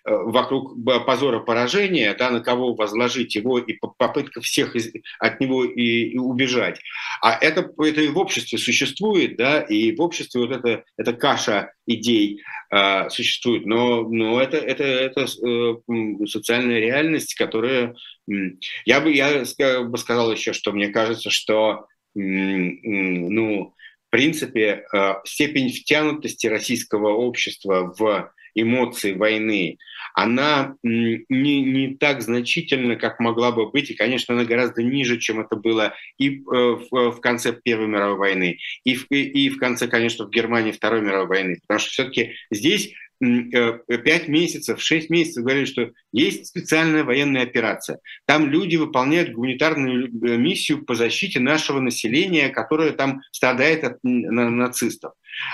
вокруг 0.05 0.75
позора 1.07 1.39
поражения, 1.39 2.17
да, 2.19 2.31
на 2.31 2.41
кого 2.41 2.75
возложить 2.75 3.37
его 3.37 3.61
и 3.61 3.79
попытка 3.97 4.41
всех 4.41 4.75
от 5.21 5.39
него 5.39 5.65
и, 5.65 6.09
и 6.09 6.19
убежать. 6.19 6.81
А 7.23 7.39
это, 7.41 7.71
это 7.79 8.01
и 8.01 8.09
в 8.09 8.19
обществе 8.19 8.59
существует, 8.59 9.37
да, 9.37 9.61
и 9.61 9.95
в 9.95 10.01
обществе 10.01 10.41
вот 10.41 10.51
это, 10.51 10.83
эта 10.97 11.13
каша 11.13 11.71
идей 11.87 12.43
э, 12.71 13.09
существует, 13.11 13.67
но, 13.67 14.03
но 14.09 14.41
это, 14.41 14.57
это, 14.57 14.85
это 14.85 15.23
э, 15.23 16.27
социальная 16.27 16.81
реальность, 16.81 17.35
которая... 17.35 17.95
Я 18.85 19.01
бы, 19.01 19.13
я 19.13 19.45
бы 19.85 19.99
сказал 19.99 20.33
еще, 20.33 20.53
что 20.53 20.73
мне 20.73 20.89
кажется, 20.89 21.31
что 21.31 21.87
ну, 22.15 23.75
в 24.07 24.11
принципе, 24.11 24.85
э, 24.93 25.15
степень 25.25 25.71
втянутости 25.71 26.47
российского 26.47 27.11
общества 27.11 27.95
в 27.99 28.33
эмоции 28.55 29.13
войны, 29.13 29.79
она 30.17 30.77
не, 30.83 31.25
не 31.29 31.95
так 31.95 32.23
значительна, 32.23 32.97
как 32.97 33.21
могла 33.21 33.53
бы 33.53 33.71
быть, 33.71 33.91
и, 33.91 33.95
конечно, 33.95 34.35
она 34.35 34.45
гораздо 34.45 34.83
ниже, 34.83 35.19
чем 35.19 35.41
это 35.41 35.57
было 35.57 35.95
и 36.17 36.39
э, 36.39 36.41
в, 36.41 37.11
в 37.11 37.21
конце 37.21 37.53
Первой 37.53 37.87
мировой 37.87 38.17
войны, 38.17 38.59
и 38.85 38.95
в, 38.95 39.05
и 39.11 39.51
в 39.51 39.59
конце, 39.59 39.89
конечно, 39.89 40.25
в 40.25 40.31
Германии 40.31 40.73
Второй 40.73 41.03
мировой 41.03 41.27
войны. 41.27 41.59
Потому 41.61 41.81
что 41.81 41.91
все-таки 41.91 42.33
здесь 42.51 42.95
Э, 43.23 43.79
пять 44.05 44.29
месяцев, 44.29 44.81
шесть 44.83 45.09
месяцев 45.09 45.43
говорили, 45.43 45.65
что 45.65 45.91
есть 46.13 46.49
специальная 46.49 47.03
военная 47.03 47.45
операция. 47.45 47.99
Там 48.27 48.51
люди 48.51 48.77
выполняют 48.77 49.33
гуманитарную 49.33 50.07
э, 50.07 50.37
миссию 50.37 50.85
по 50.85 50.95
защите 50.95 51.41
нашего 51.41 51.81
населения, 51.81 52.51
которое 52.51 52.93
там 52.93 53.23
страдает 53.33 53.85
от 53.85 53.99
нацистов 54.03 55.13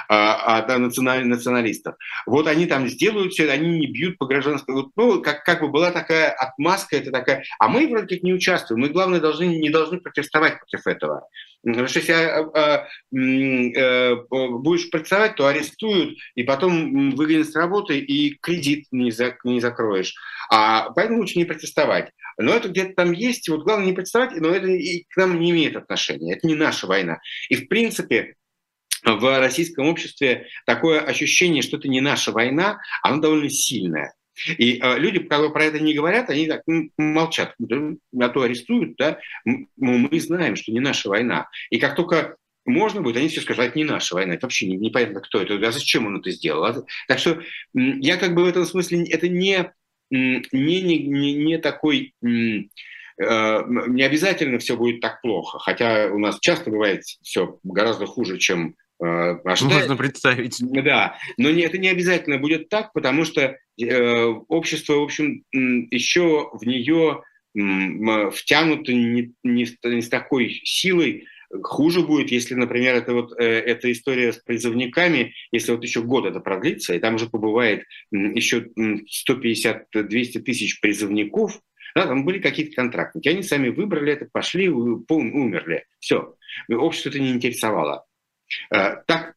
а, 0.08 0.58
от 0.58 0.76
националистов. 0.78 1.94
Вот 2.26 2.46
они 2.48 2.66
там 2.66 2.88
сделают 2.88 3.32
все, 3.32 3.50
они 3.50 3.78
не 3.78 3.86
бьют 3.86 4.18
по 4.18 4.26
гражданскому. 4.26 4.90
Ну, 4.96 5.22
как, 5.22 5.44
как 5.44 5.60
бы 5.60 5.68
была 5.68 5.90
такая 5.92 6.30
отмазка, 6.30 6.96
это 6.96 7.10
такая. 7.10 7.44
А 7.58 7.68
мы 7.68 7.88
вроде 7.88 8.16
как 8.16 8.24
не 8.24 8.32
участвуем. 8.32 8.80
Мы, 8.80 8.88
главное, 8.88 9.20
должны, 9.20 9.44
не 9.44 9.70
должны 9.70 10.00
протестовать 10.00 10.58
против 10.58 10.86
этого. 10.86 11.28
Потому 11.62 11.86
что 11.86 12.00
если 12.00 12.12
а, 12.12 12.40
а, 12.54 12.88
а, 13.12 14.48
будешь 14.58 14.90
протестовать, 14.90 15.36
то 15.36 15.46
арестуют, 15.46 16.18
и 16.34 16.42
потом 16.42 17.10
выгонят 17.12 17.48
с 17.48 17.54
работы, 17.54 17.98
и 17.98 18.36
кредит 18.40 18.86
не, 18.90 19.10
за, 19.10 19.36
не 19.44 19.60
закроешь. 19.60 20.14
А 20.50 20.90
поэтому 20.90 21.20
лучше 21.20 21.38
не 21.38 21.44
протестовать. 21.44 22.10
Но 22.38 22.52
это 22.52 22.68
где-то 22.68 22.94
там 22.94 23.12
есть, 23.12 23.48
вот 23.48 23.62
главное 23.62 23.86
не 23.86 23.92
протестовать, 23.92 24.32
но 24.40 24.48
это 24.48 24.66
и 24.66 25.04
к 25.08 25.16
нам 25.16 25.38
не 25.38 25.50
имеет 25.50 25.76
отношения, 25.76 26.34
это 26.34 26.46
не 26.46 26.54
наша 26.54 26.86
война. 26.86 27.20
И 27.48 27.54
в 27.54 27.68
принципе 27.68 28.34
в 29.04 29.38
российском 29.38 29.88
обществе 29.88 30.46
такое 30.66 31.00
ощущение, 31.00 31.62
что 31.62 31.76
это 31.76 31.88
не 31.88 32.00
наша 32.00 32.32
война, 32.32 32.80
оно 33.02 33.20
довольно 33.20 33.50
сильное. 33.50 34.14
И 34.58 34.80
э, 34.80 34.98
люди, 34.98 35.18
когда 35.20 35.48
про 35.50 35.64
это 35.64 35.78
не 35.78 35.94
говорят, 35.94 36.30
они 36.30 36.46
так 36.46 36.62
молчат, 36.96 37.54
а 37.60 38.28
то 38.28 38.42
арестуют, 38.42 38.96
да, 38.96 39.18
мы, 39.44 39.68
мы 39.76 40.20
знаем, 40.20 40.56
что 40.56 40.72
не 40.72 40.80
наша 40.80 41.08
война. 41.08 41.48
И 41.70 41.78
как 41.78 41.94
только 41.94 42.36
можно 42.64 43.00
будет, 43.00 43.16
они 43.16 43.28
все 43.28 43.40
скажут, 43.40 43.64
«А 43.64 43.66
это 43.66 43.78
не 43.78 43.84
наша 43.84 44.14
война, 44.14 44.34
это 44.34 44.46
вообще 44.46 44.66
непонятно, 44.66 45.20
кто 45.20 45.40
это, 45.40 45.54
а 45.54 45.72
зачем 45.72 46.06
он 46.06 46.18
это 46.18 46.30
сделал. 46.30 46.64
А 46.64 46.82
так 47.08 47.18
что 47.18 47.40
я 47.74 48.16
как 48.16 48.34
бы 48.34 48.44
в 48.44 48.48
этом 48.48 48.64
смысле, 48.64 49.04
это 49.04 49.28
не, 49.28 49.70
не, 50.10 50.42
не, 50.52 51.34
не 51.34 51.58
такой 51.58 52.14
э, 52.22 52.62
не 53.18 54.02
обязательно 54.02 54.58
все 54.58 54.76
будет 54.76 55.00
так 55.00 55.20
плохо, 55.20 55.58
хотя 55.58 56.06
у 56.06 56.18
нас 56.18 56.38
часто 56.40 56.70
бывает 56.70 57.02
все 57.22 57.58
гораздо 57.62 58.06
хуже, 58.06 58.38
чем 58.38 58.76
а, 59.02 59.40
а 59.44 59.56
что 59.56 59.66
Можно 59.66 59.96
представить. 59.96 60.58
Да, 60.60 61.16
но 61.36 61.50
не, 61.50 61.62
это 61.62 61.78
не 61.78 61.88
обязательно 61.88 62.38
будет 62.38 62.68
так, 62.68 62.92
потому 62.92 63.24
что 63.24 63.56
э, 63.80 64.24
общество, 64.48 64.94
в 64.94 65.02
общем, 65.02 65.44
еще 65.52 66.50
в 66.52 66.64
нее 66.64 67.22
втянуто 67.54 68.92
не, 68.92 69.34
не, 69.42 69.68
не 69.84 70.02
с 70.02 70.08
такой 70.08 70.60
силой, 70.64 71.26
Хуже 71.62 72.00
будет, 72.00 72.30
если, 72.30 72.54
например, 72.54 72.94
это 72.94 73.12
вот 73.12 73.38
э, 73.38 73.44
эта 73.44 73.92
история 73.92 74.32
с 74.32 74.38
призывниками, 74.38 75.34
если 75.50 75.72
вот 75.72 75.82
еще 75.82 76.00
год 76.02 76.24
это 76.24 76.40
продлится, 76.40 76.94
и 76.94 76.98
там 76.98 77.16
уже 77.16 77.28
побывает 77.28 77.84
еще 78.10 78.68
150-200 78.78 80.40
тысяч 80.40 80.80
призывников, 80.80 81.60
да, 81.94 82.06
там 82.06 82.24
были 82.24 82.38
какие-то 82.38 82.74
контрактники, 82.74 83.28
они 83.28 83.42
сами 83.42 83.68
выбрали 83.68 84.14
это, 84.14 84.26
пошли, 84.32 84.70
умерли, 84.70 85.84
все. 86.00 86.36
Общество 86.70 87.10
это 87.10 87.18
не 87.18 87.32
интересовало. 87.32 88.06
Э, 88.74 88.96
так 89.06 89.34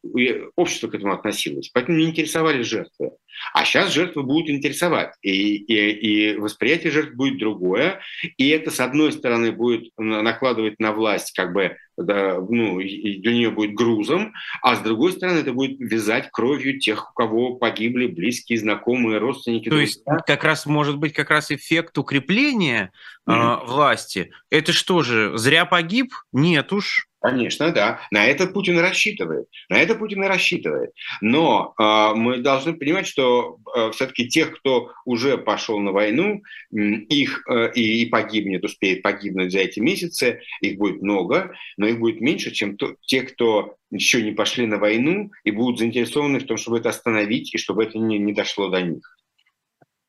общество 0.55 0.87
к 0.87 0.95
этому 0.95 1.13
относилось. 1.13 1.69
Поэтому 1.73 1.97
не 1.97 2.05
интересовали 2.05 2.61
жертвы. 2.61 3.11
А 3.53 3.65
сейчас 3.65 3.93
жертвы 3.93 4.23
будут 4.23 4.49
интересовать. 4.49 5.13
И, 5.21 5.55
и, 5.55 6.33
и 6.33 6.37
восприятие 6.37 6.91
жертв 6.91 7.15
будет 7.15 7.37
другое. 7.37 7.99
И 8.37 8.49
это, 8.49 8.71
с 8.71 8.79
одной 8.79 9.11
стороны, 9.11 9.51
будет 9.51 9.91
накладывать 9.97 10.79
на 10.79 10.93
власть, 10.93 11.33
как 11.33 11.53
бы, 11.53 11.75
да, 11.97 12.39
ну, 12.39 12.79
для 12.79 13.33
нее 13.33 13.51
будет 13.51 13.73
грузом, 13.73 14.33
а 14.61 14.75
с 14.75 14.79
другой 14.81 15.13
стороны, 15.13 15.39
это 15.39 15.53
будет 15.53 15.79
вязать 15.79 16.29
кровью 16.31 16.79
тех, 16.79 17.11
у 17.11 17.13
кого 17.13 17.55
погибли 17.55 18.07
близкие, 18.07 18.59
знакомые, 18.59 19.19
родственники. 19.19 19.69
То 19.69 19.79
есть 19.79 20.03
как 20.25 20.43
раз 20.43 20.65
может 20.65 20.97
быть 20.97 21.13
как 21.13 21.29
раз 21.29 21.51
эффект 21.51 21.97
укрепления 21.97 22.91
mm-hmm. 23.27 23.63
э, 23.63 23.65
власти. 23.65 24.31
Это 24.49 24.73
что 24.73 25.03
же, 25.03 25.37
зря 25.37 25.65
погиб? 25.65 26.13
Нет 26.31 26.73
уж. 26.73 27.07
Конечно, 27.25 27.71
да. 27.71 28.01
На 28.11 28.27
это 28.27 28.45
Путин 28.45 28.77
рассчитывает. 28.77 29.47
На 29.67 29.79
это 29.79 29.95
Путин 29.95 30.23
и 30.23 30.27
рассчитывает. 30.27 30.91
Но 31.21 31.73
э, 31.75 32.13
мы 32.13 32.37
должны 32.37 32.73
понимать, 32.73 33.07
что 33.07 33.57
э, 33.75 33.89
все-таки 33.93 34.27
тех, 34.29 34.55
кто 34.55 34.91
уже 35.05 35.39
пошел 35.39 35.79
на 35.79 35.91
войну, 35.91 36.43
их 36.71 37.43
э, 37.49 37.71
и 37.73 38.05
погибнет, 38.05 38.63
успеет 38.63 39.01
погибнуть 39.01 39.51
за 39.51 39.59
эти 39.59 39.79
месяцы, 39.79 40.41
их 40.61 40.77
будет 40.77 41.01
много, 41.01 41.55
но 41.77 41.87
их 41.87 41.97
будет 41.97 42.21
меньше, 42.21 42.51
чем 42.51 42.77
то, 42.77 42.95
те, 43.07 43.23
кто 43.23 43.77
еще 43.89 44.21
не 44.21 44.31
пошли 44.31 44.67
на 44.67 44.77
войну 44.77 45.31
и 45.43 45.49
будут 45.49 45.79
заинтересованы 45.79 46.37
в 46.39 46.45
том, 46.45 46.57
чтобы 46.57 46.77
это 46.77 46.89
остановить 46.89 47.55
и 47.55 47.57
чтобы 47.57 47.85
это 47.85 47.97
не, 47.97 48.19
не 48.19 48.33
дошло 48.33 48.69
до 48.69 48.83
них. 48.83 49.17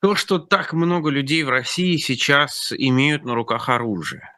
То, 0.02 0.16
что 0.16 0.38
так 0.38 0.74
много 0.74 1.08
людей 1.08 1.44
в 1.44 1.48
России 1.48 1.96
сейчас 1.96 2.74
имеют 2.76 3.24
на 3.24 3.34
руках 3.34 3.70
оружие, 3.70 4.35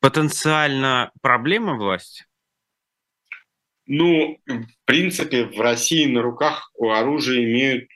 потенциально 0.00 1.10
проблема 1.20 1.74
власти? 1.76 2.24
Ну, 3.90 4.36
в 4.46 4.84
принципе, 4.84 5.46
в 5.46 5.58
России 5.58 6.04
на 6.04 6.20
руках 6.20 6.70
у 6.74 6.90
оружия 6.90 7.42
имеют 7.42 7.88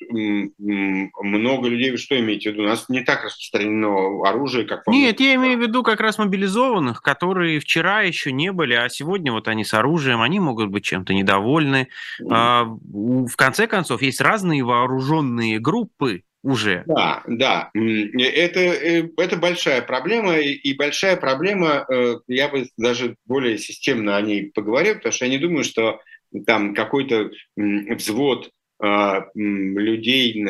много 0.59 1.68
людей. 1.68 1.90
Вы 1.90 1.98
что 1.98 2.18
имеете 2.18 2.48
в 2.48 2.55
виду? 2.55 2.62
У 2.62 2.66
нас 2.66 2.88
не 2.88 3.03
так 3.03 3.24
распространено 3.24 4.26
оружие, 4.26 4.64
как... 4.64 4.86
Нет, 4.86 5.20
я 5.20 5.34
имею 5.34 5.59
в 5.59 5.61
виду 5.61 5.82
как 5.82 6.00
раз 6.00 6.16
мобилизованных, 6.16 7.03
которые 7.03 7.61
вчера 7.61 8.00
еще 8.00 8.32
не 8.32 8.53
были, 8.53 8.72
а 8.72 8.88
сегодня 8.88 9.32
вот 9.32 9.48
они 9.48 9.64
с 9.64 9.74
оружием, 9.74 10.22
они 10.22 10.40
могут 10.40 10.70
быть 10.70 10.82
чем-то 10.82 11.12
недовольны. 11.12 11.88
Mm. 12.22 13.26
В 13.26 13.36
конце 13.36 13.66
концов, 13.66 14.00
есть 14.00 14.22
разные 14.22 14.64
вооруженные 14.64 15.59
группы, 15.59 16.22
уже. 16.43 16.82
Да, 16.86 17.22
да. 17.26 17.70
Это, 17.74 18.61
э, 18.61 19.09
это 19.16 19.36
большая 19.36 19.82
проблема, 19.82 20.38
и 20.38 20.74
большая 20.74 21.16
проблема, 21.16 21.86
э, 21.88 22.16
я 22.26 22.49
бы 22.49 22.68
даже 22.76 23.16
более 23.26 23.59
системно 23.59 24.16
о 24.16 24.22
ней 24.22 24.51
поговорил, 24.51 24.97
потому 24.97 25.12
что 25.12 25.24
я 25.24 25.30
не 25.30 25.38
думаю, 25.38 25.64
что 25.64 26.01
там 26.47 26.74
какой-то 26.74 27.30
взвод 27.57 28.51
а, 28.84 29.26
людей, 29.36 30.45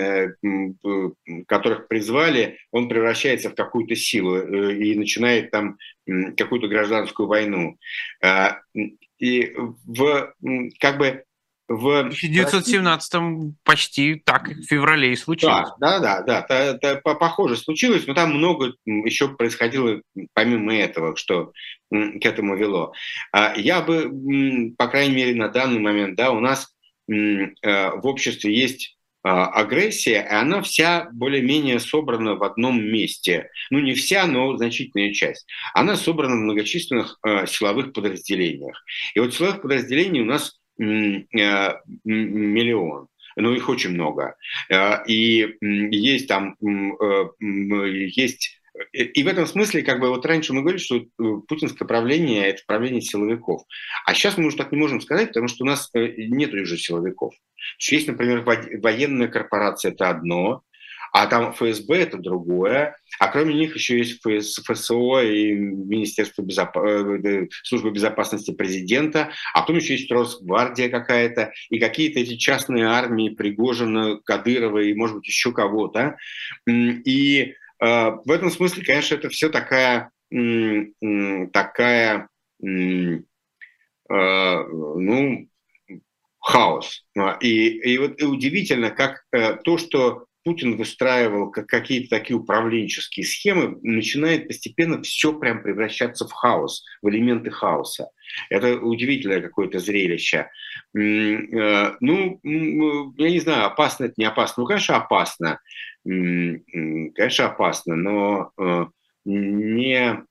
которых 1.46 1.86
призвали, 1.88 2.56
он 2.70 2.88
превращается 2.88 3.50
в 3.50 3.54
какую-то 3.54 3.94
силу 3.94 4.36
э, 4.36 4.74
и 4.78 4.94
начинает 4.94 5.50
там 5.50 5.76
какую-то 6.38 6.66
гражданскую 6.66 7.28
войну. 7.28 7.76
А, 8.24 8.60
и 9.18 9.52
в, 9.84 10.32
как 10.80 10.96
бы 10.96 11.24
в 11.72 11.98
1917 12.00 13.54
почти 13.64 14.16
так 14.16 14.48
в 14.48 14.64
феврале 14.64 15.12
и 15.12 15.16
случилось. 15.16 15.68
Да, 15.80 15.98
да, 15.98 16.20
да, 16.20 16.46
да, 16.48 16.58
это, 16.60 16.88
это 16.88 17.00
похоже 17.00 17.56
случилось, 17.56 18.06
но 18.06 18.14
там 18.14 18.34
много 18.34 18.74
еще 18.84 19.28
происходило 19.28 20.00
помимо 20.34 20.74
этого, 20.74 21.16
что 21.16 21.52
к 21.90 22.24
этому 22.24 22.56
вело. 22.56 22.92
А 23.32 23.54
я 23.56 23.80
бы, 23.80 24.10
по 24.76 24.88
крайней 24.88 25.14
мере, 25.14 25.34
на 25.34 25.48
данный 25.48 25.80
момент, 25.80 26.16
да, 26.16 26.30
у 26.30 26.40
нас 26.40 26.68
э, 27.08 27.46
в 27.62 28.06
обществе 28.06 28.54
есть 28.54 28.96
а, 29.24 29.46
агрессия, 29.46 30.26
и 30.28 30.34
она 30.34 30.62
вся 30.62 31.08
более-менее 31.12 31.78
собрана 31.78 32.34
в 32.34 32.42
одном 32.42 32.82
месте. 32.82 33.50
Ну, 33.70 33.78
не 33.78 33.94
вся, 33.94 34.26
но 34.26 34.56
значительная 34.56 35.12
часть. 35.12 35.46
Она 35.74 35.96
собрана 35.96 36.34
в 36.34 36.40
многочисленных 36.40 37.18
э, 37.24 37.46
силовых 37.46 37.92
подразделениях. 37.92 38.84
И 39.14 39.20
вот 39.20 39.32
силовых 39.32 39.62
подразделений 39.62 40.22
у 40.22 40.24
нас 40.24 40.58
миллион 40.78 43.08
но 43.36 43.54
их 43.54 43.68
очень 43.68 43.90
много. 43.90 44.36
Э, 44.70 45.04
и 45.06 45.56
есть 45.60 46.28
там, 46.28 46.56
э, 46.60 47.28
есть 47.40 48.58
и 48.92 49.22
в 49.22 49.26
этом 49.26 49.46
смысле, 49.46 49.82
как 49.82 50.00
бы 50.00 50.08
вот 50.08 50.24
раньше 50.24 50.54
мы 50.54 50.62
говорили, 50.62 50.80
что 50.80 50.96
э, 50.96 51.02
путинское 51.46 51.86
правление– 51.86 52.46
это 52.48 52.62
правление 52.66 53.02
силовиков. 53.02 53.62
А 54.06 54.14
сейчас 54.14 54.38
мы 54.38 54.46
уже 54.46 54.56
так 54.56 54.72
не 54.72 54.78
можем 54.78 55.02
сказать, 55.02 55.28
потому 55.28 55.48
что 55.48 55.64
у 55.64 55.66
нас 55.66 55.90
нет 55.94 56.54
уже 56.54 56.78
силовиков. 56.78 57.34
Есть, 57.78 58.08
например, 58.08 58.42
военная 58.42 59.28
корпорация– 59.28 59.90
это 59.92 60.08
одно, 60.08 60.62
а 61.12 61.26
там 61.26 61.52
ФСБ 61.52 61.94
это 61.94 62.16
другое, 62.16 62.96
а 63.18 63.28
кроме 63.28 63.54
них 63.54 63.74
еще 63.74 63.98
есть 63.98 64.22
ФСО 64.22 65.20
и 65.20 65.52
Министерство 65.52 66.40
безоп... 66.42 66.76
Э, 66.78 67.46
службы 67.64 67.90
безопасности 67.90 68.52
президента, 68.52 69.30
а 69.52 69.60
потом 69.60 69.76
еще 69.76 69.92
есть 69.92 70.10
Росгвардия 70.10 70.88
какая-то, 70.88 71.52
и 71.68 71.78
какие-то 71.78 72.18
эти 72.18 72.36
частные 72.36 72.86
армии 72.86 73.28
Пригожина, 73.28 74.20
Кадырова 74.24 74.78
и, 74.78 74.94
может 74.94 75.16
быть, 75.16 75.28
еще 75.28 75.52
кого-то. 75.52 76.16
И 76.66 77.42
э, 77.42 77.54
в 77.78 78.30
этом 78.30 78.50
смысле, 78.50 78.82
конечно, 78.82 79.14
это 79.14 79.28
все 79.28 79.50
такая, 79.50 80.10
такая 80.30 82.28
э, 82.62 83.18
ну, 84.08 85.48
хаос. 86.40 87.04
И, 87.40 87.68
и 87.68 87.98
вот 87.98 88.18
и 88.18 88.24
удивительно, 88.24 88.90
как 88.90 89.24
э, 89.32 89.56
то, 89.56 89.76
что 89.76 90.26
Путин 90.44 90.76
выстраивал 90.76 91.50
как 91.50 91.66
какие-то 91.66 92.10
такие 92.10 92.36
управленческие 92.36 93.24
схемы, 93.24 93.78
начинает 93.82 94.48
постепенно 94.48 95.00
все 95.02 95.32
прям 95.38 95.62
превращаться 95.62 96.26
в 96.26 96.32
хаос, 96.32 96.84
в 97.00 97.08
элементы 97.08 97.50
хаоса. 97.50 98.08
Это 98.50 98.78
удивительное 98.78 99.40
какое-то 99.40 99.78
зрелище. 99.78 100.50
Э, 100.96 101.92
ну, 102.00 102.40
я 102.42 103.30
не 103.30 103.40
знаю, 103.40 103.66
опасно 103.66 104.06
это 104.06 104.14
не 104.16 104.24
опасно. 104.24 104.62
Ну, 104.62 104.66
конечно, 104.66 104.96
опасно. 104.96 105.60
Конечно, 106.04 107.46
опасно, 107.46 107.94
но 107.96 108.50
э, 108.58 108.86
не 109.24 110.24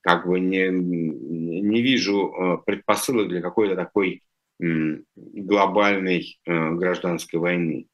как 0.00 0.26
бы 0.26 0.40
не, 0.40 0.68
не 0.68 1.82
вижу 1.82 2.32
э, 2.32 2.58
предпосылок 2.64 3.28
для 3.28 3.40
какой-то 3.40 3.76
такой 3.76 4.22
глобальной 4.58 6.40
гражданской 6.46 7.38
войны 7.38 7.86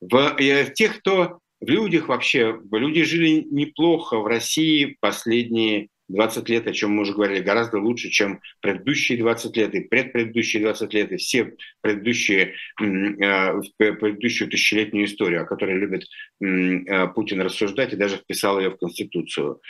в, 0.00 0.36
э, 0.38 0.72
тех, 0.74 0.98
кто 1.00 1.40
в 1.60 1.68
людях 1.68 2.08
вообще, 2.08 2.60
люди 2.72 3.02
жили 3.02 3.44
неплохо 3.50 4.18
в 4.18 4.26
России 4.26 4.96
последние 5.00 5.88
20 6.08 6.48
лет, 6.48 6.66
о 6.66 6.72
чем 6.72 6.92
мы 6.92 7.02
уже 7.02 7.12
говорили, 7.12 7.42
гораздо 7.42 7.78
лучше, 7.78 8.08
чем 8.08 8.40
предыдущие 8.60 9.18
20 9.18 9.56
лет 9.56 9.74
и 9.74 9.80
предпредыдущие 9.80 10.62
20 10.62 10.94
лет, 10.94 11.12
и 11.12 11.16
все 11.16 11.52
предыдущие, 11.80 12.54
э, 12.80 13.60
предыдущую 13.76 14.50
тысячелетнюю 14.50 15.06
историю, 15.06 15.42
о 15.42 15.46
которой 15.46 15.76
любит 15.76 16.04
э, 16.40 17.08
Путин 17.08 17.42
рассуждать 17.42 17.92
и 17.92 17.96
даже 17.96 18.16
вписал 18.16 18.58
ее 18.58 18.70
в 18.70 18.78
Конституцию. 18.78 19.60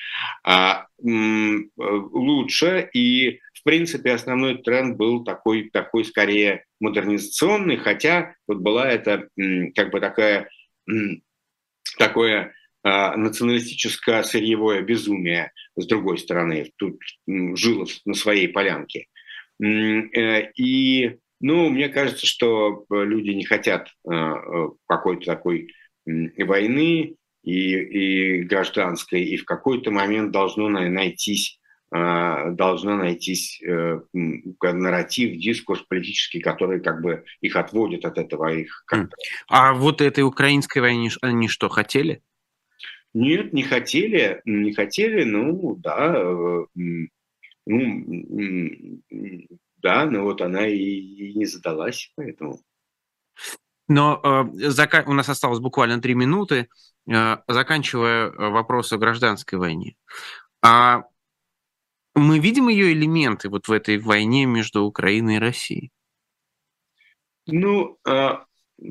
А, 0.44 0.86
лучше, 1.02 2.88
и 2.92 3.40
в 3.54 3.62
принципе 3.64 4.12
основной 4.12 4.62
тренд 4.62 4.96
был 4.96 5.24
такой, 5.24 5.70
такой 5.70 6.04
скорее 6.04 6.64
модернизационный, 6.80 7.76
хотя 7.76 8.34
вот 8.46 8.58
была 8.58 8.88
это 8.88 9.28
как 9.74 9.90
бы 9.90 10.00
такая, 10.00 10.48
такое 11.98 12.54
а, 12.84 13.16
националистическое 13.16 14.22
сырьевое 14.22 14.82
безумие 14.82 15.52
с 15.76 15.86
другой 15.86 16.18
стороны, 16.18 16.72
тут 16.76 17.00
жило 17.26 17.86
на 18.04 18.14
своей 18.14 18.48
полянке. 18.48 19.06
Э, 19.60 20.50
и, 20.54 21.18
ну, 21.40 21.68
мне 21.70 21.88
кажется, 21.88 22.26
что 22.26 22.86
люди 22.88 23.30
не 23.30 23.44
хотят 23.44 23.88
а, 24.06 24.36
э, 24.36 24.68
какой-то 24.86 25.26
такой 25.26 25.74
войны 26.06 27.16
и, 27.42 27.74
и 27.74 28.42
гражданской, 28.44 29.22
и 29.22 29.36
в 29.36 29.44
какой-то 29.44 29.90
момент 29.90 30.30
должно 30.30 30.68
найтись 30.68 31.57
должна 31.90 32.96
найтись 32.96 33.62
э, 33.62 34.00
нарратив, 34.12 35.38
дискурс 35.38 35.80
политический, 35.82 36.40
который 36.40 36.80
как 36.80 37.00
бы 37.00 37.24
их 37.40 37.56
отводит 37.56 38.04
от 38.04 38.18
этого. 38.18 38.52
Их 38.52 38.82
как 38.86 39.08
а 39.48 39.72
вот 39.72 40.02
этой 40.02 40.22
украинской 40.22 40.80
войне 40.80 41.10
они 41.22 41.48
что, 41.48 41.68
хотели? 41.70 42.22
Нет, 43.14 43.54
не 43.54 43.62
хотели, 43.62 44.42
не 44.44 44.74
хотели, 44.74 45.24
ну 45.24 45.76
да, 45.76 46.14
э, 46.14 46.66
ну 47.66 49.02
да, 49.78 50.04
но 50.04 50.22
вот 50.24 50.42
она 50.42 50.66
и, 50.66 50.76
и 50.76 51.34
не 51.38 51.46
задалась, 51.46 52.12
поэтому. 52.16 52.60
Но 53.88 54.20
э, 54.22 54.68
зака... 54.68 55.04
у 55.06 55.14
нас 55.14 55.28
осталось 55.30 55.60
буквально 55.60 56.00
три 56.02 56.14
минуты, 56.14 56.68
э, 57.10 57.36
заканчивая 57.48 58.30
вопрос 58.30 58.92
о 58.92 58.98
гражданской 58.98 59.58
войне. 59.58 59.96
А 60.62 61.04
мы 62.14 62.38
видим 62.38 62.68
ее 62.68 62.92
элементы 62.92 63.48
вот 63.48 63.68
в 63.68 63.72
этой 63.72 63.98
войне 63.98 64.46
между 64.46 64.84
Украиной 64.84 65.36
и 65.36 65.40
Россией? 65.40 65.90
Ну, 67.46 67.96
а, 68.06 68.44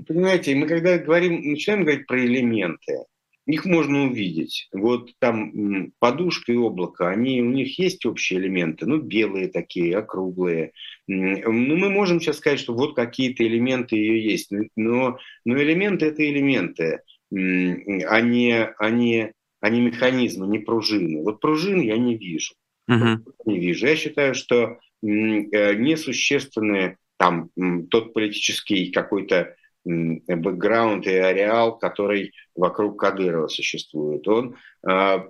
понимаете, 0.07 0.55
мы 0.55 0.67
когда 0.67 0.97
говорим, 0.97 1.41
начинаем 1.41 1.83
говорить 1.83 2.07
про 2.07 2.19
элементы, 2.19 3.05
их 3.45 3.65
можно 3.65 4.05
увидеть. 4.05 4.67
Вот 4.73 5.11
там 5.19 5.91
подушка 5.99 6.51
и 6.51 6.57
облако, 6.57 7.09
они, 7.09 7.41
у 7.41 7.49
них 7.49 7.79
есть 7.79 8.05
общие 8.05 8.39
элементы, 8.39 8.85
ну, 8.85 8.97
белые 8.97 9.47
такие, 9.47 9.97
округлые. 9.97 10.73
Ну, 11.07 11.75
мы 11.77 11.89
можем 11.89 12.19
сейчас 12.19 12.37
сказать, 12.37 12.59
что 12.59 12.73
вот 12.73 12.95
какие-то 12.95 13.47
элементы 13.47 13.95
ее 13.95 14.23
есть, 14.23 14.51
но, 14.75 15.17
но 15.45 15.61
элементы– 15.61 16.05
это 16.07 16.29
элементы, 16.29 17.01
они, 17.31 18.53
они, 18.79 19.31
они 19.61 19.81
механизмы, 19.81 20.47
не 20.47 20.59
пружины. 20.59 21.23
Вот 21.23 21.39
пружин 21.39 21.79
я 21.79 21.97
не 21.97 22.17
вижу 22.17 22.53
угу. 22.87 23.33
не 23.45 23.59
вижу. 23.59 23.87
Я 23.87 23.95
считаю, 23.95 24.35
что 24.35 24.63
э, 24.63 24.77
несущественный 25.01 26.97
там 27.17 27.49
тот 27.89 28.13
политический 28.13 28.91
какой-то 28.91 29.55
бэкграунд 29.87 31.07
и 31.07 31.13
ареал, 31.13 31.77
который 31.77 32.33
вокруг 32.55 32.99
Кадырова 32.99 33.47
существует. 33.47 34.27
Он 34.27 34.57
а, 34.85 35.25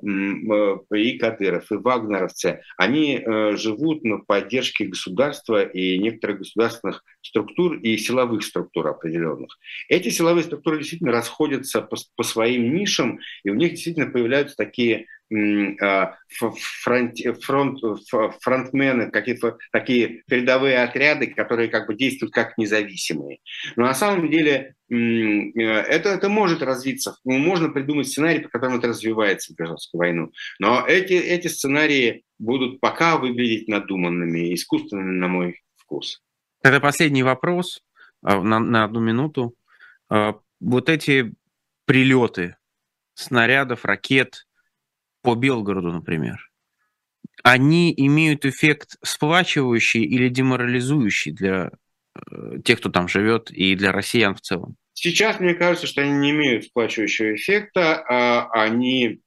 и 0.94 1.18
Кадыров, 1.18 1.72
и 1.72 1.76
вагнеровцы, 1.76 2.62
они 2.78 3.18
э, 3.18 3.56
живут 3.56 4.04
на 4.04 4.20
поддержке 4.20 4.86
государства 4.86 5.64
и 5.64 6.00
некоторых 6.00 6.40
государственных 6.40 7.04
структур 7.22 7.76
и 7.78 7.98
силовых 7.98 8.44
структур 8.44 8.88
определенных. 8.88 9.58
Эти 9.90 10.10
силовые 10.10 10.44
структуры 10.44 10.80
действительно 10.80 11.12
расходятся 11.12 11.82
по, 11.82 11.98
по 12.16 12.24
своим 12.24 12.74
нишам, 12.74 13.20
и 13.44 13.50
у 13.50 13.56
них 13.56 13.72
действительно 13.72 14.08
появляются 14.08 14.56
такие 14.56 15.06
фронт, 15.30 17.18
фронт, 17.44 17.80
фронтмены, 18.42 19.12
какие-то 19.12 19.58
такие 19.72 20.24
передовые 20.28 20.84
отряды, 20.84 21.28
которые 21.28 21.70
как 21.70 21.88
бы 21.88 21.96
действуют 21.96 22.34
как 22.34 22.58
независимые. 22.58 23.40
Но 23.76 23.84
на 23.84 23.94
самом 23.94 24.30
деле 24.30 24.76
э, 24.90 24.96
это, 24.96 26.10
это 26.10 26.30
может 26.30 26.62
развиться. 26.62 27.18
Можно 27.26 27.70
придумать 27.70 28.08
сценарий, 28.08 28.40
по 28.40 28.50
которому 28.50 28.78
это 28.78 28.88
развивается 28.88 29.54
в 29.54 29.56
гражданскую 29.58 30.00
войну. 30.00 30.32
Но 30.60 30.86
эти, 30.88 31.14
эти 31.14 31.48
сценарии 31.48 32.24
будут 32.40 32.80
пока 32.80 33.18
выглядеть 33.18 33.68
надуманными, 33.68 34.54
искусственными, 34.54 35.12
на 35.12 35.28
мой 35.28 35.62
вкус. 35.76 36.22
Это 36.64 36.80
последний 36.80 37.24
вопрос 37.24 37.82
а, 38.22 38.42
на, 38.42 38.60
на 38.60 38.84
одну 38.86 39.00
минуту. 39.00 39.56
А, 40.10 40.36
вот 40.60 40.90
эти 40.90 41.34
прилеты 41.86 42.56
снарядов, 43.14 43.86
ракет, 43.86 44.47
по 45.22 45.36
Белгороду, 45.36 45.92
например, 45.92 46.38
они 47.44 47.94
имеют 47.96 48.46
эффект 48.46 48.98
сплачивающий 49.04 50.04
или 50.04 50.30
деморализующий 50.30 51.32
для 51.32 51.72
э, 52.16 52.60
тех, 52.64 52.80
кто 52.80 52.90
там 52.90 53.08
живет, 53.08 53.52
и 53.52 53.76
для 53.76 53.92
россиян 53.92 54.36
в 54.36 54.42
целом? 54.42 54.76
Сейчас 54.94 55.40
мне 55.40 55.54
кажется, 55.54 55.86
что 55.88 56.02
они 56.02 56.12
не 56.12 56.32
имеют 56.32 56.66
сплачивающего 56.66 57.36
эффекта, 57.36 58.04
а 58.10 58.50
они 58.52 59.20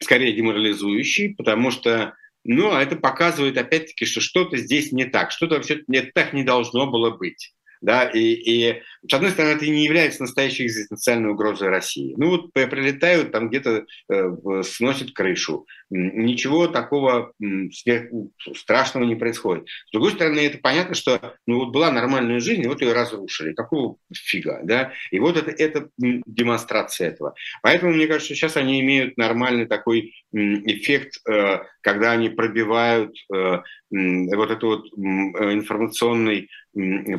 скорее 0.00 0.32
деморализующие, 0.32 1.34
потому 1.34 1.70
что 1.70 2.14
ну, 2.44 2.72
это 2.76 2.96
показывает 2.96 3.56
опять-таки, 3.56 4.04
что 4.04 4.20
что-то 4.20 4.56
здесь 4.58 4.92
не 4.92 5.06
так, 5.06 5.30
что-то 5.30 5.56
вообще 5.56 5.82
не 5.88 6.02
так 6.02 6.32
не 6.32 6.44
должно 6.44 6.86
было 6.90 7.10
быть. 7.10 7.54
Да, 7.80 8.04
и, 8.04 8.18
и 8.18 8.82
с 9.08 9.14
одной 9.14 9.30
стороны, 9.30 9.54
это 9.54 9.66
не 9.66 9.84
является 9.84 10.22
настоящей 10.22 10.66
экзистенциальной 10.66 11.30
угрозой 11.30 11.68
России. 11.68 12.14
Ну 12.16 12.30
вот 12.30 12.52
прилетают, 12.52 13.32
там 13.32 13.48
где-то 13.48 13.84
э, 14.10 14.62
сносят 14.62 15.12
крышу. 15.12 15.66
Ничего 15.90 16.66
такого 16.66 17.32
сверх, 17.72 18.10
страшного 18.56 19.04
не 19.04 19.14
происходит. 19.14 19.66
С 19.86 19.92
другой 19.92 20.12
стороны, 20.12 20.40
это 20.40 20.58
понятно, 20.58 20.94
что 20.94 21.36
ну, 21.46 21.60
вот 21.60 21.72
была 21.72 21.90
нормальная 21.90 22.40
жизнь, 22.40 22.62
и 22.62 22.66
вот 22.66 22.80
ее 22.80 22.92
разрушили. 22.92 23.52
Какого 23.52 23.96
фига, 24.12 24.60
да? 24.64 24.92
И 25.10 25.18
вот 25.18 25.36
это, 25.36 25.50
это 25.50 25.88
демонстрация 25.98 27.08
этого. 27.08 27.34
Поэтому 27.62 27.92
мне 27.92 28.06
кажется, 28.06 28.34
сейчас 28.34 28.56
они 28.56 28.80
имеют 28.80 29.16
нормальный 29.16 29.66
такой 29.66 30.14
эффект, 30.32 31.20
э, 31.28 31.60
когда 31.82 32.12
они 32.12 32.30
пробивают 32.30 33.14
э, 33.32 33.58
вот 33.90 34.50
этот 34.50 34.62
вот 34.62 34.86
информационный 34.96 36.48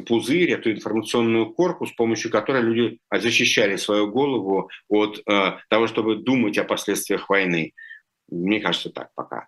пузырь, 0.06 0.52
эту 0.52 0.72
информационную 0.72 1.54
корку, 1.54 1.75
оговорку, 1.76 1.86
с 1.86 1.92
помощью 1.92 2.32
которой 2.32 2.62
люди 2.62 3.00
защищали 3.12 3.78
свою 3.78 4.12
голову 4.12 4.70
от 4.90 5.22
э, 5.28 5.58
того, 5.70 5.88
чтобы 5.88 6.16
думать 6.16 6.58
о 6.58 6.64
последствиях 6.64 7.30
войны. 7.30 7.74
Мне 8.30 8.60
кажется, 8.60 8.90
так 8.90 9.10
пока. 9.16 9.48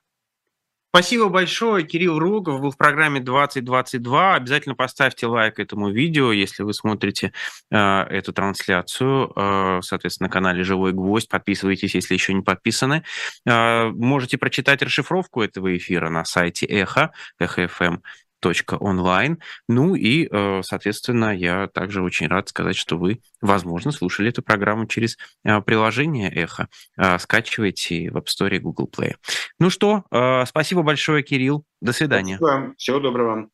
Спасибо 0.90 1.30
большое. 1.30 1.86
Кирилл 1.86 2.18
Рогов 2.18 2.62
был 2.62 2.72
в 2.72 2.78
программе 2.78 3.20
2022. 3.20 4.36
Обязательно 4.36 4.74
поставьте 4.74 5.28
лайк 5.28 5.60
этому 5.60 5.92
видео, 5.92 6.32
если 6.32 6.64
вы 6.64 6.74
смотрите 6.74 7.34
э, 7.70 7.78
эту 7.78 8.34
трансляцию, 8.34 9.32
э, 9.36 9.80
соответственно, 9.84 10.28
на 10.28 10.34
канале 10.34 10.64
«Живой 10.64 10.94
гвоздь». 10.94 11.30
Подписывайтесь, 11.30 11.94
если 11.94 12.16
еще 12.16 12.34
не 12.34 12.42
подписаны. 12.42 13.04
Э, 13.46 13.90
можете 13.90 14.38
прочитать 14.38 14.82
расшифровку 14.82 15.42
этого 15.42 15.76
эфира 15.76 16.10
на 16.10 16.26
сайте 16.26 16.66
Эхо, 16.66 17.12
Эхо.фм 17.38 18.02
онлайн. 18.80 19.40
Ну 19.68 19.96
и, 19.96 20.28
э, 20.30 20.62
соответственно, 20.64 21.36
я 21.36 21.68
также 21.68 22.02
очень 22.02 22.28
рад 22.28 22.50
сказать, 22.50 22.76
что 22.76 22.98
вы, 22.98 23.22
возможно, 23.42 23.92
слушали 23.92 24.30
эту 24.30 24.42
программу 24.42 24.86
через 24.86 25.18
э, 25.44 25.62
приложение 25.62 26.32
Эхо. 26.32 26.68
Э, 26.98 27.18
скачивайте 27.20 28.12
в 28.12 28.18
App 28.18 28.26
Store 28.26 28.56
и 28.56 28.60
Google 28.60 28.90
Play. 28.96 29.16
Ну 29.60 29.70
что, 29.70 30.04
спасибо 30.46 30.84
большое, 30.84 31.24
Кирилл. 31.24 31.66
До 31.82 31.94
свидания. 31.94 32.38
Спасибо. 32.38 32.74
Всего 32.78 33.00
доброго. 33.00 33.50